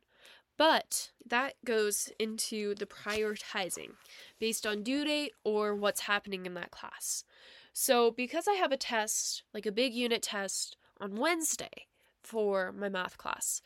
But 0.58 1.12
that 1.26 1.56
goes 1.66 2.10
into 2.18 2.76
the 2.76 2.86
prioritizing 2.86 3.92
based 4.40 4.66
on 4.66 4.84
due 4.84 5.04
date 5.04 5.34
or 5.44 5.76
what's 5.76 6.02
happening 6.02 6.46
in 6.46 6.54
that 6.54 6.72
class. 6.72 7.26
So, 7.74 8.10
because 8.10 8.48
I 8.48 8.54
have 8.54 8.72
a 8.72 8.78
test, 8.78 9.44
like 9.54 9.66
a 9.66 9.72
big 9.72 9.94
unit 9.94 10.22
test, 10.22 10.78
on 11.02 11.16
Wednesday 11.16 11.88
for 12.26 12.72
my 12.72 12.90
math 12.90 13.18
class, 13.18 13.62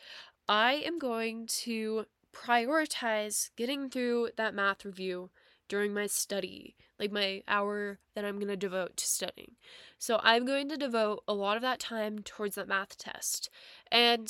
I 0.48 0.74
am 0.86 1.00
going 1.00 1.48
to 1.64 2.06
prioritize 2.34 3.50
getting 3.56 3.90
through 3.90 4.30
that 4.38 4.54
math 4.54 4.86
review 4.86 5.30
during 5.68 5.94
my 5.94 6.08
study, 6.08 6.76
like 7.00 7.12
my 7.12 7.44
hour 7.48 8.00
that 8.16 8.26
I'm 8.26 8.36
going 8.36 8.48
to 8.48 8.58
devote 8.58 8.98
to 8.98 9.08
studying. 9.08 9.54
So 9.98 10.20
I'm 10.24 10.46
going 10.46 10.68
to 10.70 10.78
devote 10.78 11.24
a 11.28 11.34
lot 11.34 11.56
of 11.56 11.62
that 11.62 11.80
time 11.80 12.20
towards 12.20 12.56
that 12.56 12.68
math 12.68 12.98
test. 12.98 13.50
And 13.92 14.28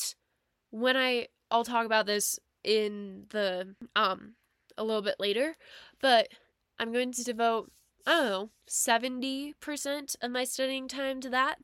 when 0.69 0.95
I 0.95 1.27
I'll 1.49 1.63
talk 1.63 1.85
about 1.85 2.05
this 2.05 2.39
in 2.63 3.25
the 3.29 3.75
um 3.95 4.33
a 4.77 4.83
little 4.83 5.01
bit 5.01 5.15
later, 5.19 5.55
but 6.01 6.29
I'm 6.77 6.91
going 6.91 7.11
to 7.13 7.23
devote 7.23 7.71
I 8.05 8.11
don't 8.11 8.29
know, 8.29 8.49
70% 8.67 10.15
of 10.21 10.31
my 10.31 10.43
studying 10.43 10.87
time 10.87 11.21
to 11.21 11.29
that. 11.29 11.57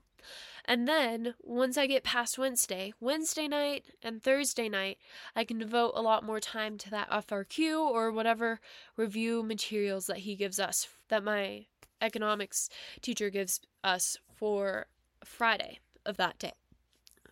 And 0.67 0.87
then 0.87 1.35
once 1.43 1.77
I 1.77 1.85
get 1.85 2.03
past 2.03 2.37
Wednesday, 2.37 2.93
Wednesday 2.99 3.47
night 3.47 3.85
and 4.01 4.21
Thursday 4.21 4.67
night, 4.67 4.97
I 5.35 5.45
can 5.45 5.59
devote 5.59 5.93
a 5.95 6.01
lot 6.01 6.23
more 6.23 6.39
time 6.39 6.77
to 6.79 6.89
that 6.89 7.09
FRQ 7.09 7.79
or 7.79 8.11
whatever 8.11 8.59
review 8.97 9.43
materials 9.43 10.07
that 10.07 10.19
he 10.19 10.35
gives 10.35 10.59
us, 10.59 10.87
that 11.09 11.23
my 11.23 11.65
economics 12.01 12.69
teacher 13.01 13.29
gives 13.29 13.61
us 13.83 14.17
for 14.33 14.87
Friday 15.23 15.79
of 16.05 16.17
that 16.17 16.39
day. 16.39 16.53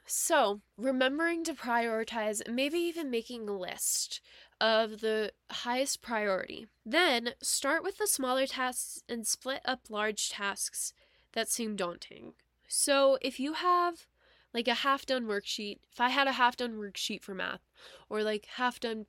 So, 0.05 0.61
remembering 0.77 1.43
to 1.45 1.53
prioritize, 1.53 2.47
maybe 2.47 2.77
even 2.77 3.09
making 3.09 3.47
a 3.47 3.57
list 3.57 4.19
of 4.59 4.99
the 4.99 5.31
highest 5.49 6.01
priority. 6.01 6.67
Then, 6.85 7.31
start 7.41 7.83
with 7.83 7.97
the 7.97 8.07
smaller 8.07 8.45
tasks 8.45 9.03
and 9.07 9.25
split 9.25 9.61
up 9.65 9.89
large 9.89 10.29
tasks 10.29 10.93
that 11.31 11.49
seem 11.49 11.75
daunting. 11.75 12.33
So 12.75 13.19
if 13.21 13.39
you 13.39 13.53
have 13.53 14.07
like 14.51 14.67
a 14.67 14.73
half 14.73 15.05
done 15.05 15.25
worksheet, 15.27 15.77
if 15.91 16.01
I 16.01 16.09
had 16.09 16.27
a 16.27 16.31
half 16.31 16.57
done 16.57 16.73
worksheet 16.73 17.21
for 17.21 17.35
math 17.35 17.61
or 18.09 18.23
like 18.23 18.47
half 18.55 18.79
done 18.79 19.05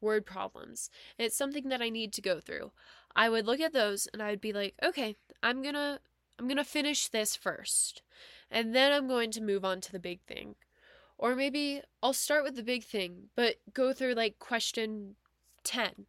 word 0.00 0.24
problems, 0.24 0.88
and 1.18 1.26
it's 1.26 1.36
something 1.36 1.68
that 1.68 1.82
I 1.82 1.90
need 1.90 2.14
to 2.14 2.22
go 2.22 2.40
through, 2.40 2.72
I 3.14 3.28
would 3.28 3.44
look 3.44 3.60
at 3.60 3.74
those 3.74 4.08
and 4.14 4.22
I 4.22 4.30
would 4.30 4.40
be 4.40 4.54
like, 4.54 4.76
okay, 4.82 5.14
I'm 5.42 5.62
to 5.62 6.00
I'm 6.38 6.48
to 6.48 6.64
finish 6.64 7.08
this 7.08 7.36
first. 7.36 8.00
And 8.50 8.74
then 8.74 8.92
I'm 8.92 9.08
going 9.08 9.30
to 9.32 9.42
move 9.42 9.62
on 9.62 9.82
to 9.82 9.92
the 9.92 9.98
big 9.98 10.22
thing. 10.22 10.54
Or 11.18 11.36
maybe 11.36 11.82
I'll 12.02 12.14
start 12.14 12.44
with 12.44 12.56
the 12.56 12.62
big 12.62 12.82
thing, 12.82 13.28
but 13.36 13.56
go 13.74 13.92
through 13.92 14.14
like 14.14 14.38
question 14.38 15.16
10. 15.64 16.06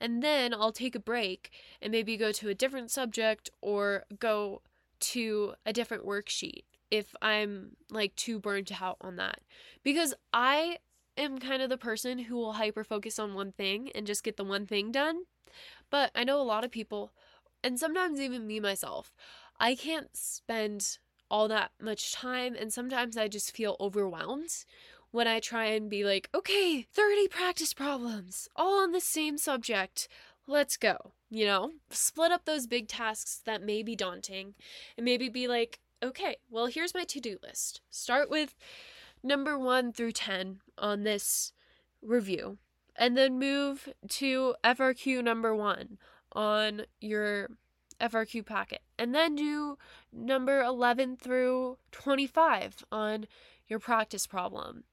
And 0.00 0.22
then 0.22 0.54
I'll 0.54 0.72
take 0.72 0.94
a 0.94 1.00
break 1.00 1.50
and 1.82 1.92
maybe 1.92 2.16
go 2.16 2.32
to 2.32 2.48
a 2.48 2.54
different 2.54 2.90
subject 2.90 3.50
or 3.60 4.04
go 4.18 4.62
to 5.00 5.54
a 5.66 5.72
different 5.72 6.06
worksheet 6.06 6.64
if 6.90 7.14
I'm 7.22 7.76
like 7.90 8.14
too 8.16 8.38
burnt 8.40 8.82
out 8.82 8.96
on 9.00 9.16
that. 9.16 9.40
Because 9.82 10.14
I 10.32 10.78
am 11.16 11.38
kind 11.38 11.62
of 11.62 11.70
the 11.70 11.78
person 11.78 12.18
who 12.18 12.36
will 12.36 12.54
hyper 12.54 12.84
focus 12.84 13.18
on 13.18 13.34
one 13.34 13.52
thing 13.52 13.90
and 13.94 14.06
just 14.06 14.24
get 14.24 14.36
the 14.36 14.44
one 14.44 14.66
thing 14.66 14.90
done. 14.90 15.22
But 15.90 16.10
I 16.14 16.24
know 16.24 16.40
a 16.40 16.42
lot 16.42 16.64
of 16.64 16.70
people, 16.70 17.12
and 17.62 17.78
sometimes 17.78 18.20
even 18.20 18.46
me 18.46 18.60
myself, 18.60 19.14
I 19.58 19.74
can't 19.74 20.16
spend 20.16 20.98
all 21.30 21.48
that 21.48 21.70
much 21.80 22.12
time, 22.12 22.56
and 22.58 22.72
sometimes 22.72 23.16
I 23.16 23.28
just 23.28 23.54
feel 23.54 23.76
overwhelmed 23.80 24.64
when 25.10 25.26
I 25.26 25.40
try 25.40 25.66
and 25.66 25.90
be 25.90 26.04
like, 26.04 26.28
okay, 26.34 26.82
30 26.82 27.28
practice 27.28 27.74
problems, 27.74 28.48
all 28.56 28.82
on 28.82 28.92
the 28.92 29.00
same 29.00 29.38
subject 29.38 30.08
let's 30.46 30.76
go. 30.76 31.12
You 31.30 31.46
know, 31.46 31.72
split 31.90 32.32
up 32.32 32.44
those 32.44 32.66
big 32.66 32.88
tasks 32.88 33.40
that 33.44 33.62
may 33.62 33.82
be 33.84 33.94
daunting 33.94 34.54
and 34.96 35.04
maybe 35.04 35.28
be 35.28 35.46
like, 35.46 35.78
okay, 36.02 36.36
well, 36.50 36.66
here's 36.66 36.92
my 36.92 37.04
to 37.04 37.20
do 37.20 37.38
list. 37.42 37.80
Start 37.90 38.28
with 38.28 38.56
number 39.22 39.56
one 39.58 39.92
through 39.92 40.12
10 40.12 40.60
on 40.76 41.04
this 41.04 41.52
review. 42.02 42.58
and 43.00 43.16
then 43.16 43.38
move 43.38 43.88
to 44.08 44.54
FRQ 44.62 45.24
number 45.24 45.54
one 45.54 45.98
on 46.32 46.82
your 47.00 47.48
FRQ 48.00 48.46
packet, 48.46 48.82
and 48.98 49.14
then 49.14 49.34
do 49.34 49.76
number 50.12 50.62
11 50.62 51.16
through 51.16 51.78
25 51.92 52.84
on 52.92 53.26
your 53.66 53.78
practice 53.78 54.26
problem. 54.26 54.84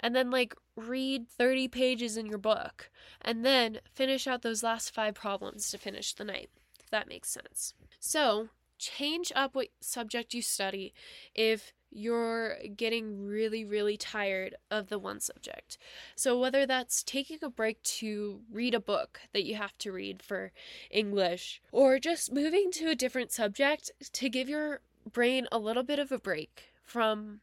And 0.00 0.14
then, 0.16 0.30
like, 0.30 0.54
read 0.76 1.28
30 1.28 1.68
pages 1.68 2.16
in 2.16 2.26
your 2.26 2.38
book, 2.38 2.90
and 3.20 3.44
then 3.44 3.80
finish 3.94 4.26
out 4.26 4.42
those 4.42 4.62
last 4.62 4.94
five 4.94 5.14
problems 5.14 5.70
to 5.70 5.78
finish 5.78 6.14
the 6.14 6.24
night, 6.24 6.50
if 6.78 6.90
that 6.90 7.08
makes 7.08 7.30
sense. 7.30 7.74
So, 7.98 8.48
change 8.78 9.30
up 9.36 9.54
what 9.54 9.68
subject 9.80 10.32
you 10.32 10.40
study 10.40 10.94
if 11.34 11.72
you're 11.90 12.56
getting 12.76 13.26
really, 13.26 13.64
really 13.64 13.96
tired 13.96 14.54
of 14.70 14.88
the 14.88 14.98
one 14.98 15.20
subject. 15.20 15.76
So, 16.14 16.38
whether 16.38 16.64
that's 16.64 17.02
taking 17.02 17.38
a 17.42 17.50
break 17.50 17.82
to 17.82 18.40
read 18.50 18.74
a 18.74 18.80
book 18.80 19.20
that 19.32 19.44
you 19.44 19.56
have 19.56 19.76
to 19.78 19.92
read 19.92 20.22
for 20.22 20.52
English, 20.90 21.60
or 21.72 21.98
just 21.98 22.32
moving 22.32 22.70
to 22.72 22.88
a 22.90 22.94
different 22.94 23.32
subject 23.32 23.90
to 24.12 24.28
give 24.28 24.48
your 24.48 24.80
brain 25.10 25.46
a 25.50 25.58
little 25.58 25.82
bit 25.82 25.98
of 25.98 26.12
a 26.12 26.18
break 26.18 26.72
from 26.84 27.40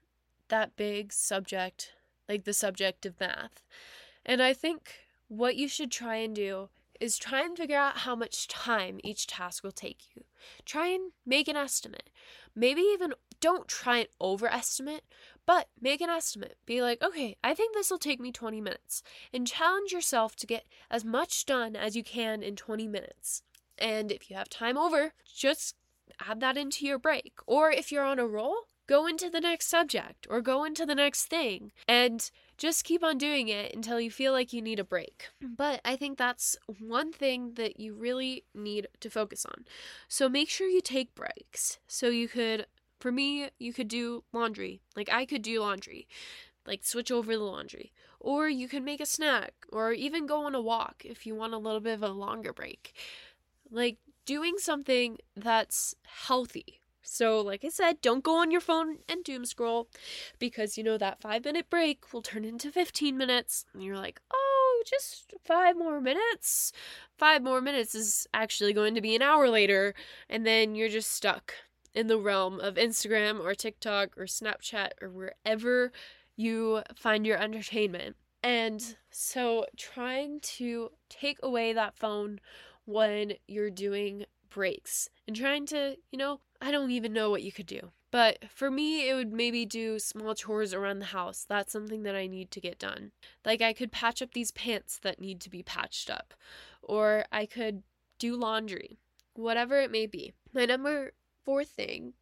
that 0.49 0.76
big 0.76 1.12
subject, 1.12 1.93
like 2.28 2.44
the 2.44 2.54
subject 2.54 3.06
of 3.06 3.20
math. 3.20 3.64
And 4.26 4.42
I 4.42 4.54
think 4.54 4.94
what 5.28 5.56
you 5.56 5.68
should 5.68 5.92
try 5.92 6.16
and 6.18 6.36
do 6.36 6.70
is 7.00 7.18
try 7.18 7.42
and 7.42 7.58
figure 7.58 7.78
out 7.78 8.00
how 8.00 8.16
much 8.16 8.48
time 8.48 9.00
each 9.04 9.28
task 9.28 9.64
will 9.64 9.72
take 9.72 10.16
you. 10.16 10.24
Try 10.66 10.88
and 10.88 11.12
make 11.26 11.48
an 11.48 11.56
estimate. 11.56 12.10
Maybe 12.56 12.82
even 12.82 13.14
don't 13.40 13.68
try 13.68 13.98
and 14.00 14.08
overestimate, 14.20 15.04
but 15.46 15.68
make 15.80 16.02
an 16.02 16.10
estimate. 16.10 16.58
Be 16.66 16.82
like, 16.82 17.02
okay, 17.04 17.38
I 17.44 17.54
think 17.54 17.74
this 17.74 17.92
will 17.92 18.00
take 18.00 18.20
me 18.20 18.32
20 18.32 18.62
minutes. 18.62 19.04
And 19.32 19.46
challenge 19.46 19.92
yourself 19.92 20.36
to 20.38 20.48
get 20.48 20.66
as 20.90 21.06
much 21.06 21.46
done 21.46 21.76
as 21.76 21.96
you 21.96 22.04
can 22.04 22.42
in 22.42 22.56
20 22.56 22.88
minutes. 22.88 23.44
And 23.78 24.12
if 24.12 24.30
you 24.30 24.36
have 24.36 24.50
time 24.50 24.78
over, 24.78 25.14
just 25.32 25.76
add 26.28 26.40
that 26.40 26.58
into 26.58 26.86
your 26.86 26.98
break. 26.98 27.34
Or 27.46 27.70
if 27.70 27.92
you're 27.92 28.04
on 28.04 28.20
a 28.20 28.26
roll, 28.26 28.56
go 28.88 29.06
into 29.06 29.30
the 29.30 29.42
next 29.42 29.68
subject 29.68 30.26
or 30.30 30.42
go 30.42 30.64
into 30.64 30.86
the 30.86 30.96
next 30.96 31.26
thing 31.26 31.72
and 31.88 32.32
just 32.58 32.84
keep 32.84 33.04
on 33.04 33.18
doing 33.18 33.50
it 33.50 33.76
until 33.76 34.02
you 34.02 34.10
feel 34.10 34.32
like 34.32 34.52
you 34.52 34.62
need 34.62 34.80
a 34.80 34.84
break. 34.84 35.30
But 35.42 35.80
I 35.86 35.96
think 35.96 36.18
that's 36.18 36.58
one 36.80 37.12
thing 37.12 37.54
that 37.56 37.80
you 37.80 37.94
really 37.94 38.46
need 38.56 38.88
to 39.02 39.10
focus 39.10 39.46
on. 39.46 39.66
So 40.08 40.28
make 40.28 40.50
sure 40.50 40.68
you 40.68 40.82
take 40.82 41.14
breaks. 41.14 41.78
So 41.88 42.08
you 42.08 42.28
could, 42.28 42.66
for 43.00 43.12
me, 43.12 43.50
you 43.60 43.74
could 43.74 43.88
do 43.88 44.24
laundry. 44.34 44.82
Like 44.96 45.10
I 45.12 45.26
could 45.26 45.44
do 45.44 45.60
laundry, 45.60 46.08
like 46.66 46.84
switch 46.84 47.12
over 47.12 47.36
the 47.36 47.44
laundry. 47.44 47.92
Or 48.20 48.50
you 48.50 48.68
could 48.68 48.84
make 48.84 49.00
a 49.00 49.06
snack 49.06 49.54
or 49.72 49.92
even 49.92 50.26
go 50.26 50.46
on 50.46 50.56
a 50.56 50.62
walk 50.62 51.04
if 51.06 51.28
you 51.28 51.36
want 51.36 51.54
a 51.54 51.60
little 51.60 51.80
bit 51.80 51.94
of 51.94 52.04
a 52.04 52.10
longer 52.10 52.52
break. 52.52 52.96
Like 53.70 53.98
doing 54.26 54.58
something 54.58 55.20
that's 55.36 55.94
healthy 56.04 56.77
so, 57.10 57.39
like 57.39 57.64
I 57.64 57.70
said, 57.70 58.01
don't 58.01 58.24
go 58.24 58.38
on 58.38 58.51
your 58.51 58.60
phone 58.60 58.97
and 59.08 59.24
doom 59.24 59.45
scroll 59.45 59.88
because 60.39 60.78
you 60.78 60.84
know 60.84 60.97
that 60.97 61.22
five 61.22 61.45
minute 61.45 61.70
break 61.70 62.12
will 62.12 62.22
turn 62.22 62.43
into 62.43 62.70
15 62.70 63.18
minutes. 63.18 63.66
And 63.74 63.82
you're 63.82 63.95
like, 63.95 64.20
oh, 64.34 64.84
just 64.86 65.34
five 65.45 65.78
more 65.78 66.01
minutes. 66.01 66.74
Five 67.18 67.41
more 67.41 67.62
minutes 67.62 67.95
is 67.95 68.28
actually 68.34 68.74
going 68.74 68.93
to 68.93 69.01
be 69.01 69.16
an 69.16 69.22
hour 69.22 69.49
later. 69.49 69.93
And 70.30 70.45
then 70.45 70.76
you're 70.76 70.89
just 70.89 71.10
stuck 71.10 71.53
in 71.93 72.08
the 72.08 72.20
realm 72.20 72.60
of 72.60 72.76
Instagram 72.76 73.39
or 73.39 73.55
TikTok 73.55 74.18
or 74.18 74.26
Snapchat 74.26 74.89
or 75.01 75.10
wherever 75.10 75.93
you 76.36 76.84
find 76.93 77.26
your 77.26 77.41
entertainment. 77.41 78.18
And 78.43 78.97
so, 79.10 79.66
trying 79.78 80.41
to 80.41 80.91
take 81.10 81.39
away 81.41 81.72
that 81.72 81.97
phone 81.97 82.41
when 82.84 83.34
you're 83.47 83.72
doing 83.72 84.26
breaks 84.58 85.08
and 85.28 85.36
trying 85.36 85.68
to, 85.68 85.97
you 86.12 86.18
know, 86.18 86.39
I 86.60 86.72
don't 86.72 86.89
even 86.89 87.14
know 87.14 87.30
what 87.30 87.43
you 87.43 87.51
could 87.51 87.68
do. 87.68 87.91
But 88.10 88.45
for 88.49 88.72
me, 88.72 89.08
it 89.08 89.14
would 89.14 89.32
maybe 89.32 89.68
do 89.68 89.99
small 89.99 90.34
chores 90.34 90.74
around 90.74 90.97
the 90.97 91.05
house. 91.05 91.45
That's 91.47 91.72
something 91.72 92.01
that 92.01 92.16
I 92.16 92.26
need 92.26 92.49
to 92.49 92.60
get 92.60 92.80
done. 92.80 93.12
Like 93.45 93.62
I 93.62 93.72
could 93.72 93.91
patch 93.91 94.20
up 94.20 94.34
these 94.34 94.49
pants 94.49 94.97
that 95.03 95.22
need 95.22 95.39
to 95.41 95.51
be 95.51 95.62
patched 95.62 96.10
up, 96.10 96.34
or 96.82 97.26
I 97.32 97.45
could 97.45 97.84
do 98.18 98.36
laundry, 98.36 98.97
whatever 99.36 99.80
it 99.80 99.91
may 99.91 100.08
be. 100.08 100.34
My 100.51 100.66
number 100.66 101.12
four 101.45 101.64
thing, 101.64 102.14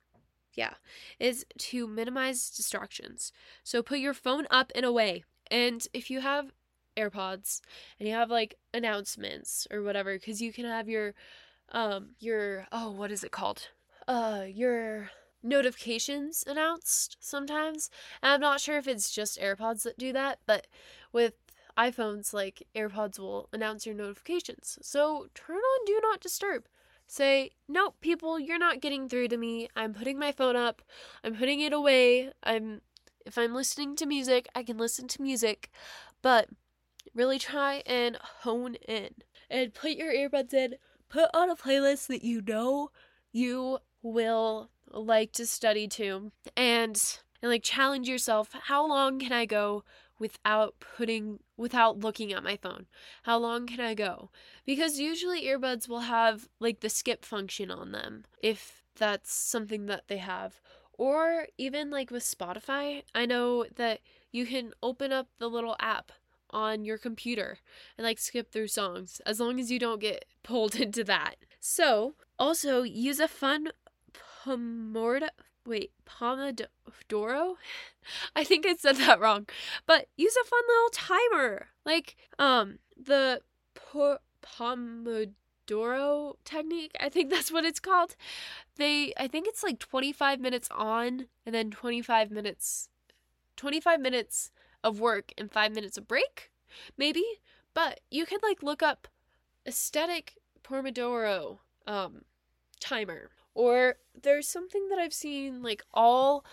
yeah, 0.56 0.74
is 1.18 1.46
to 1.60 1.88
minimize 1.88 2.50
distractions. 2.50 3.32
So 3.64 3.82
put 3.82 4.00
your 4.00 4.14
phone 4.14 4.46
up 4.52 4.74
and 4.76 4.84
away. 4.84 5.24
And 5.50 5.88
if 5.94 6.12
you 6.12 6.20
have 6.20 6.52
AirPods 6.98 7.62
and 7.98 8.10
you 8.10 8.16
have 8.16 8.30
like 8.30 8.56
announcements 8.74 9.68
or 9.72 9.84
whatever, 9.84 10.16
because 10.16 10.42
you 10.42 10.52
can 10.52 10.66
have 10.66 10.90
your 10.90 11.14
um 11.72 12.10
your 12.20 12.68
oh 12.72 12.92
what 12.92 13.12
is 13.12 13.24
it 13.24 13.32
called? 13.32 13.70
Uh 14.08 14.46
your 14.48 15.10
notifications 15.44 16.44
announced 16.48 17.18
sometimes. 17.20 17.90
And 18.22 18.32
i'm 18.34 18.42
not 18.42 18.62
sure 18.62 18.78
if 18.78 18.88
it's 18.88 19.12
just 19.12 19.40
airpods 19.40 19.84
that 19.84 19.98
do 19.98 20.14
that 20.14 20.40
but 20.46 20.68
with 21.12 21.34
iphones 21.78 22.34
like 22.34 22.64
airpods 22.76 23.20
will 23.20 23.50
announce 23.54 23.86
your 23.86 23.96
notifications. 23.96 24.78
So 24.82 25.28
turn 25.36 25.58
on 25.58 25.86
do 25.86 26.00
not 26.02 26.22
disturb. 26.22 26.66
Say 27.08 27.52
nope 27.68 27.96
people 28.02 28.40
you're 28.40 28.58
not 28.60 28.82
getting 28.82 29.08
through 29.10 29.28
to 29.30 29.38
me. 29.38 29.70
I'm 29.76 29.94
putting 29.94 30.18
my 30.20 30.32
phone 30.32 30.56
up. 30.56 30.82
I'm 31.24 31.36
putting 31.36 31.60
it 31.62 31.74
away. 31.74 32.32
I'm 32.44 32.82
if 33.26 33.38
i'm 33.38 33.54
listening 33.54 33.96
to 33.96 34.06
music 34.06 34.48
i 34.56 34.64
can 34.64 34.78
listen 34.78 35.08
to 35.08 35.22
music 35.22 35.72
but 36.22 36.48
really 37.14 37.40
try 37.40 37.82
and 37.86 38.18
hone 38.42 38.76
in 38.88 39.10
and 39.50 39.74
put 39.74 39.92
your 39.92 40.14
earbuds 40.14 40.54
in 40.54 40.76
put 41.10 41.30
on 41.34 41.50
a 41.50 41.56
playlist 41.56 42.08
that 42.08 42.24
you 42.24 42.42
know 42.42 42.90
you 43.32 43.80
will 44.02 44.70
like 44.92 45.32
to 45.34 45.46
study 45.46 45.88
to 45.88 46.32
and 46.56 47.20
and 47.42 47.52
like 47.52 47.64
challenge 47.64 48.08
yourself 48.08 48.50
how 48.64 48.88
long 48.88 49.20
can 49.20 49.34
i 49.34 49.46
go 49.46 49.84
without 50.20 50.76
putting 50.80 51.40
without 51.58 52.00
looking 52.00 52.34
at 52.34 52.44
my 52.44 52.58
phone? 52.58 52.86
How 53.24 53.38
long 53.38 53.68
can 53.68 53.80
i 53.80 53.94
go? 53.94 54.30
Because 54.66 55.00
usually 55.00 55.44
earbuds 55.44 55.88
will 55.88 56.02
have 56.02 56.48
like 56.60 56.80
the 56.80 56.90
skip 56.90 57.26
function 57.26 57.72
on 57.72 57.92
them 57.92 58.26
if 58.42 58.84
that's 58.96 59.34
something 59.34 59.86
that 59.88 60.08
they 60.08 60.18
have. 60.18 60.62
Or 60.98 61.48
even 61.58 61.92
like 61.92 62.10
with 62.10 62.24
spotify 62.24 63.04
i 63.14 63.26
know 63.26 63.66
that 63.76 64.00
you 64.32 64.46
can 64.46 64.72
open 64.82 65.12
up 65.12 65.28
the 65.40 65.50
little 65.50 65.76
app 65.78 66.14
on 66.56 66.86
your 66.86 66.98
computer 66.98 67.60
and 67.98 68.06
like 68.06 68.18
skip 68.18 68.52
through 68.52 68.70
songs 68.70 69.22
as 69.26 69.42
long 69.42 69.60
as 69.60 69.70
you 69.70 69.78
don't 69.78 70.00
get 70.00 70.24
pulled 70.44 70.76
into 70.76 71.04
that. 71.04 71.36
So, 71.60 72.16
also 72.40 72.84
use 72.84 73.20
a 73.20 73.28
fun 73.28 73.70
Pomorda 74.14 75.30
wait, 75.66 75.92
Pomodoro? 76.06 77.56
I 78.36 78.44
think 78.44 78.66
I 78.66 78.76
said 78.76 78.98
that 78.98 79.20
wrong. 79.20 79.48
But 79.86 80.08
use 80.16 80.36
a 80.36 80.48
fun 80.48 80.62
little 80.68 80.90
timer. 80.92 81.68
Like 81.86 82.16
um 82.40 82.80
the 82.96 83.42
po- 83.74 84.20
Pomodoro 84.42 86.36
technique. 86.46 86.96
I 87.00 87.10
think 87.10 87.30
that's 87.32 87.52
what 87.52 87.66
it's 87.66 87.80
called. 87.80 88.16
They 88.78 89.14
I 89.18 89.28
think 89.28 89.48
it's 89.48 89.64
like 89.64 89.80
25 89.80 90.40
minutes 90.40 90.70
on 90.72 91.28
and 91.46 91.56
then 91.56 91.72
25 91.72 92.32
minutes 92.32 92.90
25 93.58 94.00
minutes 94.00 94.52
of 94.86 95.00
work 95.00 95.34
and 95.38 95.52
five 95.52 95.74
minutes 95.74 95.98
of 95.98 96.08
break, 96.08 96.52
maybe. 96.96 97.26
But 97.74 98.00
you 98.12 98.26
could 98.26 98.44
like 98.44 98.64
look 98.64 98.84
up 98.84 99.08
aesthetic 99.68 100.36
Pomodoro 100.64 101.58
um, 101.88 102.22
timer. 102.80 103.32
Or 103.56 103.96
there's 104.22 104.48
something 104.48 104.88
that 104.90 105.00
I've 105.00 105.14
seen 105.14 105.62
like 105.64 105.82
all 105.94 106.46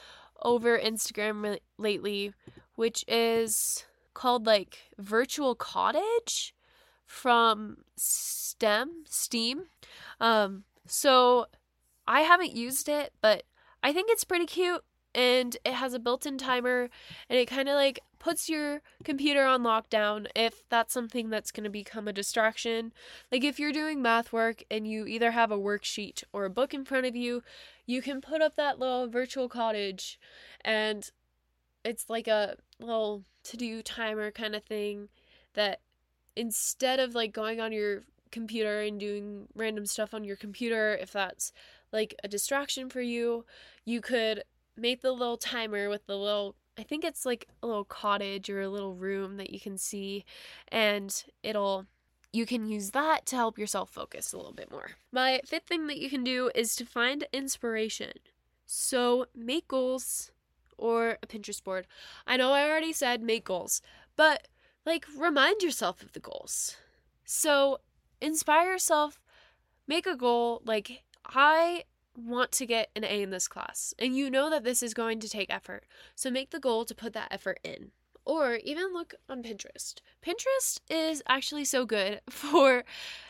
over 0.42 0.78
Instagram 0.78 1.42
re- 1.42 1.60
lately, 1.76 2.32
which 2.74 3.04
is 3.06 3.84
called 4.14 4.46
like 4.46 4.90
Virtual 4.98 5.54
Cottage 5.54 6.54
from 7.04 7.84
STEM, 7.96 9.04
Steam. 9.06 9.64
Um, 10.20 10.64
so 10.86 11.46
I 12.06 12.22
haven't 12.22 12.56
used 12.56 12.88
it, 12.88 13.12
but 13.20 13.44
I 13.82 13.92
think 13.92 14.08
it's 14.10 14.24
pretty 14.24 14.46
cute 14.46 14.82
and 15.14 15.56
it 15.64 15.74
has 15.74 15.94
a 15.94 15.98
built-in 15.98 16.38
timer 16.38 16.88
and 17.28 17.38
it 17.38 17.46
kind 17.46 17.68
of 17.68 17.74
like 17.74 18.00
puts 18.18 18.48
your 18.48 18.80
computer 19.04 19.44
on 19.44 19.62
lockdown 19.62 20.26
if 20.34 20.62
that's 20.68 20.94
something 20.94 21.28
that's 21.28 21.50
going 21.50 21.64
to 21.64 21.70
become 21.70 22.06
a 22.06 22.12
distraction. 22.12 22.92
Like 23.30 23.44
if 23.44 23.58
you're 23.58 23.72
doing 23.72 24.00
math 24.00 24.32
work 24.32 24.62
and 24.70 24.86
you 24.86 25.06
either 25.06 25.32
have 25.32 25.50
a 25.50 25.58
worksheet 25.58 26.22
or 26.32 26.44
a 26.44 26.50
book 26.50 26.72
in 26.72 26.84
front 26.84 27.06
of 27.06 27.16
you, 27.16 27.42
you 27.84 28.00
can 28.00 28.20
put 28.20 28.40
up 28.40 28.56
that 28.56 28.78
little 28.78 29.08
virtual 29.08 29.48
cottage 29.48 30.18
and 30.64 31.10
it's 31.84 32.08
like 32.08 32.28
a 32.28 32.56
little 32.78 33.24
to-do 33.42 33.82
timer 33.82 34.30
kind 34.30 34.54
of 34.54 34.62
thing 34.62 35.08
that 35.54 35.80
instead 36.36 37.00
of 37.00 37.14
like 37.14 37.32
going 37.32 37.60
on 37.60 37.72
your 37.72 38.02
computer 38.30 38.80
and 38.80 38.98
doing 38.98 39.48
random 39.54 39.84
stuff 39.84 40.14
on 40.14 40.24
your 40.24 40.36
computer 40.36 40.96
if 40.96 41.12
that's 41.12 41.52
like 41.92 42.14
a 42.24 42.28
distraction 42.28 42.88
for 42.88 43.02
you, 43.02 43.44
you 43.84 44.00
could 44.00 44.42
make 44.76 45.02
the 45.02 45.12
little 45.12 45.36
timer 45.36 45.88
with 45.88 46.06
the 46.06 46.16
little 46.16 46.56
I 46.78 46.82
think 46.82 47.04
it's 47.04 47.26
like 47.26 47.48
a 47.62 47.66
little 47.66 47.84
cottage 47.84 48.48
or 48.48 48.62
a 48.62 48.68
little 48.68 48.94
room 48.94 49.36
that 49.36 49.50
you 49.50 49.60
can 49.60 49.76
see, 49.76 50.24
and 50.68 51.22
it'll 51.42 51.86
you 52.32 52.46
can 52.46 52.66
use 52.66 52.92
that 52.92 53.26
to 53.26 53.36
help 53.36 53.58
yourself 53.58 53.90
focus 53.90 54.32
a 54.32 54.38
little 54.38 54.54
bit 54.54 54.70
more. 54.70 54.92
My 55.12 55.42
fifth 55.44 55.66
thing 55.66 55.86
that 55.88 55.98
you 55.98 56.08
can 56.08 56.24
do 56.24 56.50
is 56.54 56.74
to 56.76 56.86
find 56.86 57.26
inspiration. 57.32 58.12
So 58.64 59.26
make 59.34 59.68
goals 59.68 60.32
or 60.78 61.18
a 61.22 61.26
Pinterest 61.26 61.62
board. 61.62 61.86
I 62.26 62.38
know 62.38 62.52
I 62.52 62.68
already 62.68 62.94
said 62.94 63.22
make 63.22 63.44
goals, 63.44 63.82
but 64.16 64.48
like 64.86 65.04
remind 65.16 65.62
yourself 65.62 66.02
of 66.02 66.12
the 66.12 66.20
goals. 66.20 66.76
So 67.26 67.80
inspire 68.22 68.72
yourself, 68.72 69.20
make 69.86 70.06
a 70.06 70.16
goal 70.16 70.62
like 70.64 71.02
I 71.26 71.84
want 72.16 72.52
to 72.52 72.66
get 72.66 72.90
an 72.94 73.04
A 73.04 73.22
in 73.22 73.30
this 73.30 73.48
class, 73.48 73.94
and 73.98 74.16
you 74.16 74.30
know 74.30 74.50
that 74.50 74.64
this 74.64 74.82
is 74.82 74.94
going 74.94 75.20
to 75.20 75.28
take 75.28 75.52
effort. 75.52 75.84
So 76.14 76.30
make 76.30 76.50
the 76.50 76.60
goal 76.60 76.84
to 76.84 76.94
put 76.94 77.12
that 77.14 77.28
effort 77.30 77.60
in 77.64 77.92
or 78.24 78.56
even 78.56 78.92
look 78.92 79.14
on 79.28 79.42
Pinterest. 79.42 79.94
Pinterest 80.24 80.80
is 80.88 81.22
actually 81.28 81.64
so 81.64 81.84
good 81.84 82.20
for 82.30 82.84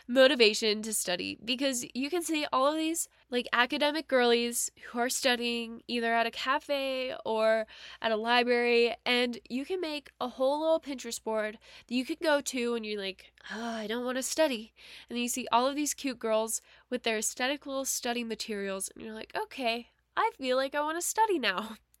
motivation 0.07 0.81
to 0.83 0.93
study 0.93 1.37
because 1.43 1.85
you 1.93 2.09
can 2.09 2.21
see 2.21 2.45
all 2.51 2.67
of 2.67 2.75
these 2.75 3.07
like 3.31 3.47
academic 3.53 4.07
girlies 4.07 4.69
who 4.85 4.99
are 4.99 5.09
studying 5.09 5.81
either 5.87 6.13
at 6.13 6.27
a 6.27 6.31
cafe 6.31 7.15
or 7.25 7.65
at 8.01 8.11
a 8.11 8.15
library 8.15 8.93
and 9.05 9.39
you 9.49 9.65
can 9.65 9.81
make 9.81 10.11
a 10.19 10.27
whole 10.27 10.59
little 10.59 10.79
Pinterest 10.79 11.23
board 11.23 11.57
that 11.87 11.95
you 11.95 12.05
can 12.05 12.17
go 12.21 12.41
to 12.41 12.75
and 12.75 12.85
you're 12.85 13.01
like, 13.01 13.31
oh, 13.53 13.75
I 13.75 13.87
don't 13.87 14.05
want 14.05 14.17
to 14.17 14.23
study. 14.23 14.73
And 15.09 15.17
you 15.17 15.27
see 15.27 15.47
all 15.51 15.67
of 15.67 15.75
these 15.75 15.93
cute 15.93 16.19
girls 16.19 16.61
with 16.89 17.03
their 17.03 17.17
aesthetic 17.17 17.65
little 17.65 17.85
study 17.85 18.23
materials 18.23 18.89
and 18.93 19.03
you're 19.03 19.15
like, 19.15 19.33
okay, 19.35 19.87
I 20.15 20.31
feel 20.37 20.57
like 20.57 20.75
I 20.75 20.81
want 20.81 20.99
to 20.99 21.07
study 21.07 21.39
now. 21.39 21.77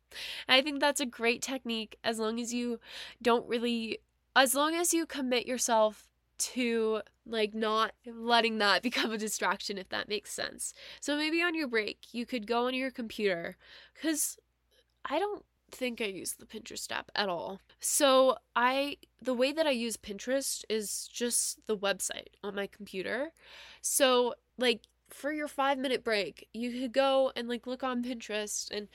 I 0.47 0.61
think 0.61 0.79
that's 0.79 1.01
a 1.01 1.05
great 1.05 1.41
technique 1.41 1.97
as 2.03 2.19
long 2.19 2.39
as 2.39 2.53
you 2.53 2.79
don't 3.21 3.47
really, 3.47 3.99
as 4.35 4.55
long 4.55 4.75
as 4.75 4.93
you 4.93 5.05
commit 5.05 5.45
yourself 5.45 6.07
to 6.37 7.01
like 7.25 7.53
not 7.53 7.93
letting 8.05 8.57
that 8.57 8.83
become 8.89 9.11
a 9.11 9.17
distraction 9.17 9.77
if 9.77 9.89
that 9.89 10.09
makes 10.09 10.31
sense. 10.31 10.73
So 10.99 11.15
maybe 11.15 11.41
on 11.41 11.55
your 11.55 11.67
break 11.67 11.99
you 12.11 12.25
could 12.25 12.47
go 12.47 12.67
on 12.67 12.73
your 12.73 12.91
computer 12.91 13.57
cuz 13.99 14.37
I 15.05 15.19
don't 15.19 15.45
think 15.71 16.01
I 16.01 16.05
use 16.05 16.33
the 16.33 16.45
Pinterest 16.45 16.91
app 16.91 17.11
at 17.15 17.29
all. 17.29 17.59
So 17.79 18.37
I 18.55 18.97
the 19.21 19.33
way 19.33 19.51
that 19.51 19.67
I 19.67 19.71
use 19.71 19.97
Pinterest 19.97 20.63
is 20.69 21.07
just 21.11 21.65
the 21.67 21.77
website 21.77 22.35
on 22.43 22.55
my 22.55 22.67
computer. 22.67 23.31
So 23.81 24.35
like 24.57 24.81
for 25.09 25.31
your 25.31 25.47
5 25.47 25.77
minute 25.77 26.03
break, 26.03 26.47
you 26.53 26.71
could 26.71 26.93
go 26.93 27.31
and 27.35 27.47
like 27.47 27.67
look 27.67 27.83
on 27.83 28.03
Pinterest 28.03 28.69
and 28.71 28.87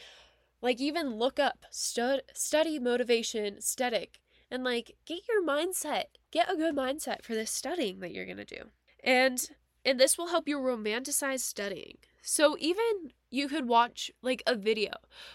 like 0.61 0.81
even 0.81 1.17
look 1.17 1.39
up 1.39 1.67
stud 1.71 2.23
study 2.35 2.79
motivation 2.79 3.57
aesthetic 3.59 4.21
and 4.51 4.65
like 4.65 4.97
get 5.05 5.21
your 5.29 5.45
mindset, 5.45 6.05
get 6.31 6.51
a 6.51 6.57
good 6.57 6.75
mindset 6.75 7.23
for 7.23 7.35
this 7.35 7.51
studying 7.51 8.01
that 8.01 8.13
you're 8.13 8.25
going 8.25 8.39
to 8.39 8.45
do. 8.45 8.71
And 9.03 9.49
and 9.85 9.99
this 9.99 10.19
will 10.19 10.29
help 10.29 10.49
you 10.49 10.59
romanticize 10.59 11.41
studying. 11.41 11.99
So 12.23 12.57
even 12.59 13.13
you 13.31 13.49
could 13.49 13.69
watch 13.69 14.11
like 14.23 14.43
a 14.47 14.55
video, 14.55 14.93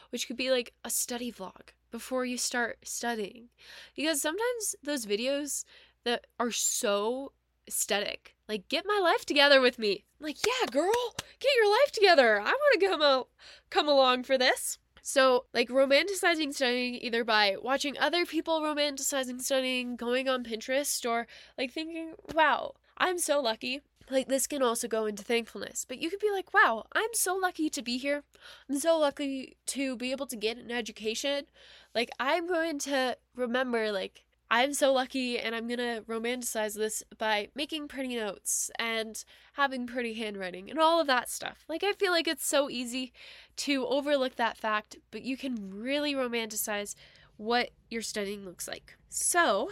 which 0.10 0.28
could 0.28 0.38
be 0.38 0.52
like 0.52 0.74
a 0.84 0.90
study 0.90 1.32
vlog 1.32 1.72
before 1.92 2.26
you 2.26 2.38
start 2.38 2.78
studying. 2.84 3.50
Because 3.96 4.22
sometimes 4.22 4.76
those 4.84 5.06
videos 5.06 5.64
that 6.04 6.26
are 6.40 6.52
so 6.52 7.32
aesthetic, 7.68 8.36
like 8.50 8.68
get 8.68 8.86
my 8.86 9.00
life 9.02 9.26
together 9.26 9.62
with 9.62 9.80
me. 9.80 10.04
I'm 10.20 10.26
like, 10.26 10.38
yeah, 10.46 10.70
girl, 10.70 11.16
get 11.40 11.52
your 11.58 11.72
life 11.72 11.92
together. 11.92 12.40
I 12.40 12.52
want 12.52 12.80
to 12.80 12.88
come 12.88 13.24
come 13.70 13.88
along 13.88 14.24
for 14.24 14.38
this. 14.38 14.78
So, 15.06 15.46
like 15.54 15.68
romanticizing 15.68 16.54
studying 16.54 16.96
either 16.96 17.26
by 17.26 17.58
watching 17.62 17.98
other 18.00 18.26
people 18.26 18.62
romanticizing 18.62 19.42
studying, 19.42 19.98
going 19.98 20.30
on 20.30 20.46
Pinterest, 20.46 21.06
or 21.08 21.28
like 21.58 21.74
thinking, 21.74 22.14
wow, 22.34 22.76
I'm 22.98 23.20
so 23.20 23.42
lucky. 23.42 23.82
Like, 24.10 24.28
this 24.28 24.48
can 24.48 24.62
also 24.62 24.88
go 24.88 25.06
into 25.06 25.24
thankfulness, 25.24 25.86
but 25.88 26.02
you 26.02 26.10
could 26.10 26.20
be 26.20 26.32
like, 26.32 26.54
wow, 26.54 26.86
I'm 26.94 27.14
so 27.14 27.36
lucky 27.36 27.70
to 27.70 27.82
be 27.82 27.98
here. 27.98 28.24
I'm 28.70 28.80
so 28.80 28.98
lucky 28.98 29.56
to 29.68 29.96
be 29.96 30.12
able 30.12 30.28
to 30.28 30.36
get 30.36 30.58
an 30.58 30.72
education. 30.72 31.46
Like, 31.94 32.10
I'm 32.20 32.48
going 32.48 32.80
to 32.80 33.18
remember, 33.36 33.92
like, 33.92 34.24
I'm 34.54 34.76
so 34.76 34.94
lucky 34.94 35.40
and 35.40 35.56
I'm 35.56 35.68
gonna 35.68 36.04
romanticize 36.08 36.76
this 36.76 37.02
by 37.18 37.50
making 37.56 37.88
pretty 37.88 38.16
notes 38.16 38.70
and 38.78 39.26
having 39.54 39.88
pretty 39.88 40.14
handwriting 40.14 40.70
and 40.70 40.78
all 40.78 41.02
of 41.02 41.08
that 41.08 41.28
stuff. 41.28 41.66
Like, 41.68 41.84
I 41.84 41.94
feel 41.94 42.12
like 42.12 42.28
it's 42.28 42.46
so 42.46 42.70
easy 42.70 43.12
to 43.56 43.88
overlook 43.88 44.36
that 44.36 44.56
fact, 44.56 44.98
but 45.10 45.24
you 45.24 45.38
can 45.38 45.72
really 45.74 46.14
romanticize 46.14 46.94
what 47.38 47.72
your 47.90 48.04
studying 48.04 48.46
looks 48.46 48.68
like. 48.68 48.96
So, 49.10 49.72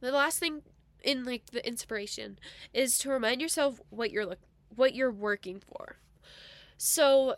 the 0.00 0.10
last 0.10 0.38
thing 0.38 0.62
in 1.02 1.24
like 1.24 1.50
the 1.50 1.66
inspiration 1.68 2.38
is 2.72 2.96
to 3.00 3.10
remind 3.10 3.42
yourself 3.42 3.78
what 3.90 4.10
you're 4.10 4.24
look 4.24 4.40
what 4.74 4.94
you're 4.94 5.12
working 5.12 5.60
for. 5.60 5.98
So, 6.78 7.36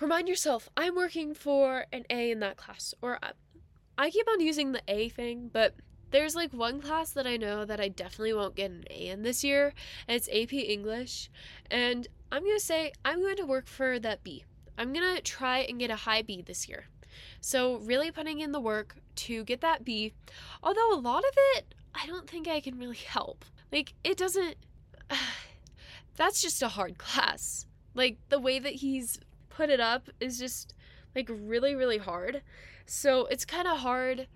remind 0.00 0.28
yourself, 0.28 0.70
I'm 0.78 0.94
working 0.94 1.34
for 1.34 1.84
an 1.92 2.06
A 2.08 2.30
in 2.30 2.40
that 2.40 2.56
class, 2.56 2.94
or 3.02 3.18
I 3.98 4.08
keep 4.08 4.26
on 4.28 4.40
using 4.40 4.72
the 4.72 4.80
A 4.88 5.10
thing, 5.10 5.50
but 5.52 5.74
there's 6.10 6.34
like 6.34 6.52
one 6.52 6.80
class 6.80 7.10
that 7.10 7.26
I 7.26 7.36
know 7.36 7.64
that 7.64 7.80
I 7.80 7.88
definitely 7.88 8.34
won't 8.34 8.56
get 8.56 8.70
an 8.70 8.84
A 8.90 9.08
in 9.08 9.22
this 9.22 9.44
year, 9.44 9.72
and 10.08 10.16
it's 10.16 10.28
AP 10.28 10.52
English. 10.52 11.30
And 11.70 12.06
I'm 12.32 12.42
going 12.42 12.56
to 12.56 12.64
say 12.64 12.92
I'm 13.04 13.20
going 13.20 13.36
to 13.36 13.46
work 13.46 13.66
for 13.66 13.98
that 13.98 14.22
B. 14.22 14.44
I'm 14.78 14.92
going 14.92 15.14
to 15.14 15.22
try 15.22 15.58
and 15.58 15.78
get 15.78 15.90
a 15.90 15.96
high 15.96 16.22
B 16.22 16.42
this 16.42 16.68
year. 16.68 16.86
So, 17.40 17.76
really 17.76 18.10
putting 18.10 18.40
in 18.40 18.52
the 18.52 18.60
work 18.60 18.96
to 19.16 19.44
get 19.44 19.60
that 19.60 19.84
B. 19.84 20.14
Although 20.62 20.92
a 20.92 21.00
lot 21.00 21.24
of 21.24 21.32
it, 21.56 21.74
I 21.94 22.06
don't 22.06 22.28
think 22.28 22.48
I 22.48 22.60
can 22.60 22.78
really 22.78 22.96
help. 22.96 23.44
Like, 23.72 23.94
it 24.04 24.16
doesn't. 24.16 24.56
That's 26.16 26.42
just 26.42 26.62
a 26.62 26.68
hard 26.68 26.98
class. 26.98 27.66
Like, 27.94 28.18
the 28.28 28.38
way 28.38 28.58
that 28.58 28.74
he's 28.74 29.18
put 29.48 29.70
it 29.70 29.80
up 29.80 30.08
is 30.20 30.38
just 30.38 30.74
like 31.14 31.28
really, 31.30 31.74
really 31.74 31.98
hard. 31.98 32.42
So, 32.86 33.26
it's 33.26 33.44
kind 33.44 33.66
of 33.66 33.78
hard 33.78 34.28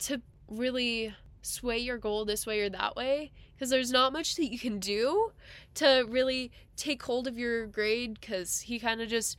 to 0.00 0.22
really 0.48 1.14
sway 1.42 1.78
your 1.78 1.98
goal 1.98 2.24
this 2.24 2.46
way 2.46 2.60
or 2.60 2.68
that 2.68 2.96
way 2.96 3.30
because 3.54 3.70
there's 3.70 3.90
not 3.90 4.12
much 4.12 4.36
that 4.36 4.50
you 4.50 4.58
can 4.58 4.78
do 4.78 5.32
to 5.74 6.04
really 6.08 6.50
take 6.76 7.02
hold 7.02 7.26
of 7.26 7.38
your 7.38 7.66
grade 7.66 8.18
because 8.20 8.60
he 8.60 8.78
kind 8.78 9.00
of 9.00 9.08
just 9.08 9.36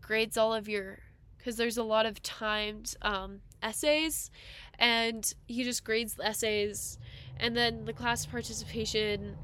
grades 0.00 0.36
all 0.36 0.54
of 0.54 0.68
your 0.68 0.98
because 1.38 1.56
there's 1.56 1.78
a 1.78 1.82
lot 1.82 2.06
of 2.06 2.22
timed 2.22 2.94
um, 3.02 3.40
essays 3.62 4.30
and 4.78 5.34
he 5.46 5.64
just 5.64 5.84
grades 5.84 6.14
the 6.14 6.26
essays. 6.26 6.98
And 7.38 7.56
then 7.56 7.84
the 7.86 7.92
class 7.92 8.26
participation 8.26 9.36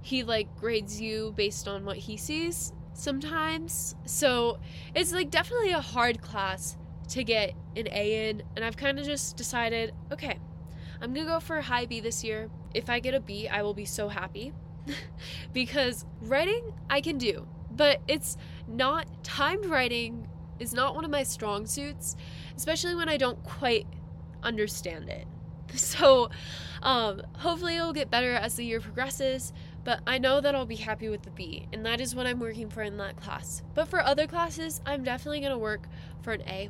he 0.00 0.24
like 0.24 0.48
grades 0.56 1.00
you 1.00 1.32
based 1.36 1.68
on 1.68 1.84
what 1.84 1.96
he 1.96 2.16
sees 2.16 2.72
sometimes. 2.94 3.94
So 4.04 4.58
it's 4.94 5.12
like 5.12 5.30
definitely 5.30 5.70
a 5.70 5.80
hard 5.80 6.20
class 6.20 6.76
to 7.12 7.24
get 7.24 7.54
an 7.76 7.88
a 7.88 8.28
in 8.28 8.42
and 8.56 8.64
i've 8.64 8.76
kind 8.76 8.98
of 8.98 9.04
just 9.04 9.36
decided 9.36 9.92
okay 10.10 10.38
I'm 11.02 11.12
gonna 11.12 11.26
go 11.26 11.40
for 11.40 11.58
a 11.58 11.62
high 11.62 11.84
B 11.84 11.98
this 11.98 12.22
year. 12.22 12.48
If 12.72 12.88
I 12.88 13.00
get 13.00 13.12
a 13.12 13.20
B, 13.20 13.48
I 13.48 13.62
will 13.62 13.74
be 13.74 13.84
so 13.84 14.08
happy. 14.08 14.52
because 15.52 16.04
writing 16.22 16.72
I 16.88 17.00
can 17.00 17.18
do, 17.18 17.46
but 17.70 18.00
it's 18.08 18.36
not 18.68 19.06
timed 19.24 19.66
writing 19.66 20.28
is 20.58 20.72
not 20.72 20.94
one 20.94 21.04
of 21.04 21.10
my 21.10 21.24
strong 21.24 21.66
suits, 21.66 22.16
especially 22.56 22.94
when 22.94 23.08
I 23.08 23.16
don't 23.16 23.42
quite 23.42 23.86
understand 24.42 25.08
it. 25.08 25.26
So, 25.74 26.28
um, 26.82 27.22
hopefully, 27.38 27.76
it'll 27.76 27.94
get 27.94 28.10
better 28.10 28.34
as 28.34 28.56
the 28.56 28.64
year 28.64 28.78
progresses, 28.78 29.54
but 29.84 30.00
I 30.06 30.18
know 30.18 30.38
that 30.38 30.54
I'll 30.54 30.66
be 30.66 30.76
happy 30.76 31.08
with 31.08 31.22
the 31.22 31.30
B, 31.30 31.66
and 31.72 31.86
that 31.86 31.98
is 31.98 32.14
what 32.14 32.26
I'm 32.26 32.40
working 32.40 32.68
for 32.68 32.82
in 32.82 32.98
that 32.98 33.16
class. 33.16 33.62
But 33.74 33.88
for 33.88 34.00
other 34.00 34.26
classes, 34.26 34.82
I'm 34.84 35.02
definitely 35.02 35.40
going 35.40 35.52
to 35.52 35.58
work 35.58 35.88
for 36.20 36.34
an 36.34 36.42
A 36.42 36.68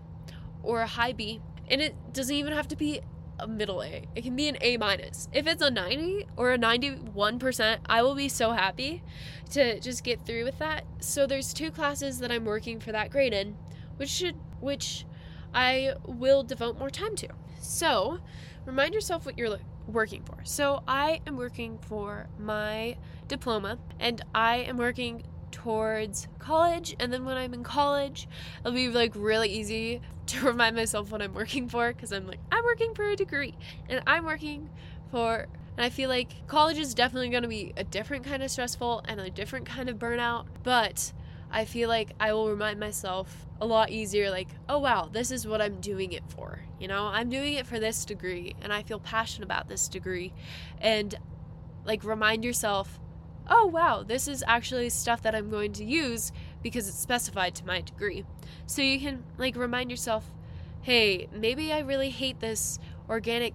or 0.63 0.83
a 0.83 0.87
high 0.87 1.13
B, 1.13 1.41
and 1.69 1.81
it 1.81 1.97
doesn't 2.13 2.37
even 2.37 2.53
have 2.53 2.69
to 2.69 2.77
be 2.77 3.01
a 3.43 3.49
middle 3.49 3.83
A. 3.83 4.05
It 4.15 4.23
can 4.23 4.37
be 4.37 4.49
an 4.49 4.57
A 4.61 4.77
minus. 4.77 5.29
If 5.33 5.47
it's 5.47 5.63
a 5.63 5.71
90 5.71 6.27
or 6.37 6.53
a 6.53 6.59
91%, 6.59 7.79
I 7.87 8.03
will 8.03 8.15
be 8.15 8.29
so 8.29 8.53
happy 8.53 9.03
to 9.51 9.81
just 9.81 10.05
get 10.05 10.25
through 10.25 10.45
with 10.45 10.59
that. 10.59 10.85
So 11.01 11.27
there's 11.27 11.53
two 11.53 11.71
classes 11.71 12.19
that 12.21 12.31
I'm 12.31 12.45
working 12.45 12.81
for 12.81 12.93
that 12.93 13.11
grade 13.11 13.33
in, 13.33 13.57
which 13.97 14.11
should 14.11 14.37
which 14.61 15.05
I 15.53 15.95
will 16.07 16.43
devote 16.43 16.79
more 16.79 16.91
time 16.91 17.17
to. 17.17 17.29
So, 17.61 18.21
remind 18.65 18.95
yourself 18.95 19.27
what 19.27 19.37
you're 19.37 19.59
working 19.87 20.23
for. 20.23 20.39
So, 20.45 20.83
I 20.87 21.21
am 21.27 21.37
working 21.37 21.79
for 21.79 22.29
my 22.39 22.97
diploma 23.29 23.79
and 23.99 24.23
I 24.35 24.59
am 24.59 24.77
working 24.77 25.25
towards 25.51 26.29
college 26.39 26.97
and 26.99 27.13
then 27.13 27.25
when 27.25 27.37
I'm 27.37 27.55
in 27.55 27.63
college 27.63 28.27
it'll 28.61 28.73
be 28.73 28.89
like 28.89 29.13
really 29.15 29.51
easy 29.51 30.01
to 30.27 30.47
remind 30.47 30.77
myself 30.77 31.11
what 31.11 31.23
I'm 31.23 31.35
working 31.35 31.69
for 31.69 31.93
because 31.93 32.13
I'm 32.13 32.27
like 32.27 32.41
I'm 32.51 32.65
working 32.65 32.95
for 32.95 33.05
a 33.09 33.17
degree 33.17 33.55
and 33.89 34.03
I'm 34.07 34.25
working 34.25 34.71
for 35.11 35.47
and 35.77 35.85
I 35.85 35.91
feel 35.91 36.09
like 36.09 36.47
college 36.47 36.79
is 36.79 36.95
definitely 36.95 37.31
going 37.31 37.43
to 37.43 37.49
be 37.49 37.73
a 37.77 37.85
different 37.85 38.25
kind 38.25 38.43
of 38.43 38.51
stressful 38.51 39.03
and 39.07 39.21
a 39.21 39.31
different 39.31 39.67
kind 39.67 39.89
of 39.89 39.99
burnout 39.99 40.47
but 40.63 41.13
I 41.53 41.67
feel 41.67 41.89
like 41.89 42.13
I 42.19 42.33
will 42.33 42.49
remind 42.49 42.81
myself 42.81 43.47
a 43.61 43.67
lot 43.67 43.91
easier, 43.91 44.31
like, 44.31 44.49
oh 44.71 44.79
wow, 44.79 45.11
this 45.13 45.31
is 45.31 45.47
what 45.47 45.61
I'm 45.61 45.81
doing 45.81 46.13
it 46.13 46.25
for. 46.29 46.61
You 46.81 46.89
know, 46.89 47.05
I'm 47.05 47.29
doing 47.29 47.55
it 47.55 47.67
for 47.67 47.79
this 47.79 48.07
degree 48.07 48.57
and 48.63 48.73
I 48.73 48.83
feel 48.83 48.99
passionate 48.99 49.45
about 49.45 49.69
this 49.69 49.87
degree. 49.87 50.33
And 50.81 51.15
like, 51.85 52.05
remind 52.05 52.43
yourself, 52.43 52.99
oh 53.49 53.67
wow, 53.67 54.03
this 54.03 54.29
is 54.29 54.43
actually 54.47 54.89
stuff 54.89 55.23
that 55.23 55.35
I'm 55.35 55.51
going 55.51 55.73
to 55.75 55.85
use 55.85 56.33
because 56.63 56.89
it's 56.89 56.99
specified 56.99 57.55
to 57.57 57.67
my 57.67 57.81
degree. 57.81 58.25
So 58.67 58.83
you 58.83 59.01
can 59.01 59.25
like 59.39 59.57
remind 59.57 59.91
yourself, 59.91 60.25
hey, 60.83 61.29
maybe 61.33 61.73
I 61.73 61.81
really 61.81 62.11
hate 62.11 62.41
this 62.41 62.79
organic 63.09 63.55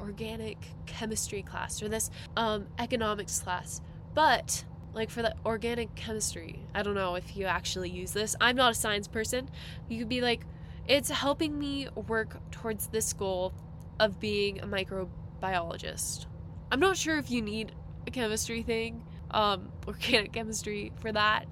organic 0.00 0.58
chemistry 0.84 1.42
class 1.42 1.82
or 1.82 1.88
this 1.88 2.10
um, 2.36 2.66
economics 2.78 3.40
class, 3.40 3.80
but 4.14 4.64
like 4.92 5.10
for 5.10 5.22
the 5.22 5.34
organic 5.44 5.94
chemistry, 5.94 6.60
I 6.74 6.82
don't 6.82 6.94
know 6.94 7.14
if 7.16 7.36
you 7.36 7.44
actually 7.44 7.90
use 7.90 8.12
this. 8.12 8.34
I'm 8.40 8.56
not 8.56 8.72
a 8.72 8.74
science 8.74 9.08
person. 9.08 9.48
You 9.88 9.98
could 9.98 10.08
be 10.08 10.22
like, 10.22 10.46
it's 10.88 11.10
helping 11.10 11.58
me 11.58 11.88
work 11.94 12.38
towards 12.50 12.86
this 12.88 13.12
goal 13.12 13.52
of 14.00 14.18
being 14.18 14.60
a 14.60 14.66
microbiologist. 14.66 16.26
I'm 16.70 16.80
not 16.80 16.96
sure 16.96 17.18
if 17.18 17.30
you 17.30 17.42
need 17.42 17.72
a 18.06 18.10
chemistry 18.10 18.62
thing, 18.62 19.04
um, 19.30 19.70
organic 19.86 20.32
chemistry 20.32 20.92
for 21.00 21.12
that, 21.12 21.46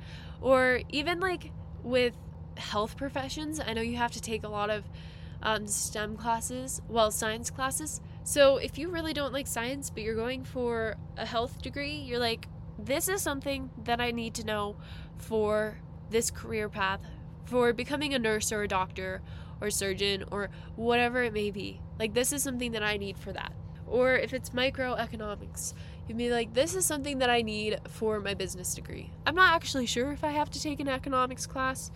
or 0.44 0.82
even 0.90 1.20
like 1.20 1.50
with 1.82 2.12
health 2.58 2.98
professions. 2.98 3.58
I 3.58 3.72
know 3.72 3.80
you 3.80 3.96
have 3.96 4.12
to 4.12 4.20
take 4.20 4.44
a 4.44 4.48
lot 4.48 4.68
of 4.68 4.84
um, 5.42 5.66
STEM 5.66 6.16
classes, 6.16 6.82
well, 6.86 7.10
science 7.10 7.50
classes. 7.50 8.02
So 8.24 8.58
if 8.58 8.76
you 8.76 8.90
really 8.90 9.14
don't 9.14 9.32
like 9.32 9.46
science, 9.46 9.88
but 9.88 10.02
you're 10.02 10.14
going 10.14 10.44
for 10.44 10.96
a 11.16 11.24
health 11.24 11.62
degree, 11.62 11.94
you're 11.94 12.18
like, 12.18 12.46
this 12.78 13.08
is 13.08 13.22
something 13.22 13.70
that 13.84 14.02
I 14.02 14.10
need 14.10 14.34
to 14.34 14.44
know 14.44 14.76
for 15.16 15.78
this 16.10 16.30
career 16.30 16.68
path, 16.68 17.00
for 17.46 17.72
becoming 17.72 18.12
a 18.12 18.18
nurse 18.18 18.52
or 18.52 18.62
a 18.62 18.68
doctor 18.68 19.22
or 19.62 19.70
surgeon 19.70 20.24
or 20.30 20.50
whatever 20.76 21.22
it 21.22 21.32
may 21.32 21.50
be. 21.50 21.80
Like, 21.98 22.12
this 22.12 22.32
is 22.32 22.42
something 22.42 22.72
that 22.72 22.82
I 22.82 22.98
need 22.98 23.16
for 23.16 23.32
that. 23.32 23.52
Or 23.86 24.14
if 24.14 24.34
it's 24.34 24.50
microeconomics, 24.50 25.72
you'd 26.08 26.18
be 26.18 26.30
like, 26.30 26.54
this 26.54 26.74
is 26.74 26.84
something 26.84 27.18
that 27.18 27.30
I 27.30 27.42
need 27.42 27.78
for 27.88 28.20
my 28.20 28.34
business 28.34 28.74
degree. 28.74 29.10
I'm 29.26 29.34
not 29.34 29.54
actually 29.54 29.86
sure 29.86 30.12
if 30.12 30.24
I 30.24 30.30
have 30.30 30.50
to 30.50 30.60
take 30.60 30.80
an 30.80 30.88
economics 30.88 31.46
class, 31.46 31.90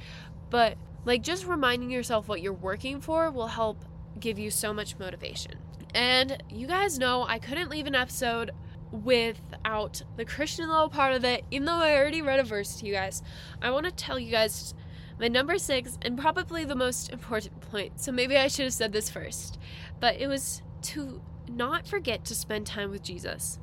but 0.50 0.76
like 1.04 1.22
just 1.22 1.46
reminding 1.46 1.90
yourself 1.90 2.28
what 2.28 2.40
you're 2.40 2.52
working 2.52 3.00
for 3.00 3.30
will 3.30 3.48
help 3.48 3.84
give 4.18 4.38
you 4.38 4.50
so 4.50 4.72
much 4.72 4.98
motivation. 4.98 5.54
And 5.94 6.42
you 6.50 6.66
guys 6.66 6.98
know 6.98 7.24
I 7.26 7.38
couldn't 7.38 7.70
leave 7.70 7.86
an 7.86 7.94
episode 7.94 8.50
without 8.90 10.02
the 10.16 10.24
Christian 10.24 10.68
little 10.68 10.88
part 10.88 11.14
of 11.14 11.24
it, 11.24 11.44
even 11.50 11.66
though 11.66 11.74
I 11.74 11.96
already 11.96 12.22
read 12.22 12.40
a 12.40 12.44
verse 12.44 12.76
to 12.76 12.86
you 12.86 12.92
guys. 12.92 13.22
I 13.60 13.70
want 13.70 13.86
to 13.86 13.92
tell 13.92 14.18
you 14.18 14.30
guys 14.30 14.74
my 15.18 15.28
number 15.28 15.58
six 15.58 15.98
and 16.02 16.18
probably 16.18 16.64
the 16.64 16.74
most 16.74 17.10
important 17.12 17.60
point. 17.60 18.00
So 18.00 18.12
maybe 18.12 18.36
I 18.36 18.48
should 18.48 18.64
have 18.64 18.74
said 18.74 18.92
this 18.92 19.10
first. 19.10 19.58
But 20.00 20.16
it 20.16 20.26
was 20.26 20.62
to 20.82 21.20
not 21.48 21.86
forget 21.86 22.24
to 22.26 22.34
spend 22.34 22.66
time 22.66 22.90
with 22.90 23.02
Jesus. 23.02 23.58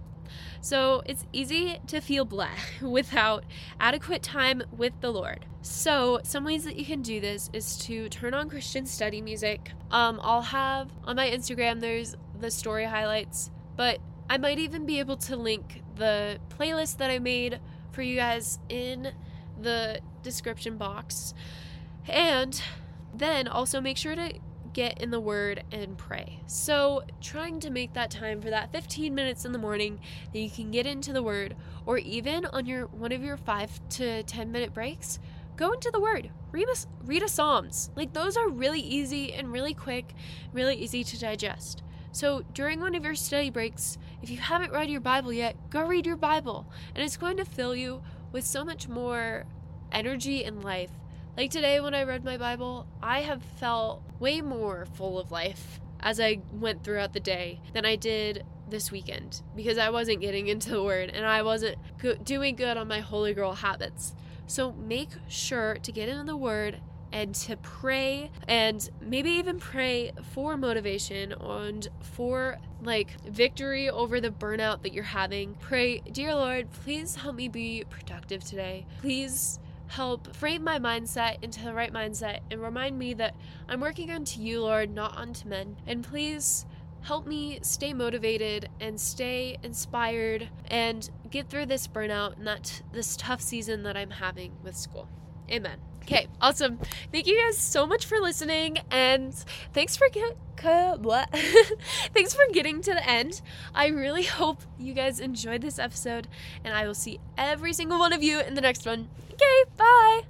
So 0.66 1.03
it's 1.05 1.28
easy 1.32 1.78
to 1.86 2.01
feel 2.01 2.26
bleh 2.26 2.49
without 2.82 3.43
adequate 3.80 4.24
time 4.24 4.63
with 4.76 4.93
the 4.99 5.11
Lord. 5.11 5.45
So 5.61 6.22
some 6.24 6.43
ways 6.43 6.63
that 6.63 6.76
you 6.76 6.84
can 6.84 7.03
do 7.03 7.20
this 7.20 7.51
is 7.53 7.78
to 7.86 8.09
turn 8.09 8.34
on 8.34 8.49
Christian 8.49 8.88
study 8.88 9.22
music. 9.22 9.74
Um, 9.91 10.20
I'll 10.24 10.41
have 10.41 10.89
on 11.03 11.18
my 11.18 11.30
Instagram 11.30 11.82
there's 11.82 12.16
the 12.39 12.49
story 12.49 12.86
highlights, 12.86 13.51
but 13.76 13.99
I 14.28 14.39
might 14.39 14.57
even 14.57 14.88
be 14.88 14.97
able 14.97 15.18
to 15.18 15.36
link 15.36 15.84
the 15.97 16.39
playlist 16.49 16.97
that 16.97 17.11
I 17.11 17.20
made 17.20 17.59
for 17.91 18.01
you 18.01 18.16
guys 18.16 18.57
in 18.68 19.11
the 19.61 19.99
description 20.24 20.78
box. 20.78 21.36
And 22.07 22.59
then 23.13 23.47
also 23.47 23.80
make 23.80 23.97
sure 23.97 24.16
to 24.16 24.34
get 24.76 25.01
in 25.01 25.09
the 25.09 25.19
Word 25.19 25.63
and 25.71 25.97
pray. 25.97 26.41
So, 26.45 27.03
trying 27.21 27.61
to 27.61 27.69
make 27.71 27.93
that 27.93 28.11
time 28.11 28.41
for 28.41 28.49
that 28.49 28.73
15 28.73 29.15
minutes 29.15 29.45
in 29.45 29.53
the 29.53 29.57
morning 29.57 30.01
that 30.34 30.39
you 30.39 30.49
can 30.49 30.69
get 30.69 30.86
into 30.86 31.13
the 31.13 31.23
Word, 31.23 31.55
or 31.86 31.97
even 31.97 32.45
on 32.45 32.65
your 32.65 32.88
one 32.88 33.13
of 33.13 33.23
your 33.23 33.38
five 33.38 33.71
to 33.91 34.21
10 34.23 34.51
minute 34.51 34.73
breaks, 34.73 35.17
go 35.55 35.71
into 35.71 35.89
the 35.91 35.99
Word. 35.99 36.30
Read 36.51 36.67
a, 36.67 36.76
read 37.05 37.23
a 37.23 37.30
Psalms. 37.30 37.89
Like 37.95 38.13
those 38.13 38.36
are 38.36 38.49
really 38.49 38.82
easy 38.82 39.34
and 39.34 39.51
really 39.51 39.73
quick, 39.73 40.13
really 40.53 40.76
easy 40.76 41.03
to 41.05 41.19
digest. 41.19 41.82
So, 42.11 42.43
during 42.53 42.82
one 42.82 42.95
of 42.95 43.05
your 43.05 43.15
study 43.15 43.49
breaks, 43.49 43.97
if 44.21 44.30
you 44.30 44.38
haven't 44.38 44.73
read 44.73 44.89
your 44.89 45.01
Bible 45.01 45.32
yet, 45.32 45.55
go 45.69 45.84
read 45.84 46.05
your 46.05 46.17
Bible. 46.17 46.67
And 46.93 47.03
it's 47.03 47.17
going 47.17 47.38
to 47.38 47.45
fill 47.45 47.76
you 47.76 48.03
with 48.34 48.43
so 48.43 48.65
much 48.65 48.89
more 48.89 49.45
energy 49.93 50.43
and 50.43 50.61
life 50.61 50.91
like 51.38 51.51
today, 51.51 51.79
when 51.81 51.93
I 51.93 52.03
read 52.03 52.23
my 52.23 52.38
Bible, 52.38 52.88
I 53.03 53.21
have 53.21 53.43
felt 53.43 54.03
way 54.19 54.41
more 54.41 54.86
full 54.93 55.19
of 55.19 55.31
life 55.31 55.79
as 55.99 56.19
I 56.19 56.39
went 56.51 56.83
throughout 56.83 57.13
the 57.13 57.19
day 57.19 57.59
than 57.73 57.86
I 57.86 57.95
did 57.95 58.45
this 58.69 58.91
weekend 58.91 59.41
because 59.55 59.77
I 59.77 59.89
wasn't 59.89 60.21
getting 60.21 60.47
into 60.47 60.69
the 60.69 60.83
Word 60.83 61.09
and 61.09 61.25
I 61.25 61.41
wasn't 61.41 61.77
go- 61.97 62.15
doing 62.15 62.55
good 62.55 62.77
on 62.77 62.88
my 62.88 62.99
holy 62.99 63.33
girl 63.33 63.53
habits. 63.53 64.15
So 64.47 64.71
make 64.73 65.09
sure 65.27 65.75
to 65.83 65.91
get 65.91 66.07
into 66.09 66.23
the 66.23 66.38
Word 66.38 66.79
and 67.11 67.33
to 67.33 67.57
pray 67.57 68.31
and 68.47 68.89
maybe 69.01 69.31
even 69.31 69.59
pray 69.59 70.11
for 70.33 70.57
motivation 70.57 71.33
and 71.33 71.88
for 72.01 72.57
like 72.81 73.19
victory 73.21 73.89
over 73.89 74.19
the 74.19 74.29
burnout 74.29 74.83
that 74.83 74.93
you're 74.93 75.03
having. 75.03 75.55
Pray, 75.55 75.99
dear 76.11 76.36
Lord, 76.36 76.71
please 76.71 77.15
help 77.15 77.36
me 77.36 77.47
be 77.47 77.83
productive 77.89 78.43
today. 78.43 78.86
Please 78.99 79.59
help 79.88 80.36
frame 80.36 80.63
my 80.63 80.79
mindset 80.79 81.43
into 81.43 81.63
the 81.63 81.73
right 81.73 81.93
mindset 81.93 82.39
and 82.51 82.61
remind 82.61 82.97
me 82.97 83.13
that 83.15 83.36
I'm 83.67 83.81
working 83.81 84.11
unto 84.11 84.41
you, 84.41 84.61
Lord, 84.61 84.93
not 84.93 85.15
unto 85.17 85.47
men. 85.47 85.77
And 85.86 86.03
please 86.03 86.65
help 87.01 87.27
me 87.27 87.59
stay 87.61 87.93
motivated 87.93 88.67
and 88.79 88.99
stay 88.99 89.57
inspired 89.61 90.49
and 90.67 91.09
get 91.29 91.49
through 91.49 91.67
this 91.67 91.88
burnout 91.88 92.38
and 92.38 92.47
that 92.47 92.81
this 92.91 93.15
tough 93.15 93.41
season 93.41 93.83
that 93.83 93.95
I'm 93.95 94.09
having 94.09 94.53
with 94.63 94.75
school. 94.75 95.07
Amen. 95.49 95.79
Okay, 96.05 96.27
awesome. 96.39 96.77
Thank 97.11 97.25
you 97.25 97.35
guys 97.35 97.57
so 97.57 97.87
much 97.87 98.05
for 98.05 98.19
listening, 98.19 98.77
and 98.91 99.33
thanks 99.73 99.97
for 99.97 100.07
what? 101.01 101.29
thanks 102.13 102.33
for 102.33 102.43
getting 102.53 102.79
to 102.81 102.93
the 102.93 103.09
end. 103.09 103.41
I 103.73 103.87
really 103.87 104.21
hope 104.23 104.61
you 104.79 104.93
guys 104.93 105.19
enjoyed 105.19 105.61
this 105.61 105.79
episode, 105.79 106.27
and 106.63 106.75
I 106.75 106.85
will 106.85 106.93
see 106.93 107.19
every 107.37 107.73
single 107.73 107.99
one 107.99 108.13
of 108.13 108.21
you 108.21 108.39
in 108.39 108.53
the 108.53 108.61
next 108.61 108.85
one. 108.85 109.09
Okay, 109.33 109.63
bye. 109.77 110.21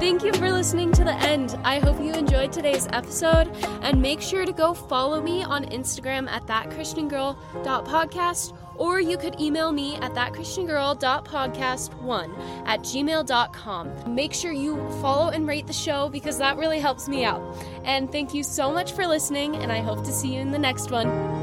Thank 0.00 0.24
you 0.24 0.32
for 0.32 0.50
listening 0.50 0.90
to 0.92 1.04
the 1.04 1.14
end. 1.14 1.56
I 1.62 1.78
hope 1.78 2.00
you 2.00 2.12
enjoyed 2.12 2.52
today's 2.52 2.88
episode 2.92 3.48
and 3.82 4.02
make 4.02 4.20
sure 4.20 4.44
to 4.44 4.52
go 4.52 4.74
follow 4.74 5.22
me 5.22 5.44
on 5.44 5.66
Instagram 5.66 6.28
at 6.28 6.44
thatchristiangirl.podcast 6.46 8.52
or 8.76 9.00
you 9.00 9.18
could 9.18 9.40
email 9.40 9.72
me 9.72 9.96
at 9.96 10.14
thatchristiangirl.podcast1 10.14 12.66
at 12.66 12.80
gmail.com. 12.80 14.14
Make 14.14 14.32
sure 14.32 14.52
you 14.52 14.76
follow 15.00 15.30
and 15.30 15.46
rate 15.46 15.66
the 15.66 15.72
show 15.72 16.08
because 16.08 16.38
that 16.38 16.56
really 16.56 16.80
helps 16.80 17.08
me 17.08 17.24
out. 17.24 17.42
And 17.84 18.12
thank 18.12 18.34
you 18.34 18.42
so 18.42 18.72
much 18.72 18.92
for 18.92 19.06
listening, 19.06 19.56
and 19.56 19.72
I 19.72 19.80
hope 19.80 20.04
to 20.04 20.12
see 20.12 20.34
you 20.34 20.40
in 20.40 20.52
the 20.52 20.58
next 20.58 20.90
one. 20.90 21.41